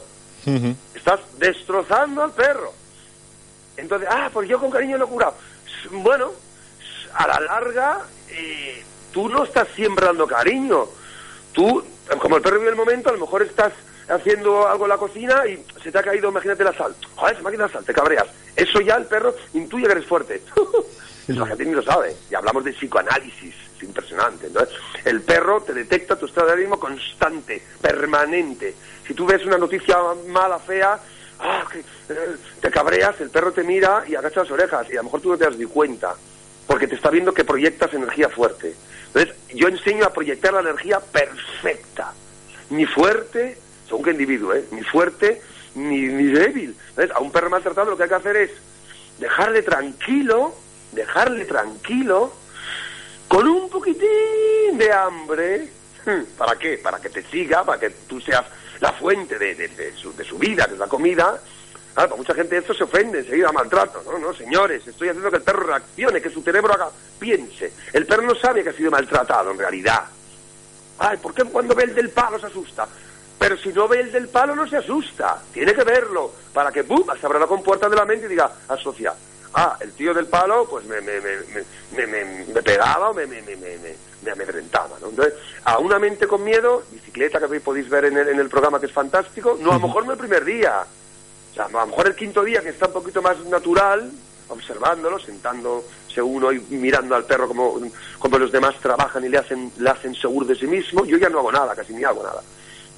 Estás 0.94 1.22
destrozando 1.40 2.24
al 2.24 2.32
perro. 2.32 2.85
Entonces, 3.78 4.08
ah, 4.12 4.30
pues 4.32 4.48
yo 4.50 4.60
con 4.60 4.72
cariño 4.72 4.98
lo 4.98 5.06
he 5.06 5.10
curado. 5.10 5.36
Bueno, 5.92 6.32
a 7.14 7.28
la 7.28 7.40
larga, 7.40 8.02
eh, 8.30 8.84
tú 9.12 9.30
no 9.30 9.44
estás 9.44 9.68
siempre 9.76 10.06
dando 10.06 10.28
cariño. 10.28 10.86
Tú, 11.54 11.84
como 12.20 12.38
el 12.38 12.42
perro 12.42 12.60
vive 12.60 12.72
el 12.72 12.76
momento, 12.76 13.10
a 13.10 13.14
lo 13.14 13.20
mejor 13.20 13.42
estás 13.42 13.74
haciendo 14.08 14.68
algo 14.68 14.86
en 14.86 14.90
la 14.90 14.98
cocina 14.98 15.48
y 15.48 15.64
se 15.82 15.92
te 15.92 15.98
ha 15.98 16.04
caído, 16.04 16.30
imagínate 16.30 16.64
la 16.64 16.74
sal. 16.74 16.96
Joder, 17.16 17.36
se 17.36 17.42
me 17.42 17.48
ha 17.48 17.52
caído 17.52 17.68
la 17.68 17.74
sal, 17.74 17.86
te 17.86 17.94
cabreas. 17.94 18.28
Eso 18.56 18.82
ya 18.82 18.96
el 18.96 19.06
perro 19.06 19.36
intuye 19.54 19.86
que 19.86 19.92
eres 19.92 20.06
fuerte. 20.06 20.42
la 21.28 21.46
gente 21.48 21.66
ni 21.66 21.74
lo 21.74 21.82
sabe. 21.82 22.16
Y 22.30 22.36
hablamos 22.36 22.64
de 22.64 22.74
psicoanálisis, 22.74 23.56
es 23.78 23.84
impresionante. 23.84 24.48
Entonces, 24.48 24.76
el 25.04 25.22
perro 25.22 25.62
te 25.62 25.74
detecta 25.74 26.18
tu 26.18 26.26
estado 26.28 26.48
de 26.48 26.54
ánimo 26.54 26.80
constante, 26.80 27.64
permanente. 27.82 28.76
Si 29.08 29.14
tú 29.14 29.26
ves 29.26 29.46
una 29.46 29.58
noticia 29.58 29.98
mala, 30.28 30.60
fea, 30.60 31.00
ah, 31.40 31.64
eh, 32.10 32.36
te 32.62 32.72
cabreas, 32.72 33.20
el 33.22 33.30
perro 33.30 33.52
te 33.52 33.64
mira 33.64 34.04
y 34.08 34.16
agacha 34.16 34.42
las 34.42 34.52
orejas 34.52 34.88
y 34.90 34.94
a 34.94 34.98
lo 34.98 35.04
mejor 35.04 35.22
tú 35.22 35.30
no 35.30 35.38
te 35.38 35.46
has 35.46 35.58
dado 35.58 35.70
cuenta 35.70 36.16
porque 36.68 36.88
te 36.88 36.96
está 36.96 37.10
viendo 37.10 37.34
que 37.34 37.44
proyectas 37.44 37.94
energía 37.94 38.30
fuerte. 38.30 38.76
Yo 39.54 39.68
enseño 39.68 40.06
a 40.06 40.12
proyectar 40.12 40.54
la 40.54 40.60
energía 40.60 41.00
perfecta, 41.00 42.14
ni 42.70 42.86
fuerte, 42.86 43.58
según 43.88 44.04
qué 44.04 44.12
individuo, 44.12 44.54
¿eh? 44.54 44.66
ni 44.72 44.82
fuerte 44.84 45.42
ni, 45.76 46.02
ni 46.02 46.26
débil. 46.26 46.76
A 47.14 47.20
un 47.20 47.32
perro 47.32 47.50
maltratado 47.50 47.92
lo 47.92 47.98
que 47.98 48.04
hay 48.04 48.10
que 48.10 48.16
hacer 48.16 48.36
es 48.36 48.52
dejarle 49.20 49.62
tranquilo, 49.62 50.56
dejarle 50.92 51.46
tranquilo, 51.46 52.34
con 53.28 53.48
un 53.48 53.70
poquitín 53.70 54.78
de 54.78 54.92
hambre. 54.92 55.70
¿Para 56.38 56.58
qué? 56.58 56.78
Para 56.78 57.00
que 57.00 57.10
te 57.10 57.24
siga, 57.24 57.64
para 57.64 57.80
que 57.80 57.90
tú 58.08 58.20
seas 58.20 58.46
la 58.82 58.94
fuente 58.94 59.38
de, 59.38 59.56
de, 59.56 59.94
su, 59.96 60.16
de 60.16 60.24
su 60.24 60.38
vida, 60.38 60.66
que 60.66 60.74
es 60.74 60.80
la 60.80 60.88
comida. 60.88 61.40
para 61.94 62.16
mucha 62.16 62.34
gente 62.34 62.58
esto 62.58 62.74
se 62.74 62.84
ofende, 62.84 63.20
enseguida 63.20 63.52
maltrato. 63.52 64.04
No, 64.04 64.18
no, 64.18 64.34
señores, 64.34 64.86
estoy 64.88 65.10
haciendo 65.10 65.30
que 65.30 65.38
el 65.38 65.44
perro 65.44 65.66
reaccione, 65.66 66.22
que 66.22 66.30
su 66.30 66.42
cerebro 66.42 66.74
haga, 66.74 66.90
piense. 67.20 67.72
El 67.94 68.06
perro 68.06 68.24
no 68.24 68.36
sabe 68.36 68.64
que 68.64 68.70
ha 68.70 68.74
sido 68.74 68.92
maltratado 68.92 69.52
en 69.52 69.60
realidad. 69.60 70.04
Ay, 70.98 71.18
¿por 71.18 71.34
qué 71.34 71.44
cuando 71.44 71.76
ve 71.76 71.84
el 71.84 71.96
del 71.96 72.10
palo 72.10 72.40
se 72.40 72.48
asusta? 72.48 72.88
Pero 73.38 73.58
si 73.58 73.70
no 73.70 73.88
ve 73.88 74.00
el 74.00 74.12
del 74.12 74.30
palo 74.30 74.56
no 74.56 74.68
se 74.68 74.78
asusta. 74.78 75.42
Tiene 75.54 75.74
que 75.74 75.84
verlo 75.84 76.32
para 76.54 76.72
que, 76.72 76.84
¡pum!, 76.84 77.06
se 77.20 77.26
abra 77.26 77.40
la 77.40 77.48
compuerta 77.48 77.90
de 77.90 77.96
la 77.96 78.06
mente 78.06 78.28
y 78.28 78.30
diga, 78.30 78.50
asocia. 78.68 79.14
Ah, 79.58 79.78
el 79.80 79.94
tío 79.94 80.14
del 80.14 80.26
palo, 80.26 80.68
pues 80.70 80.86
me, 80.86 81.00
me, 81.00 81.22
me, 81.22 82.08
me, 82.08 82.46
me 82.54 82.62
pegaba 82.62 83.12
o 83.12 83.14
me, 83.14 83.26
me, 83.26 83.42
me, 83.42 83.56
me, 83.56 84.32
amedrentaba, 84.32 84.98
¿no? 85.00 85.08
Entonces, 85.08 85.34
a 85.64 85.78
una 85.80 85.98
mente 85.98 86.28
con 86.28 86.44
miedo, 86.44 86.84
bicicleta 86.92 87.40
que 87.40 87.62
podéis 87.62 87.88
ver 87.90 88.04
en 88.06 88.18
el, 88.18 88.28
en 88.28 88.40
el 88.40 88.50
programa 88.50 88.82
que 88.82 88.88
es 88.88 88.92
fantástico, 88.92 89.58
no, 89.62 89.72
a 89.72 89.76
lo 89.76 89.88
mejor 89.88 90.06
no 90.06 90.12
el 90.12 90.18
primer 90.18 90.44
día, 90.44 90.86
o 91.52 91.56
sea, 91.56 91.66
a 91.66 91.70
lo 91.70 91.88
mejor 91.88 92.08
el 92.08 92.16
quinto 92.16 92.44
día 92.44 92.62
que 92.62 92.70
está 92.70 92.88
un 92.88 92.94
poquito 92.94 93.22
más 93.22 93.40
natural, 93.46 94.12
observándolo, 94.50 95.20
sentándose 95.20 96.22
uno 96.22 96.52
y 96.52 96.60
mirando 96.72 97.16
al 97.16 97.24
perro 97.24 97.48
como, 97.48 97.80
como 98.20 98.38
los 98.38 98.52
demás 98.52 98.76
trabajan 98.82 99.24
y 99.24 99.30
le 99.30 99.38
hacen, 99.38 99.72
le 99.78 99.90
hacen 99.90 100.16
seguro 100.16 100.48
de 100.48 100.56
sí 100.56 100.68
mismo, 100.68 101.06
yo 101.06 101.18
ya 101.18 101.30
no 101.30 101.40
hago 101.40 101.54
nada, 101.54 101.74
casi 101.74 101.94
ni 101.94 102.04
hago 102.04 102.24
nada 102.24 102.42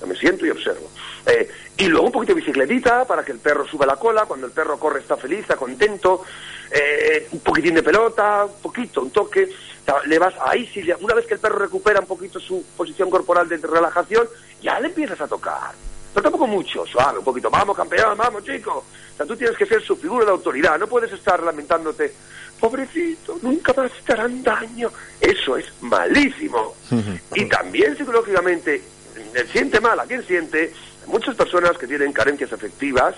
me 0.05 0.15
siento 0.15 0.45
y 0.45 0.51
observo. 0.51 0.89
Eh, 1.25 1.49
y 1.77 1.87
luego 1.87 2.07
un 2.07 2.11
poquito 2.11 2.33
de 2.33 2.41
bicicletita 2.41 3.05
para 3.05 3.23
que 3.23 3.31
el 3.31 3.39
perro 3.39 3.67
suba 3.67 3.85
la 3.85 3.95
cola, 3.95 4.25
cuando 4.25 4.47
el 4.47 4.53
perro 4.53 4.79
corre 4.79 4.99
está 4.99 5.17
feliz, 5.17 5.39
está 5.39 5.55
contento, 5.55 6.23
eh, 6.71 7.27
un 7.31 7.39
poquitín 7.39 7.75
de 7.75 7.83
pelota, 7.83 8.45
un 8.45 8.61
poquito, 8.61 9.01
un 9.01 9.11
toque, 9.11 9.49
le 10.05 10.19
vas 10.19 10.33
ahí, 10.41 10.67
si 10.67 10.81
una 10.99 11.13
vez 11.13 11.25
que 11.25 11.35
el 11.35 11.39
perro 11.39 11.59
recupera 11.59 11.99
un 11.99 12.07
poquito 12.07 12.39
su 12.39 12.63
posición 12.75 13.09
corporal 13.09 13.47
de 13.47 13.57
relajación, 13.57 14.27
ya 14.61 14.79
le 14.79 14.87
empiezas 14.87 15.21
a 15.21 15.27
tocar. 15.27 15.73
Pero 16.13 16.23
tampoco 16.23 16.47
mucho, 16.47 16.85
suave, 16.85 17.19
un 17.19 17.23
poquito, 17.23 17.49
vamos 17.49 17.77
campeón, 17.77 18.17
vamos 18.17 18.43
chico. 18.43 18.83
O 19.13 19.17
sea, 19.17 19.25
tú 19.25 19.35
tienes 19.35 19.57
que 19.57 19.65
ser 19.65 19.81
su 19.83 19.95
figura 19.95 20.25
de 20.25 20.31
autoridad, 20.31 20.79
no 20.79 20.87
puedes 20.87 21.11
estar 21.11 21.41
lamentándote, 21.43 22.13
pobrecito, 22.59 23.37
nunca 23.41 23.73
más 23.73 23.91
te 24.03 24.13
harán 24.13 24.41
daño. 24.41 24.89
Eso 25.21 25.57
es 25.57 25.65
malísimo. 25.81 26.75
y 27.35 27.45
también 27.45 27.95
psicológicamente 27.95 28.81
siente 29.51 29.79
mal, 29.79 29.99
¿a 29.99 30.05
quién 30.05 30.25
siente? 30.25 30.73
Muchas 31.07 31.35
personas 31.35 31.77
que 31.77 31.87
tienen 31.87 32.11
carencias 32.11 32.51
afectivas, 32.51 33.15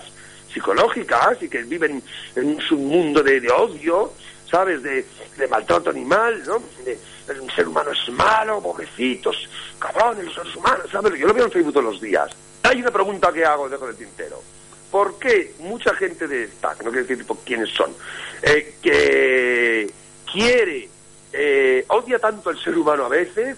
psicológicas 0.52 1.42
y 1.42 1.48
que 1.48 1.62
viven 1.62 2.02
en 2.36 2.46
un 2.46 2.60
submundo 2.60 3.22
de, 3.22 3.48
odio, 3.50 4.12
¿sabes? 4.50 4.82
De, 4.82 5.04
maltrato 5.48 5.90
animal, 5.90 6.42
¿no? 6.46 6.62
De, 6.84 6.98
un 7.40 7.50
ser 7.50 7.68
humano 7.68 7.92
es 7.92 8.12
malo, 8.12 8.60
pobrecitos, 8.60 9.48
cabrones, 9.78 10.24
los 10.24 10.34
seres 10.34 10.56
humanos, 10.56 10.86
¿sabes? 10.90 11.18
Yo 11.18 11.26
lo 11.26 11.34
veo 11.34 11.44
en 11.44 11.52
Facebook 11.52 11.74
todos 11.74 11.92
los 11.92 12.00
días. 12.00 12.30
Hay 12.64 12.80
una 12.80 12.90
pregunta 12.90 13.32
que 13.32 13.44
hago, 13.44 13.68
dejo 13.68 13.86
del 13.86 13.96
tintero. 13.96 14.42
¿Por 14.90 15.18
qué 15.18 15.54
mucha 15.60 15.94
gente 15.94 16.26
de 16.26 16.44
esta, 16.44 16.70
no 16.70 16.90
quiero 16.90 17.02
decir 17.02 17.18
tipo 17.18 17.38
quiénes 17.44 17.70
son, 17.70 17.94
eh, 18.42 18.74
que 18.82 19.88
quiere, 20.30 20.88
eh, 21.32 21.84
odia 21.88 22.18
tanto 22.18 22.50
al 22.50 22.58
ser 22.58 22.76
humano 22.76 23.04
a 23.04 23.08
veces, 23.08 23.56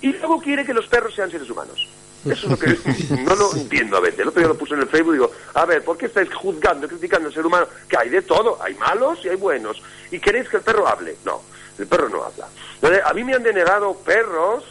y 0.00 0.12
luego 0.12 0.40
quiere 0.40 0.64
que 0.64 0.74
los 0.74 0.86
perros 0.86 1.14
sean 1.14 1.30
seres 1.30 1.48
humanos. 1.48 1.88
Eso 2.24 2.46
es 2.46 2.50
lo 2.50 2.58
que 2.58 3.22
no 3.22 3.34
lo 3.36 3.54
entiendo 3.56 3.96
a 3.96 4.00
veces. 4.00 4.20
El 4.20 4.28
otro 4.28 4.40
día 4.40 4.48
lo 4.48 4.58
puse 4.58 4.74
en 4.74 4.80
el 4.80 4.88
Facebook 4.88 5.12
y 5.14 5.18
digo, 5.18 5.30
a 5.54 5.64
ver, 5.64 5.84
¿por 5.84 5.96
qué 5.96 6.06
estáis 6.06 6.32
juzgando, 6.34 6.88
criticando 6.88 7.28
al 7.28 7.34
ser 7.34 7.46
humano? 7.46 7.66
Que 7.88 7.96
hay 7.96 8.08
de 8.08 8.22
todo, 8.22 8.60
hay 8.60 8.74
malos 8.74 9.20
y 9.24 9.28
hay 9.28 9.36
buenos. 9.36 9.80
¿Y 10.10 10.18
queréis 10.18 10.48
que 10.48 10.56
el 10.56 10.62
perro 10.62 10.88
hable? 10.88 11.16
No, 11.24 11.42
el 11.78 11.86
perro 11.86 12.08
no 12.08 12.24
habla. 12.24 12.48
a 13.04 13.14
mí 13.14 13.24
me 13.24 13.34
han 13.34 13.42
denegado 13.42 13.94
perros 13.98 14.64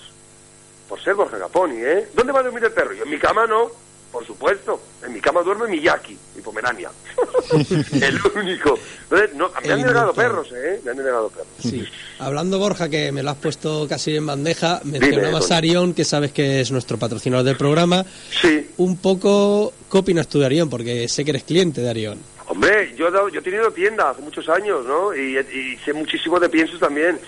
por 0.90 1.02
ser 1.02 1.16
Borja 1.16 1.40
Caponi, 1.40 1.78
¿eh? 1.78 2.10
¿Dónde 2.14 2.32
va 2.32 2.42
a 2.42 2.44
dormir 2.44 2.64
el 2.64 2.72
perro? 2.72 2.94
Yo 2.94 3.04
en 3.04 3.10
mi 3.10 3.18
cama 3.18 3.48
no. 3.48 3.72
Por 4.16 4.26
supuesto, 4.26 4.80
en 5.06 5.12
mi 5.12 5.20
cama 5.20 5.42
duerme 5.42 5.68
Miyaki, 5.68 6.18
mi 6.38 6.42
pomerania. 6.42 6.90
el 8.02 8.18
único. 8.34 8.80
Entonces, 9.04 9.36
no, 9.36 9.52
me 9.62 9.74
han 9.74 9.82
denegado 9.82 10.14
perros, 10.14 10.48
¿eh? 10.54 10.80
Me 10.86 10.92
han 10.92 10.98
denegado 10.98 11.28
perros. 11.28 11.50
Sí. 11.60 11.86
Hablando, 12.20 12.58
Borja, 12.58 12.88
que 12.88 13.12
me 13.12 13.22
lo 13.22 13.32
has 13.32 13.36
puesto 13.36 13.86
casi 13.90 14.16
en 14.16 14.26
bandeja, 14.26 14.80
mencionabas 14.86 15.52
a 15.52 15.58
Arión, 15.58 15.94
que 15.94 16.06
sabes 16.06 16.32
que 16.32 16.62
es 16.62 16.72
nuestro 16.72 16.98
patrocinador 16.98 17.46
del 17.46 17.58
programa. 17.58 18.06
Sí. 18.30 18.70
Un 18.78 18.96
poco, 19.00 19.74
¿qué 19.92 19.98
opinas 19.98 20.30
tú 20.30 20.40
de 20.40 20.46
Arión? 20.46 20.70
Porque 20.70 21.10
sé 21.10 21.26
que 21.26 21.32
eres 21.32 21.44
cliente 21.44 21.82
de 21.82 21.90
Arión. 21.90 22.18
Hombre, 22.48 22.96
yo, 22.96 23.10
yo 23.28 23.40
he 23.42 23.44
tenido 23.44 23.70
tienda 23.72 24.12
hace 24.12 24.22
muchos 24.22 24.48
años, 24.48 24.86
¿no? 24.86 25.14
Y, 25.14 25.38
y 25.40 25.78
sé 25.84 25.92
muchísimo 25.92 26.40
de 26.40 26.48
piensos 26.48 26.80
también. 26.80 27.20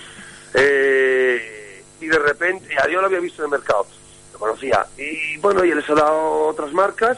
Eh 0.54 1.58
y 2.00 2.08
de 2.08 2.20
repente, 2.20 2.76
a 2.80 2.88
Dios 2.88 3.02
lo 3.02 3.08
había 3.08 3.20
visto 3.20 3.42
en 3.42 3.46
el 3.46 3.52
mercado, 3.52 3.86
lo 4.38 4.40
conocía, 4.40 4.86
y 4.98 5.38
bueno, 5.38 5.66
y 5.66 5.74
les 5.74 5.90
ha 5.90 5.96
dado 5.96 6.48
otras 6.48 6.72
marcas, 6.74 7.18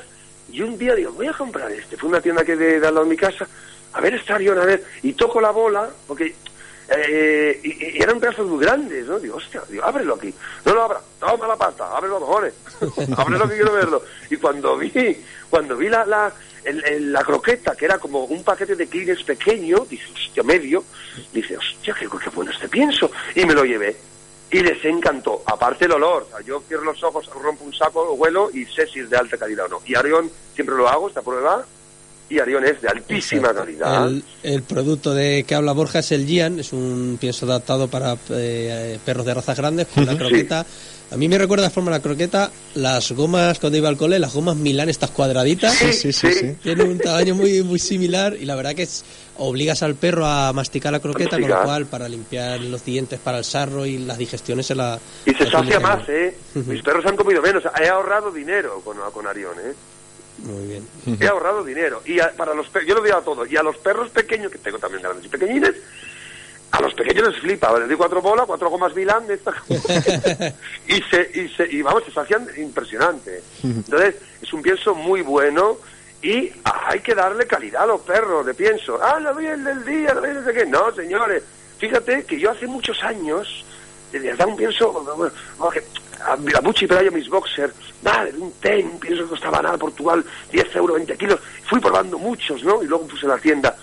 y 0.52 0.62
un 0.62 0.78
día 0.78 0.96
digo, 0.96 1.12
voy 1.12 1.28
a 1.28 1.34
comprar 1.34 1.72
este, 1.72 1.98
fue 1.98 2.10
una 2.10 2.22
tienda 2.22 2.44
que 2.44 2.56
de, 2.56 2.80
de 2.80 2.88
al 2.88 2.94
lado 2.94 3.06
de 3.06 3.12
mi 3.12 3.18
casa, 3.18 3.48
a 3.94 4.02
ver 4.02 4.22
Arión, 4.30 4.58
a 4.58 4.66
ver, 4.66 4.84
y 5.04 5.14
toco 5.14 5.42
la 5.42 5.52
bola, 5.52 5.90
porque 6.08 6.36
eh, 6.90 7.60
y, 7.64 8.02
eran 8.02 8.20
pedazos 8.20 8.48
muy 8.48 8.64
grandes, 8.64 9.06
¿no? 9.06 9.20
Digo, 9.20 9.38
hostia, 9.38 9.62
digo, 9.70 9.84
ábrelo 9.84 10.16
aquí. 10.16 10.34
No 10.66 10.74
lo 10.74 10.84
abra, 10.84 11.02
toma 11.20 11.48
la 11.48 11.56
pata, 11.56 11.96
ábrelo, 11.96 12.20
cojones. 12.20 12.54
ábrelo 13.18 13.48
que 13.48 13.56
quiero 13.56 13.74
verlo. 13.74 14.04
Y 14.30 14.38
cuando 14.38 14.78
vi, 14.78 15.18
cuando 15.50 15.78
vi 15.78 15.90
la, 15.90 16.06
la, 16.06 16.34
la 17.00 17.24
croqueta, 17.24 17.76
que 17.76 17.86
era 17.86 18.00
como 18.00 18.24
un 18.24 18.44
paquete 18.44 18.76
de 18.76 18.88
clines 18.88 19.24
pequeño, 19.24 19.86
dice, 19.90 20.06
hostia, 20.12 20.44
medio, 20.44 20.84
dice, 21.32 21.58
hostia, 21.58 21.96
qué, 22.00 22.08
qué 22.08 22.30
bueno 22.32 22.52
este 22.52 22.68
pienso. 22.68 23.12
Y 23.36 23.46
me 23.46 23.54
lo 23.54 23.64
llevé. 23.66 23.96
Y 24.52 24.62
les 24.62 24.84
encantó. 24.86 25.44
Aparte 25.46 25.86
el 25.86 25.92
olor. 25.92 26.28
O 26.28 26.30
sea, 26.38 26.46
yo 26.46 26.62
cierro 26.68 26.86
los 26.86 27.04
ojos, 27.04 27.30
rompo 27.34 27.66
un 27.66 27.74
saco, 27.74 28.14
huelo 28.14 28.50
y 28.52 28.66
sé 28.66 28.88
si 28.88 29.00
es 29.00 29.10
de 29.10 29.18
alta 29.18 29.38
calidad 29.38 29.66
o 29.66 29.70
no. 29.70 29.82
Y 29.86 29.96
Arión 29.96 30.30
siempre 30.54 30.76
lo 30.76 30.88
hago, 30.88 31.08
esta 31.08 31.22
prueba 31.22 31.66
y 32.30 32.40
Arión 32.40 32.64
es 32.64 32.82
de 32.82 32.88
altísima 32.88 33.54
calidad. 33.54 34.10
El, 34.44 34.64
producto 34.64 35.14
de 35.14 35.44
que 35.44 35.56
habla 35.56 35.72
Borja 35.72 36.00
es 36.00 36.12
el 36.12 36.26
Gian, 36.26 36.60
es 36.60 36.74
un 36.74 37.18
pienso 37.20 37.46
adaptado 37.46 37.88
para 37.88 38.16
eh, 38.30 39.00
perros 39.04 39.26
de 39.26 39.34
razas 39.34 39.58
grandes 39.58 39.88
con 39.88 40.04
una 40.04 40.18
croqueta. 40.18 40.66
A 41.12 41.18
mí 41.18 41.28
me 41.28 41.40
recuerda 41.40 41.64
de 41.64 41.70
forma 41.72 41.90
la 41.90 42.02
croqueta 42.02 42.52
las 42.76 43.12
gomas 43.14 43.58
cuando 43.58 43.80
iba 43.80 43.90
al 43.90 43.98
cole, 43.98 44.20
las 44.20 44.32
gomas 44.32 44.56
Milán, 44.56 44.90
estas 44.90 45.10
cuadraditas. 45.10 45.74
Sí, 45.74 46.14
sí, 46.14 46.14
sí. 46.14 46.56
Tienen 46.62 46.88
un 46.88 47.00
tamaño 47.00 47.34
muy, 47.34 47.64
muy 47.64 47.80
similar 47.80 48.36
y 48.40 48.46
la 48.46 48.56
verdad 48.56 48.76
que 48.76 48.84
es, 48.84 49.04
obligas 49.38 49.82
al 49.82 49.96
perro 49.96 50.28
a 50.28 50.54
masticar 50.54 50.92
la 50.92 51.00
croqueta, 51.00 51.40
con 51.40 51.50
lo 51.50 51.64
cual 51.64 51.88
para 51.88 52.08
limpiar 52.08 52.62
los 52.62 52.86
dientes 52.86 53.20
para 53.20 53.40
el 53.40 53.44
sarro 53.44 53.88
y 53.88 53.98
las 53.98 54.20
digestiones 54.20 54.68
se 54.68 54.76
la... 54.76 55.00
Y 55.26 55.34
se 55.34 55.50
sacia 55.50 55.80
más, 55.80 56.08
¿eh? 56.10 56.38
Mis 56.54 56.84
perros 56.84 57.04
han 57.08 57.16
comido 57.16 57.42
menos. 57.42 57.64
He 57.82 57.88
ahorrado 57.88 58.32
dinero 58.32 58.80
con, 58.86 58.98
con 59.12 59.26
Arión, 59.26 59.56
¿eh? 59.60 59.74
Muy 60.44 60.68
bien. 60.68 60.88
He 61.20 61.28
ahorrado 61.28 61.64
dinero. 61.64 62.02
Y 62.06 62.18
para 62.38 62.54
los 62.54 62.68
yo 62.86 62.96
lo 62.96 63.02
digo 63.02 63.18
a 63.18 63.22
todos. 63.22 63.52
Y 63.52 63.58
a 63.58 63.64
los 63.64 63.78
perros 63.78 64.10
pequeños, 64.10 64.52
que 64.52 64.58
tengo 64.58 64.80
también 64.80 65.04
grandes 65.04 65.26
y 65.26 65.30
pequeñines, 65.30 65.76
a 66.72 66.82
los 66.82 66.94
pequeños 66.94 67.30
les 67.30 67.40
flipa. 67.40 67.78
Les 67.80 67.88
doy 67.88 67.98
cuatro 67.98 68.22
bolas, 68.22 68.46
cuatro 68.46 68.70
gomas 68.70 68.96
Milán 68.96 69.28
de 69.28 69.36
esta... 69.36 69.54
y, 70.88 71.02
se, 71.02 71.32
y, 71.34 71.50
se, 71.50 71.68
y 71.70 71.82
vamos, 71.82 72.04
se 72.12 72.20
hacían 72.20 72.48
impresionante. 72.58 73.42
Entonces, 73.64 74.16
es 74.42 74.54
un 74.54 74.62
pienso 74.62 74.96
muy 74.96 75.22
bueno 75.22 75.78
y 76.22 76.52
hay 76.64 77.00
que 77.00 77.16
darle 77.16 77.48
calidad 77.48 77.84
a 77.84 77.88
los 77.88 78.02
perros 78.02 78.46
de 78.46 78.54
pienso. 78.54 79.00
Ah, 79.02 79.20
lo 79.20 79.34
vi 79.36 79.46
el 79.46 79.64
del 79.64 79.86
día, 79.86 80.14
lo 80.14 80.22
vi 80.22 80.30
desde 80.30 80.54
que... 80.54 80.66
No, 80.66 80.94
señores. 80.94 81.44
Fíjate 81.78 82.26
que 82.26 82.40
yo 82.40 82.52
hace 82.52 82.68
muchos 82.68 83.02
años, 83.04 83.66
de 84.12 84.20
verdad 84.20 84.48
un 84.48 84.58
pienso... 84.58 85.32
a 86.26 86.62
Bucci 86.62 86.88
pero 86.88 87.12
mis 87.12 87.30
boxers, 87.30 87.74
vale, 88.02 88.34
un 88.38 88.52
ten, 88.60 89.00
pienso 89.00 89.24
que 89.24 89.30
costaba 89.30 89.62
nada, 89.62 89.78
Portugal, 89.78 90.24
10 90.52 90.76
euros, 90.76 90.98
20 90.98 91.18
kilos, 91.18 91.40
fui 91.66 91.80
probando 91.80 92.18
muchos, 92.18 92.64
¿no? 92.64 92.84
Y 92.84 92.88
luego 92.88 93.08
puse 93.08 93.26
en 93.26 93.32
la 93.32 93.38
tienda. 93.38 93.76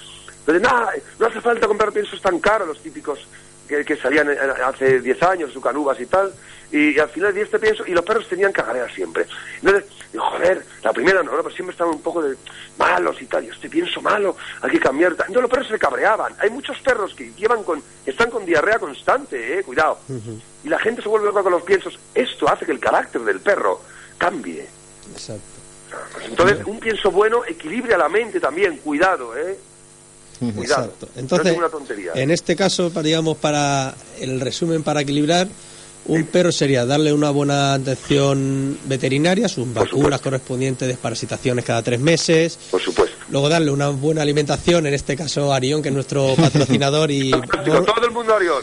Pero 0.44 0.60
nada, 0.60 0.92
no 1.18 1.26
hace 1.26 1.40
falta 1.40 1.66
comprar 1.66 1.92
piensos 1.92 2.20
tan 2.20 2.38
caros, 2.38 2.68
los 2.68 2.80
típicos 2.80 3.26
que, 3.66 3.84
que 3.84 3.96
salían 3.96 4.30
eh, 4.30 4.38
hace 4.64 5.00
10 5.00 5.22
años, 5.22 5.52
su 5.52 5.60
canubas 5.60 6.00
y 6.00 6.06
tal, 6.06 6.32
y, 6.70 6.98
al 6.98 7.08
final 7.08 7.32
di 7.32 7.40
este 7.40 7.58
pienso, 7.58 7.86
y 7.86 7.92
los 7.92 8.04
perros 8.04 8.28
tenían 8.28 8.52
cagaderas 8.52 8.92
siempre. 8.92 9.26
Entonces, 9.62 9.84
digo, 10.12 10.24
joder, 10.24 10.64
la 10.82 10.92
primera 10.92 11.22
no, 11.22 11.30
pero 11.30 11.50
siempre 11.50 11.72
estaban 11.72 11.94
un 11.94 12.02
poco 12.02 12.22
de 12.22 12.36
malos 12.78 13.20
y 13.22 13.26
tal, 13.26 13.44
y 13.44 13.48
este 13.48 13.68
pienso 13.68 14.02
malo, 14.02 14.36
hay 14.62 14.70
que 14.70 14.80
cambiar. 14.80 15.12
Entonces 15.12 15.42
los 15.42 15.50
perros 15.50 15.68
se 15.68 15.78
cabreaban. 15.78 16.34
Hay 16.38 16.50
muchos 16.50 16.78
perros 16.80 17.14
que 17.14 17.32
llevan 17.34 17.62
con, 17.62 17.82
están 18.04 18.30
con 18.30 18.44
diarrea 18.44 18.78
constante, 18.78 19.58
eh, 19.58 19.62
cuidado. 19.62 19.98
Y 20.64 20.68
la 20.68 20.78
gente 20.78 21.02
se 21.02 21.08
vuelve 21.08 21.26
loca 21.26 21.42
con 21.42 21.52
los 21.52 21.62
piensos. 21.62 21.98
Esto 22.14 22.48
hace 22.48 22.66
que 22.66 22.72
el 22.72 22.80
carácter 22.80 23.22
del 23.22 23.40
perro 23.40 23.80
cambie. 24.18 24.66
Exacto. 25.12 25.56
Entonces, 26.24 26.58
un 26.66 26.80
pienso 26.80 27.10
bueno 27.10 27.44
equilibra 27.46 27.96
la 27.96 28.08
mente 28.08 28.40
también, 28.40 28.78
cuidado, 28.78 29.36
¿eh? 29.36 29.56
Cuidado. 30.38 30.92
Entonces, 31.16 31.56
en 32.14 32.30
este 32.30 32.56
caso, 32.56 32.90
digamos, 33.02 33.36
para 33.36 33.94
el 34.20 34.40
resumen, 34.40 34.82
para 34.82 35.00
equilibrar, 35.00 35.48
un 36.08 36.24
perro 36.26 36.52
sería 36.52 36.86
darle 36.86 37.12
una 37.12 37.30
buena 37.30 37.74
atención 37.74 38.78
veterinaria, 38.84 39.48
sus 39.48 39.72
vacunas 39.72 40.20
correspondientes, 40.20 40.86
desparasitaciones 40.86 41.64
cada 41.64 41.82
tres 41.82 41.98
meses. 41.98 42.58
Por 42.70 42.80
supuesto. 42.80 43.16
Luego 43.28 43.48
darle 43.48 43.72
una 43.72 43.88
buena 43.88 44.22
alimentación, 44.22 44.86
en 44.86 44.94
este 44.94 45.16
caso 45.16 45.52
Arión, 45.52 45.82
que 45.82 45.88
es 45.88 45.94
nuestro 45.94 46.34
patrocinador 46.36 47.10
y 47.10 47.30
todo 47.64 48.04
el 48.04 48.10
mundo 48.12 48.34
Arión. 48.34 48.62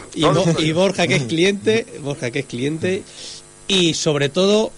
Y, 0.58 0.72
Borja, 0.72 1.06
que 1.06 1.16
es 1.16 1.22
cliente, 1.28 1.86
Borja, 2.00 2.30
que 2.30 2.40
es 2.40 2.46
cliente. 2.46 3.02
Y 3.68 3.92
sobre 3.92 4.30
todo, 4.30 4.72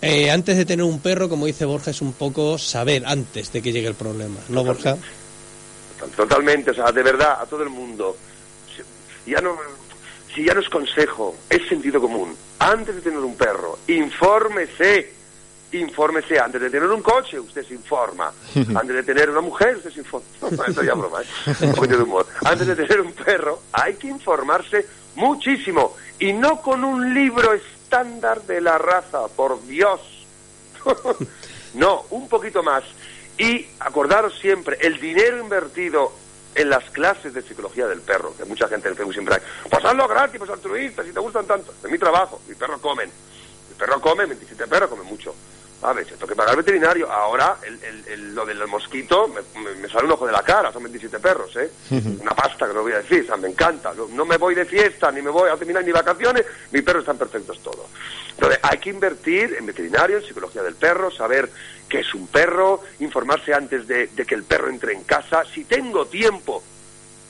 eh, 0.00 0.30
antes 0.30 0.56
de 0.56 0.64
tener 0.64 0.84
un 0.84 1.00
perro, 1.00 1.28
como 1.28 1.46
dice 1.46 1.64
Borja, 1.64 1.90
es 1.90 2.02
un 2.02 2.12
poco 2.12 2.56
saber 2.58 3.04
antes 3.04 3.52
de 3.52 3.62
que 3.62 3.72
llegue 3.72 3.88
el 3.88 3.94
problema, 3.94 4.36
¿no, 4.48 4.64
Borja? 4.64 4.96
Totalmente, 6.16 6.70
o 6.70 6.74
sea, 6.74 6.92
de 6.92 7.02
verdad, 7.02 7.40
a 7.40 7.46
todo 7.46 7.62
el 7.62 7.70
mundo. 7.70 8.16
Ya 9.26 9.40
no, 9.40 9.56
si 10.34 10.44
ya 10.44 10.54
no 10.54 10.60
es 10.60 10.68
consejo, 10.68 11.34
es 11.48 11.66
sentido 11.68 12.00
común. 12.00 12.36
Antes 12.58 12.96
de 12.96 13.00
tener 13.00 13.18
un 13.18 13.36
perro, 13.36 13.78
infórmese. 13.88 15.14
Infórmese. 15.72 16.38
Antes 16.38 16.60
de 16.60 16.70
tener 16.70 16.88
un 16.88 17.02
coche, 17.02 17.40
usted 17.40 17.66
se 17.66 17.74
informa. 17.74 18.32
Antes 18.54 18.96
de 18.96 19.02
tener 19.02 19.30
una 19.30 19.40
mujer, 19.40 19.76
usted 19.76 19.90
se 19.90 20.00
informa. 20.00 20.26
Esto 20.68 20.82
ya 20.82 20.94
broma, 20.94 21.22
¿eh? 21.22 21.26
Antes 22.44 22.66
de 22.66 22.76
tener 22.76 23.00
un 23.00 23.12
perro, 23.12 23.62
hay 23.72 23.94
que 23.94 24.08
informarse 24.08 24.86
muchísimo. 25.16 25.96
Y 26.18 26.32
no 26.32 26.60
con 26.62 26.84
un 26.84 27.12
libro 27.14 27.52
estándar 27.52 28.42
de 28.42 28.60
la 28.60 28.78
raza, 28.78 29.28
por 29.28 29.64
Dios. 29.66 30.00
no, 31.74 32.04
un 32.10 32.28
poquito 32.28 32.62
más. 32.62 32.84
Y 33.38 33.66
acordaros 33.80 34.38
siempre, 34.38 34.78
el 34.80 34.98
dinero 34.98 35.38
invertido 35.38 36.12
en 36.54 36.70
las 36.70 36.88
clases 36.90 37.34
de 37.34 37.42
psicología 37.42 37.86
del 37.86 38.00
perro, 38.00 38.34
que 38.36 38.44
mucha 38.46 38.66
gente 38.66 38.88
en 38.88 38.92
el 38.92 38.96
Facebook 38.96 39.12
siempre 39.12 39.34
hay, 39.34 39.40
pues 39.70 39.84
hazlo 39.84 40.08
gratis, 40.08 40.38
pues 40.38 40.50
altruista, 40.50 41.04
si 41.04 41.12
te 41.12 41.20
gustan 41.20 41.46
tanto. 41.46 41.74
Es 41.84 41.90
mi 41.90 41.98
trabajo, 41.98 42.40
mi 42.48 42.54
perro 42.54 42.80
comen. 42.80 43.10
Mi 43.68 43.74
perro 43.74 44.00
come, 44.00 44.24
27 44.24 44.66
perros 44.66 44.88
comen 44.88 45.06
mucho. 45.06 45.34
A 45.86 45.92
ver, 45.92 46.04
se 46.04 46.16
toque 46.16 46.34
pagar 46.34 46.50
al 46.50 46.56
veterinario. 46.56 47.08
Ahora, 47.08 47.58
el, 47.62 48.34
lo 48.34 48.44
del 48.44 48.66
mosquito 48.66 49.28
me, 49.28 49.88
sale 49.88 50.06
un 50.06 50.10
ojo 50.10 50.26
de 50.26 50.32
la 50.32 50.42
cara, 50.42 50.72
son 50.72 50.82
27 50.82 51.20
perros, 51.20 51.54
¿eh? 51.54 51.70
Una 52.20 52.32
pasta 52.32 52.66
que 52.66 52.74
no 52.74 52.82
voy 52.82 52.90
a 52.90 52.98
decir, 52.98 53.22
o 53.22 53.26
sea, 53.26 53.36
me 53.36 53.46
encanta. 53.46 53.94
No, 53.94 54.24
me 54.24 54.36
voy 54.36 54.56
de 54.56 54.64
fiesta, 54.64 55.12
ni 55.12 55.22
me 55.22 55.30
voy 55.30 55.48
a 55.48 55.54
terminar 55.54 55.84
ni 55.84 55.92
vacaciones, 55.92 56.44
mis 56.72 56.82
perros 56.82 57.02
están 57.02 57.18
perfectos 57.18 57.62
todos. 57.62 57.86
Entonces, 58.30 58.58
hay 58.64 58.78
que 58.78 58.90
invertir 58.90 59.54
en 59.56 59.64
veterinario, 59.64 60.16
en 60.16 60.24
psicología 60.24 60.64
del 60.64 60.74
perro, 60.74 61.08
saber 61.12 61.48
qué 61.88 62.00
es 62.00 62.14
un 62.14 62.26
perro, 62.26 62.80
informarse 62.98 63.54
antes 63.54 63.86
de, 63.86 64.08
de 64.08 64.26
que 64.26 64.34
el 64.34 64.42
perro 64.42 64.68
entre 64.68 64.92
en 64.92 65.04
casa. 65.04 65.44
Si 65.44 65.66
tengo 65.66 66.06
tiempo 66.06 66.64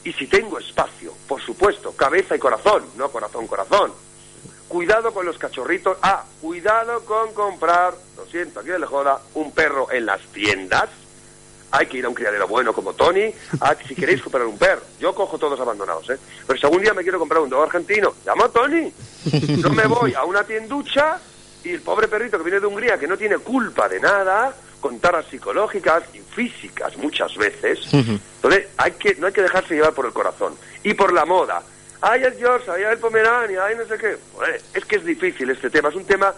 y 0.03 0.15
si 0.15 0.29
tengo 0.29 0.59
espacio, 0.59 1.13
por 1.29 1.43
supuesto, 1.43 1.93
cabeza 1.93 2.35
y 2.35 2.39
corazón, 2.39 2.85
no 2.97 3.11
corazón, 3.11 3.47
corazón 3.47 4.06
cuidado 4.77 5.11
con 5.11 5.25
los 5.25 5.39
cachorritos. 5.39 5.97
Ah, 6.03 6.23
cuidado 6.43 7.03
con 7.07 7.33
comprar, 7.33 7.95
lo 8.15 8.27
siento, 8.27 8.61
aquí 8.61 8.69
le 8.69 8.85
joda, 8.85 9.19
un 9.33 9.51
perro 9.53 9.91
en 9.91 10.05
las 10.05 10.21
tiendas. 10.35 10.91
Hay 11.71 11.87
que 11.87 11.97
ir 11.97 12.05
a 12.05 12.11
un 12.11 12.15
criadero 12.15 12.47
bueno 12.47 12.75
como 12.75 12.93
Tony. 12.93 13.33
Ah, 13.63 13.75
si 13.89 13.95
queréis 13.95 14.21
comprar 14.21 14.45
un 14.45 14.59
perro, 14.59 14.83
yo 15.01 15.15
cojo 15.15 15.39
todos 15.39 15.59
abandonados, 15.59 16.11
¿eh? 16.11 16.19
Pero 16.47 16.59
si 16.59 16.67
algún 16.67 16.83
día 16.83 16.93
me 16.93 17.03
quiero 17.03 17.19
comprar 17.19 17.41
un 17.41 17.49
dog 17.49 17.63
argentino, 17.63 18.17
llamo 18.27 18.45
a 18.45 18.49
Tony. 18.51 18.93
No 19.63 19.71
me 19.71 19.87
voy 19.87 20.13
a 20.13 20.25
una 20.25 20.45
tienducha 20.45 21.19
y 21.65 21.71
el 21.71 21.81
pobre 21.81 22.07
perrito 22.07 22.37
que 22.37 22.45
viene 22.45 22.61
de 22.61 22.67
Hungría, 22.67 22.99
que 22.99 23.09
no 23.09 23.17
tiene 23.17 23.39
culpa 23.39 23.89
de 23.89 23.99
nada, 23.99 24.55
con 24.79 25.01
taras 25.01 25.25
psicológicas 25.31 26.03
y 26.13 26.19
físicas 26.19 26.99
muchas 26.99 27.35
veces. 27.39 27.81
Entonces, 27.95 28.67
hay 28.77 28.93
que, 28.93 29.15
no 29.15 29.27
hay 29.27 29.33
que 29.33 29.43
dejarse 29.43 29.75
llevar 29.75 29.95
por 29.95 30.05
el 30.05 30.13
corazón 30.13 30.55
y 30.85 30.93
por 30.93 31.15
la 31.15 31.25
moda 31.25 31.63
ay 32.07 32.23
el 32.23 32.35
George, 32.35 32.71
ay 32.71 32.83
el 32.91 32.99
Pomerania, 32.99 33.65
ay 33.65 33.75
no 33.77 33.87
sé 33.87 33.99
qué. 33.99 34.17
es 34.75 34.85
que 34.85 34.97
es 34.97 35.05
difícil 35.05 35.51
este 35.51 35.71
tema, 35.71 35.89
es 35.89 35.95
un 35.95 36.05
tema 36.05 36.35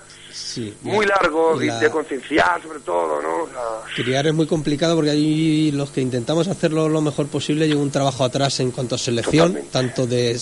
muy 0.82 1.06
largo 1.06 1.58
de 1.58 1.90
concienciar 1.90 2.62
sobre 2.62 2.80
todo, 2.80 3.20
¿no? 3.20 3.48
Criar 3.94 4.26
es 4.26 4.34
muy 4.34 4.46
complicado 4.46 4.94
porque 4.94 5.10
hay 5.10 5.70
los 5.72 5.90
que 5.90 6.00
intentamos 6.00 6.48
hacerlo 6.48 6.88
lo 6.88 7.00
mejor 7.00 7.26
posible 7.26 7.68
lleva 7.68 7.80
un 7.80 7.90
trabajo 7.90 8.24
atrás 8.24 8.60
en 8.60 8.70
cuanto 8.70 8.94
a 8.94 8.98
selección, 8.98 9.58
tanto 9.70 10.06
de 10.06 10.38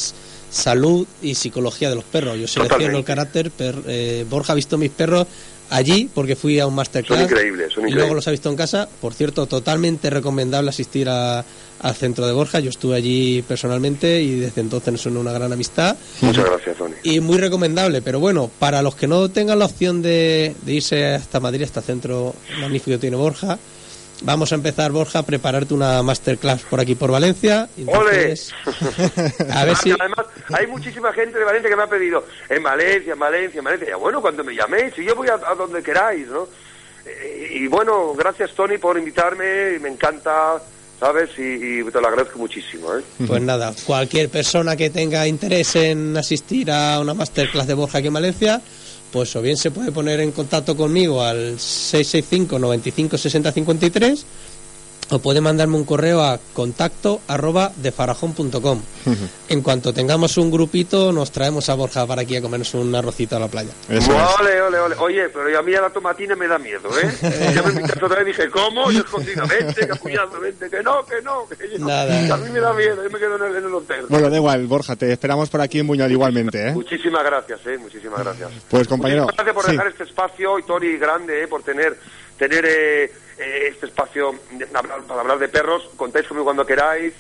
salud 0.51 1.07
y 1.23 1.35
psicología 1.35 1.89
de 1.89 1.97
los 1.97 2.05
perros. 2.05 2.39
Yo 2.39 2.47
selecciono 2.47 2.99
el 2.99 3.05
carácter, 3.05 3.51
eh, 3.59 4.25
Borja 4.29 4.53
ha 4.53 4.57
visto 4.57 4.79
mis 4.79 4.91
perros 4.91 5.27
allí 5.71 6.09
porque 6.13 6.37
fui 6.37 6.61
a 6.61 6.67
un 6.67 6.75
masterclass. 6.75 7.21
Son 7.21 7.29
increíbles, 7.29 7.73
Y 7.77 7.93
luego 7.93 8.15
los 8.15 8.27
ha 8.29 8.31
visto 8.31 8.49
en 8.49 8.57
casa. 8.57 8.89
Por 9.01 9.15
cierto, 9.15 9.47
totalmente 9.47 10.11
recomendable 10.11 10.71
asistir 10.71 11.09
a, 11.09 11.45
al 11.81 11.95
centro 11.95 12.27
de 12.27 12.33
Borja. 12.33 12.61
Yo 12.61 12.71
estuve 12.71 12.97
allí 12.97 13.43
personalmente 13.43 14.21
y 14.21 14.41
desde 14.41 14.61
entonces 14.61 14.93
nos 14.93 15.07
une 15.07 15.19
una 15.19 15.33
gran 15.33 15.53
amistad. 15.53 15.97
Muchas 16.21 16.45
gracias, 16.45 16.77
Tony. 16.77 16.95
Y 17.03 17.21
muy 17.21 17.39
recomendable. 17.39 18.03
Pero 18.03 18.21
bueno, 18.21 18.51
para 18.59 18.83
los 18.83 18.97
que 18.97 19.07
no 19.07 19.31
tengan 19.31 19.59
la 19.59 19.67
opción 19.67 20.03
de, 20.03 20.55
irse 20.67 21.15
hasta 21.15 21.41
Madrid, 21.41 21.63
hasta 21.63 21.81
el 21.81 21.87
centro 21.87 22.35
magnífico 22.61 22.93
que 22.93 22.99
tiene 22.99 23.17
Borja, 23.17 23.59
vamos 24.23 24.53
a 24.53 24.55
empezar, 24.55 24.93
Borja, 24.93 25.21
a 25.21 25.23
prepararte 25.23 25.75
una 25.75 26.03
masterclass 26.03 26.63
por 26.63 26.81
aquí, 26.81 26.95
por 26.95 27.11
Valencia. 27.11 27.69
¡Ole! 27.87 28.35
a 29.53 29.65
ver 29.65 29.77
si... 29.77 29.91
Además, 29.91 30.27
hay 30.53 30.67
muchísima 30.67 31.13
gente 31.13 31.39
de 31.39 31.45
Valencia 31.45 31.71
que 31.71 31.77
me 31.77 31.83
ha 31.83 31.89
pedido 31.89 32.25
en 32.49 32.63
Valencia, 32.63 33.13
en 33.13 33.19
Valencia, 33.19 33.59
en 33.59 33.65
Valencia. 33.65 33.89
Ya, 33.91 33.97
bueno, 33.97 34.21
cuando 34.21 34.45
me 34.45 34.55
llaméis, 34.55 34.95
si 34.95 35.05
yo 35.05 35.15
voy 35.15 35.29
a, 35.29 35.37
donde 35.37 35.83
queráis, 35.83 36.27
¿no? 36.29 36.49
Eh, 37.05 37.51
y, 37.61 37.67
bueno, 37.69 38.15
gracias, 38.15 38.53
Tony, 38.53 38.79
por 38.79 38.99
invitarme. 38.99 39.79
Me 39.79 39.89
encanta 39.89 40.61
¿sabes? 40.99 41.31
Y, 41.39 41.85
te 41.85 42.01
lo 42.01 42.09
agradezco 42.09 42.39
muchísimo. 42.39 42.95
¿eh? 42.95 43.03
Pues 43.27 43.43
nada, 43.43 43.75
cualquier 43.85 44.29
persona 44.29 44.77
que 44.77 44.91
tenga 44.91 45.27
interés 45.27 45.77
en 45.77 46.17
asistir 46.17 46.71
a 46.71 47.01
una 47.01 47.15
masterclass 47.15 47.67
de 47.67 47.75
Borja 47.75 47.99
aquí 47.99 48.09
en 48.09 48.15
Valencia, 48.15 48.61
pues 49.13 49.35
o 49.37 49.43
bien 49.43 49.57
se 49.57 49.71
puede 49.71 49.93
poner 49.93 50.21
en 50.21 50.33
contacto 50.33 50.77
conmigo 50.77 51.23
al 51.23 51.59
665 51.59 52.59
95 52.59 53.19
60 53.19 53.53
53 53.53 54.27
o 55.11 55.19
puede 55.19 55.41
mandarme 55.41 55.77
un 55.77 55.85
correo 55.85 56.23
a 56.23 56.39
contacto 56.53 57.21
arroba 57.29 57.73
defarajón.com. 57.77 58.83
En 59.49 59.63
cuanto 59.63 59.93
tengamos 59.93 60.37
un 60.37 60.51
grupito, 60.51 61.13
nos 61.13 61.31
traemos 61.31 61.69
a 61.69 61.75
Borja 61.75 62.07
para 62.07 62.23
aquí 62.23 62.37
a 62.37 62.43
comernos 62.43 62.75
un 62.75 62.95
arrocito 62.95 63.37
a 63.37 63.41
la 63.41 63.49
playa. 63.49 63.71
ole, 63.89 64.61
ole, 64.61 64.79
ole. 64.79 64.97
Oye, 64.99 65.29
pero 65.29 65.59
a 65.59 65.63
mí 65.63 65.75
a 65.75 65.83
la 65.83 65.91
tomatina 65.91 66.35
me 66.35 66.49
da 66.49 66.59
miedo, 66.59 66.89
¿eh? 67.01 67.11
ya 67.55 67.63
me 67.63 67.71
invitaste 67.71 68.05
otra 68.05 68.23
vez 68.23 68.29
y 68.29 68.31
dije, 68.33 68.51
¿cómo? 68.51 68.91
Y 68.91 68.97
escondidamente, 68.97 69.87
capulladamente, 69.87 70.69
que 70.69 70.83
no, 70.83 71.05
que 71.07 71.23
no, 71.23 71.47
que 71.49 71.79
Nada. 71.79 72.35
A 72.35 72.37
mí 72.39 72.51
me 72.51 72.61
da 72.61 72.73
miedo, 72.73 73.03
yo 73.03 73.11
me 73.11 73.19
quedo 73.19 73.37
en 73.37 73.51
el, 73.51 73.57
en 73.57 73.65
el 73.65 73.75
hotel. 73.75 74.07
Bueno, 74.09 74.31
da 74.31 74.37
igual, 74.37 74.67
Borja, 74.67 74.97
te 74.97 75.13
esperamos 75.13 75.49
por 75.51 75.61
aquí 75.61 75.79
en 75.79 75.87
Buñol 75.87 76.11
igualmente, 76.11 76.69
¿eh? 76.69 76.73
Muchísimas 76.73 77.25
gracias, 77.25 77.61
¿eh? 77.67 77.79
Muchísimas 77.79 78.21
gracias. 78.21 78.51
Pues, 78.69 78.89
compañero... 78.89 79.27
gracias 79.27 79.55
por 79.55 79.67
dejar 79.67 79.87
este 79.89 80.05
espacio, 80.05 80.59
y 80.59 80.63
Tori, 80.65 80.99
grande, 80.99 81.43
¿eh? 81.43 81.49
Por 81.49 81.63
tener, 81.63 81.97
tener 82.39 82.65
eh, 82.67 83.13
eh, 83.39 83.69
este 83.71 83.87
espacio 83.87 84.35
para 85.09 85.21
hablar 85.21 85.39
de 85.39 85.49
perros. 85.49 85.89
Contáis 85.97 86.27
conmigo 86.27 86.45
cuando 86.45 86.67
queráis 86.67 87.15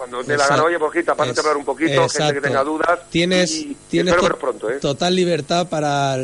cuando 0.00 0.24
te 0.24 0.34
la 0.34 0.48
gana, 0.48 0.64
oye, 0.64 0.78
Borjita, 0.78 1.14
pásate 1.14 1.40
a 1.40 1.42
hablar 1.42 1.56
un 1.58 1.64
poquito, 1.66 2.08
gente 2.08 2.32
que 2.32 2.40
tenga 2.40 2.64
dudas. 2.64 3.00
Tienes, 3.10 3.66
tienes 3.90 4.14
pronto, 4.14 4.70
¿eh? 4.70 4.78
total 4.80 5.14
libertad 5.14 5.68
para 5.68 6.16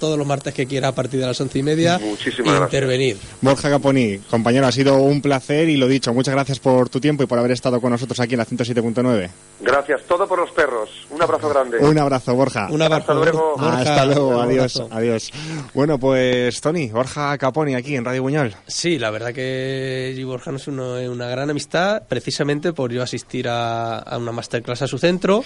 todos 0.00 0.18
los 0.18 0.26
martes 0.26 0.52
que 0.52 0.66
quiera 0.66 0.88
a 0.88 0.92
partir 0.92 1.20
de 1.20 1.26
las 1.26 1.40
once 1.40 1.60
y 1.60 1.62
media 1.62 2.00
intervenir. 2.00 3.18
Borja 3.40 3.70
Caponi, 3.70 4.18
compañero, 4.18 4.66
ha 4.66 4.72
sido 4.72 4.96
un 4.96 5.22
placer 5.22 5.68
y 5.68 5.76
lo 5.76 5.86
dicho, 5.86 6.12
muchas 6.12 6.34
gracias 6.34 6.58
por 6.58 6.88
tu 6.88 6.98
tiempo 6.98 7.22
y 7.22 7.26
por 7.26 7.38
haber 7.38 7.52
estado 7.52 7.80
con 7.80 7.92
nosotros 7.92 8.18
aquí 8.18 8.34
en 8.34 8.38
la 8.38 8.46
107.9. 8.46 9.30
Gracias, 9.60 10.02
todo 10.08 10.26
por 10.26 10.40
los 10.40 10.50
perros. 10.50 10.90
Un 11.10 11.22
abrazo 11.22 11.50
grande. 11.50 11.78
Un 11.78 11.98
abrazo, 11.98 12.34
Borja. 12.34 12.66
Un 12.68 12.82
abrazo. 12.82 13.12
Hasta 13.12 13.14
luego. 13.14 13.60
Hasta 13.60 14.04
luego, 14.06 14.40
adiós, 14.40 14.82
adiós. 14.90 15.30
Bueno, 15.72 16.00
pues 16.00 16.60
Tony, 16.60 16.88
Borja 16.88 17.38
Caponi 17.38 17.76
aquí 17.76 17.94
en 17.94 18.04
Radio 18.04 18.22
Buñol. 18.22 18.56
Sí, 18.66 18.98
la 18.98 19.10
verdad 19.10 19.32
que 19.32 20.12
y 20.16 20.24
Borja 20.24 20.50
es 20.50 20.66
una 20.66 21.28
gran 21.28 21.48
amistad, 21.48 22.02
precisamente 22.08 22.72
por 22.72 22.90
yo 22.90 23.04
asistir 23.04 23.19
asistir 23.20 23.48
a, 23.48 24.16
una 24.18 24.32
masterclass 24.32 24.82
a 24.82 24.86
su 24.86 24.98
centro. 24.98 25.44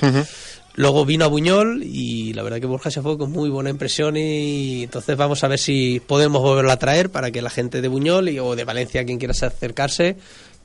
Luego 0.77 1.05
vino 1.05 1.25
a 1.25 1.29
Buñol 1.29 1.83
y 1.85 2.33
la 2.33 2.43
verdad 2.43 2.61
que 2.61 2.67
Borja 2.67 2.91
se 2.91 3.01
fue 3.01 3.17
con 3.17 3.31
muy 3.31 3.49
buena 3.49 3.71
impresión 3.71 4.17
y 4.17 4.85
entonces 4.85 5.17
vamos 5.17 5.45
a 5.45 5.49
ver 5.49 5.59
si 5.59 6.01
podemos 6.05 6.43
volverlo 6.43 6.73
a 6.73 6.79
traer 6.79 7.11
para 7.11 7.31
que 7.31 7.43
la 7.43 7.51
gente 7.51 7.81
de 7.81 7.89
Buñol 7.89 8.29
y, 8.29 8.39
o 8.39 8.57
de 8.57 8.65
Valencia, 8.65 9.05
quien 9.05 9.19
quiera 9.19 9.33
acercarse, 9.33 10.17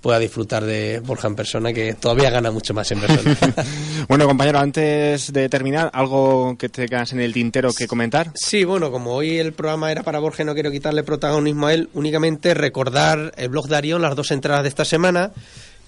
pueda 0.01 0.18
disfrutar 0.18 0.64
de 0.66 0.99
Borja 0.99 1.28
en 1.28 1.36
persona, 1.36 1.74
que 1.74 1.93
todavía 1.93 2.32
gana 2.32 2.49
mucho 2.49 2.74
más 2.74 2.91
en 2.91 3.01
persona. 3.01 3.36
bueno, 4.07 4.26
compañero, 4.26 4.60
antes 4.60 5.32
de 5.32 5.49
terminar, 5.49 5.91
¿algo 5.93 6.55
que 6.57 6.70
te 6.70 6.88
quedas 6.88 7.14
en 7.14 7.20
el 7.20 7.34
tintero 7.34 7.72
que 7.74 7.88
comentar? 7.88 8.32
Sí, 8.34 8.64
bueno, 8.64 8.91
como 8.91 9.14
hoy 9.14 9.38
el 9.38 9.53
programa 9.53 9.91
era 9.91 10.01
para 10.01 10.20
Borja 10.20 10.43
no 10.43 10.53
quiero 10.53 10.72
quitarle 10.72 11.03
protagonismo 11.03 11.68
a 11.68 11.74
él, 11.74 11.89
únicamente 11.93 12.53
recordar 12.55 13.34
el 13.38 13.49
blog 13.49 13.68
de 13.68 13.76
Arión, 13.76 14.01
las 14.01 14.16
dos 14.16 14.32
entradas 14.32 14.64
de 14.64 14.70
esta 14.70 14.86
semana 14.86 15.34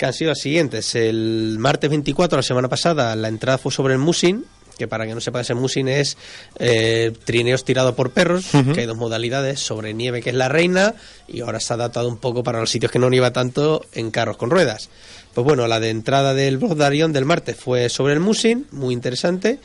que 0.02 0.08
han 0.08 0.14
sido 0.14 0.30
las 0.30 0.40
siguientes. 0.40 0.96
El 0.96 1.58
martes 1.60 1.88
24, 1.88 2.36
la 2.36 2.42
semana 2.42 2.68
pasada, 2.68 3.16
la 3.16 3.28
entrada 3.28 3.60
fue 3.60 3.72
sobre 3.72 3.94
el 3.94 4.00
Musin, 4.00 4.46
que 4.80 4.88
para 4.88 5.06
que 5.06 5.14
no 5.14 5.22
sepa 5.22 5.42
ese 5.42 5.54
Musin 5.54 5.88
es 5.90 6.18
eh, 6.58 7.14
trineos 7.24 7.64
tirados 7.64 7.94
por 7.94 8.10
perros, 8.10 8.48
que 8.74 8.80
hay 8.80 8.88
dos 8.88 8.98
modalidades, 8.98 9.60
sobre 9.60 9.94
nieve 9.94 10.24
que 10.24 10.32
es 10.32 10.36
la 10.36 10.50
reina, 10.50 10.96
y 11.28 11.42
ahora 11.42 11.60
se 11.60 11.72
ha 11.72 11.76
adaptado 11.76 12.08
un 12.08 12.18
poco 12.18 12.42
para 12.42 12.60
los 12.60 12.72
sitios 12.72 12.92
que 12.92 12.98
no 12.98 13.12
nieva 13.12 13.32
tanto 13.32 13.86
en 13.94 14.10
carros 14.10 14.38
con 14.38 14.50
ruedas. 14.50 14.90
Pues 15.36 15.46
bueno, 15.46 15.68
la 15.68 15.80
de 15.80 15.92
entrada 15.92 16.34
del 16.34 16.58
blog 16.58 16.76
del 16.76 17.26
martes 17.26 17.56
fue 17.56 17.88
sobre 17.88 18.14
el 18.14 18.20
Musin, 18.20 18.66
muy 18.72 18.96
interesante. 18.96 19.60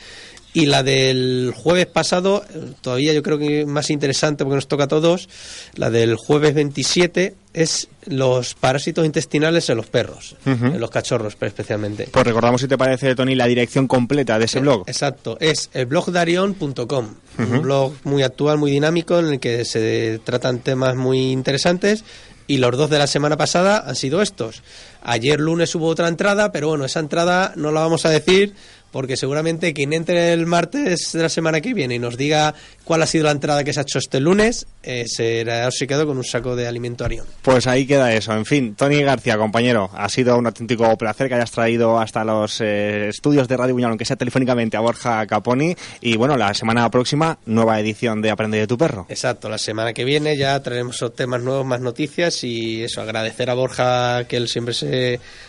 Y 0.56 0.64
la 0.64 0.82
del 0.82 1.52
jueves 1.54 1.84
pasado, 1.84 2.42
todavía 2.80 3.12
yo 3.12 3.22
creo 3.22 3.36
que 3.36 3.66
más 3.66 3.90
interesante 3.90 4.42
porque 4.42 4.54
nos 4.54 4.66
toca 4.66 4.84
a 4.84 4.88
todos, 4.88 5.28
la 5.74 5.90
del 5.90 6.16
jueves 6.16 6.54
27 6.54 7.34
es 7.52 7.88
los 8.06 8.54
parásitos 8.54 9.04
intestinales 9.04 9.68
en 9.68 9.76
los 9.76 9.88
perros, 9.88 10.34
en 10.46 10.80
los 10.80 10.88
cachorros 10.88 11.36
especialmente. 11.38 12.08
Pues 12.10 12.26
recordamos 12.26 12.62
si 12.62 12.68
te 12.68 12.78
parece, 12.78 13.14
Tony, 13.14 13.34
la 13.34 13.46
dirección 13.48 13.86
completa 13.86 14.38
de 14.38 14.46
ese 14.46 14.60
blog. 14.60 14.84
Exacto, 14.86 15.36
es 15.40 15.68
el 15.74 15.84
blogdarion.com, 15.84 17.06
un 17.36 17.60
blog 17.60 17.92
muy 18.04 18.22
actual, 18.22 18.56
muy 18.56 18.70
dinámico, 18.70 19.18
en 19.18 19.26
el 19.26 19.40
que 19.40 19.66
se 19.66 20.22
tratan 20.24 20.60
temas 20.60 20.96
muy 20.96 21.32
interesantes 21.32 22.02
y 22.46 22.58
los 22.58 22.76
dos 22.76 22.90
de 22.90 22.98
la 22.98 23.06
semana 23.06 23.36
pasada 23.36 23.84
han 23.86 23.96
sido 23.96 24.22
estos. 24.22 24.62
Ayer 25.08 25.38
lunes 25.38 25.72
hubo 25.76 25.86
otra 25.86 26.08
entrada, 26.08 26.50
pero 26.50 26.66
bueno, 26.66 26.84
esa 26.84 26.98
entrada 26.98 27.52
no 27.54 27.70
la 27.70 27.80
vamos 27.80 28.04
a 28.06 28.10
decir 28.10 28.54
porque 28.96 29.18
seguramente 29.18 29.74
quien 29.74 29.92
entre 29.92 30.32
el 30.32 30.46
martes 30.46 31.12
de 31.12 31.22
la 31.22 31.28
semana 31.28 31.60
que 31.60 31.74
viene 31.74 31.96
y 31.96 31.98
nos 31.98 32.16
diga 32.16 32.54
cuál 32.82 33.02
ha 33.02 33.06
sido 33.06 33.24
la 33.24 33.32
entrada 33.32 33.62
que 33.62 33.74
se 33.74 33.80
ha 33.80 33.82
hecho 33.82 33.98
este 33.98 34.20
lunes, 34.20 34.66
eh, 34.82 35.04
será 35.06 35.68
quedó 35.86 36.06
con 36.06 36.16
un 36.16 36.24
saco 36.24 36.56
de 36.56 36.66
alimento 36.66 37.04
Arión. 37.04 37.26
Pues 37.42 37.66
ahí 37.66 37.86
queda 37.86 38.14
eso. 38.14 38.32
En 38.32 38.46
fin, 38.46 38.74
Tony 38.74 39.02
García, 39.02 39.36
compañero, 39.36 39.90
ha 39.92 40.08
sido 40.08 40.38
un 40.38 40.46
auténtico 40.46 40.96
placer 40.96 41.28
que 41.28 41.34
hayas 41.34 41.50
traído 41.50 41.98
hasta 41.98 42.24
los 42.24 42.60
eh, 42.62 43.08
estudios 43.08 43.48
de 43.48 43.56
Radio 43.58 43.74
Buñol, 43.74 43.90
aunque 43.90 44.06
sea 44.06 44.16
telefónicamente, 44.16 44.78
a 44.78 44.80
Borja 44.80 45.26
Caponi. 45.26 45.76
Y 46.00 46.16
bueno, 46.16 46.38
la 46.38 46.54
semana 46.54 46.90
próxima, 46.90 47.38
nueva 47.44 47.78
edición 47.78 48.22
de 48.22 48.30
Aprende 48.30 48.58
de 48.58 48.66
tu 48.66 48.78
perro. 48.78 49.04
Exacto, 49.10 49.50
la 49.50 49.58
semana 49.58 49.92
que 49.92 50.04
viene 50.04 50.38
ya 50.38 50.58
traeremos 50.62 51.04
temas 51.14 51.42
nuevos, 51.42 51.66
más 51.66 51.82
noticias 51.82 52.42
y 52.44 52.84
eso, 52.84 53.02
agradecer 53.02 53.50
a 53.50 53.54
Borja 53.54 54.24
que 54.26 54.38
él 54.38 54.48
siempre 54.48 54.72
se 54.72 54.86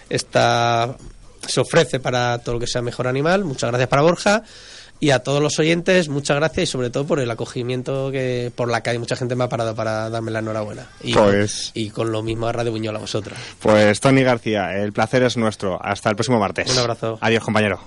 está 0.10 0.96
se 1.48 1.62
ofrece 1.62 2.00
para 2.00 2.38
todo 2.40 2.56
lo 2.56 2.60
que 2.60 2.68
sea 2.68 2.82
mejor 2.82 3.08
animal. 3.08 3.46
Muchas 3.46 3.70
gracias 3.70 3.90
para 3.90 4.02
Borja. 4.02 4.44
Y 5.00 5.12
a 5.12 5.20
todos 5.20 5.42
los 5.44 5.60
oyentes, 5.60 6.10
muchas 6.10 6.38
gracias 6.38 6.64
y 6.64 6.72
sobre 6.72 6.90
todo 6.90 7.06
por 7.06 7.20
el 7.20 7.30
acogimiento 7.30 8.12
que 8.12 8.52
por 8.56 8.70
la 8.70 8.82
calle 8.82 8.98
mucha 8.98 9.16
gente 9.16 9.36
me 9.36 9.44
ha 9.44 9.50
parado 9.50 9.76
para 9.76 10.10
darme 10.10 10.32
la 10.32 10.40
enhorabuena. 10.40 10.88
Y, 11.04 11.14
pues, 11.14 11.70
y 11.76 11.92
con 11.92 12.12
lo 12.12 12.24
mismo 12.24 12.48
a 12.48 12.52
Radio 12.52 12.72
Buñol 12.72 12.96
a 12.96 13.00
vosotros. 13.00 13.38
Pues 13.60 14.00
Tony 14.00 14.24
García, 14.24 14.76
el 14.76 14.94
placer 14.94 15.22
es 15.22 15.38
nuestro. 15.38 15.78
Hasta 15.80 16.10
el 16.10 16.16
próximo 16.16 16.40
martes. 16.40 16.72
Un 16.72 16.80
abrazo. 16.80 17.20
Adiós, 17.22 17.44
compañero. 17.44 17.80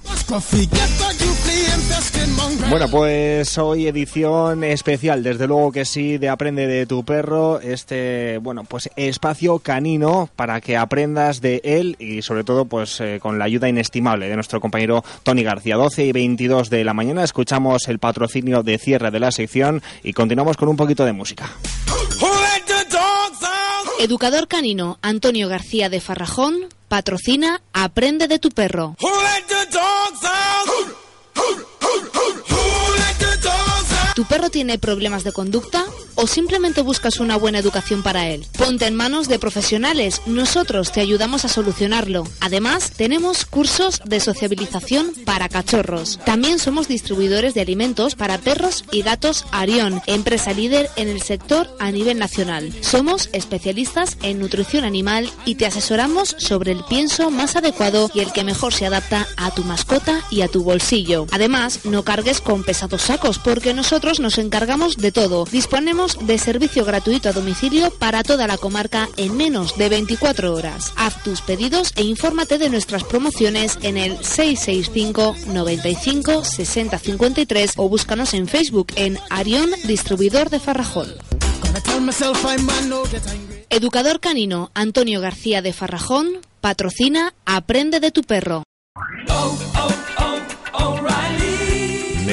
Bueno, 2.70 2.88
pues 2.88 3.58
hoy 3.58 3.88
edición 3.88 4.62
especial, 4.62 5.24
desde 5.24 5.48
luego 5.48 5.72
que 5.72 5.84
sí, 5.84 6.18
de 6.18 6.28
Aprende 6.28 6.68
de 6.68 6.86
tu 6.86 7.04
perro, 7.04 7.60
este, 7.60 8.38
bueno, 8.38 8.62
pues 8.62 8.88
espacio 8.94 9.58
canino 9.58 10.28
para 10.36 10.60
que 10.60 10.76
aprendas 10.76 11.40
de 11.40 11.60
él 11.64 11.96
y 11.98 12.22
sobre 12.22 12.44
todo 12.44 12.66
pues 12.66 13.00
eh, 13.00 13.18
con 13.20 13.40
la 13.40 13.46
ayuda 13.46 13.68
inestimable 13.68 14.28
de 14.28 14.36
nuestro 14.36 14.60
compañero 14.60 15.04
Tony 15.24 15.42
García. 15.42 15.76
12 15.76 16.04
y 16.04 16.12
22 16.12 16.70
de 16.70 16.84
la 16.84 16.94
mañana 16.94 17.24
escuchamos 17.24 17.88
el 17.88 17.98
patrocinio 17.98 18.62
de 18.62 18.78
cierre 18.78 19.10
de 19.10 19.18
la 19.18 19.32
sección 19.32 19.82
y 20.04 20.12
continuamos 20.12 20.56
con 20.56 20.68
un 20.68 20.76
poquito 20.76 21.04
de 21.04 21.12
música. 21.12 21.50
Educador 23.98 24.48
canino 24.48 24.98
Antonio 25.02 25.48
García 25.48 25.88
de 25.88 26.00
Farrajón 26.00 26.68
patrocina 26.88 27.62
Aprende 27.72 28.28
de 28.28 28.38
tu 28.38 28.50
perro. 28.50 28.96
¿Tu 34.20 34.26
perro 34.26 34.50
tiene 34.50 34.78
problemas 34.78 35.24
de 35.24 35.32
conducta 35.32 35.86
o 36.20 36.26
simplemente 36.26 36.82
buscas 36.82 37.18
una 37.18 37.36
buena 37.36 37.58
educación 37.58 38.02
para 38.02 38.28
él? 38.28 38.46
Ponte 38.58 38.86
en 38.86 38.94
manos 38.94 39.28
de 39.28 39.38
profesionales, 39.38 40.20
nosotros 40.26 40.92
te 40.92 41.00
ayudamos 41.00 41.44
a 41.44 41.48
solucionarlo. 41.48 42.26
Además, 42.40 42.92
tenemos 42.92 43.46
cursos 43.46 44.02
de 44.04 44.20
sociabilización 44.20 45.12
para 45.24 45.48
cachorros. 45.48 46.18
También 46.26 46.58
somos 46.58 46.88
distribuidores 46.88 47.54
de 47.54 47.62
alimentos 47.62 48.14
para 48.14 48.38
perros 48.38 48.84
y 48.92 49.02
gatos 49.02 49.46
Arión, 49.50 50.02
empresa 50.06 50.52
líder 50.52 50.90
en 50.96 51.08
el 51.08 51.22
sector 51.22 51.74
a 51.78 51.90
nivel 51.90 52.18
nacional. 52.18 52.72
Somos 52.82 53.30
especialistas 53.32 54.18
en 54.22 54.38
nutrición 54.38 54.84
animal 54.84 55.30
y 55.46 55.54
te 55.54 55.66
asesoramos 55.66 56.36
sobre 56.38 56.72
el 56.72 56.84
pienso 56.84 57.30
más 57.30 57.56
adecuado 57.56 58.10
y 58.12 58.20
el 58.20 58.32
que 58.32 58.44
mejor 58.44 58.74
se 58.74 58.86
adapta 58.86 59.26
a 59.36 59.50
tu 59.52 59.64
mascota 59.64 60.22
y 60.30 60.42
a 60.42 60.48
tu 60.48 60.62
bolsillo. 60.62 61.26
Además, 61.30 61.80
no 61.84 62.04
cargues 62.04 62.40
con 62.40 62.62
pesados 62.62 63.02
sacos 63.02 63.38
porque 63.38 63.72
nosotros 63.72 64.20
nos 64.20 64.36
encargamos 64.36 64.96
de 64.96 65.12
todo. 65.12 65.44
Disponemos 65.50 66.09
de 66.18 66.38
servicio 66.38 66.84
gratuito 66.84 67.28
a 67.28 67.32
domicilio 67.32 67.90
para 67.90 68.22
toda 68.22 68.46
la 68.46 68.58
comarca 68.58 69.08
en 69.16 69.36
menos 69.36 69.76
de 69.76 69.88
24 69.88 70.54
horas. 70.54 70.92
Haz 70.96 71.22
tus 71.22 71.40
pedidos 71.40 71.92
e 71.96 72.02
infórmate 72.02 72.58
de 72.58 72.70
nuestras 72.70 73.04
promociones 73.04 73.78
en 73.82 73.96
el 73.96 74.16
665 74.24 75.36
95 75.48 76.44
60 76.44 76.98
53 76.98 77.72
o 77.76 77.88
búscanos 77.88 78.34
en 78.34 78.48
Facebook 78.48 78.88
en 78.96 79.18
Arión 79.30 79.70
Distribuidor 79.84 80.50
de 80.50 80.60
Farrajón. 80.60 81.08
Educador 83.70 84.20
canino 84.20 84.70
Antonio 84.74 85.20
García 85.20 85.62
de 85.62 85.72
Farrajón 85.72 86.40
patrocina 86.60 87.34
Aprende 87.44 88.00
de 88.00 88.10
tu 88.10 88.22
perro. 88.22 88.64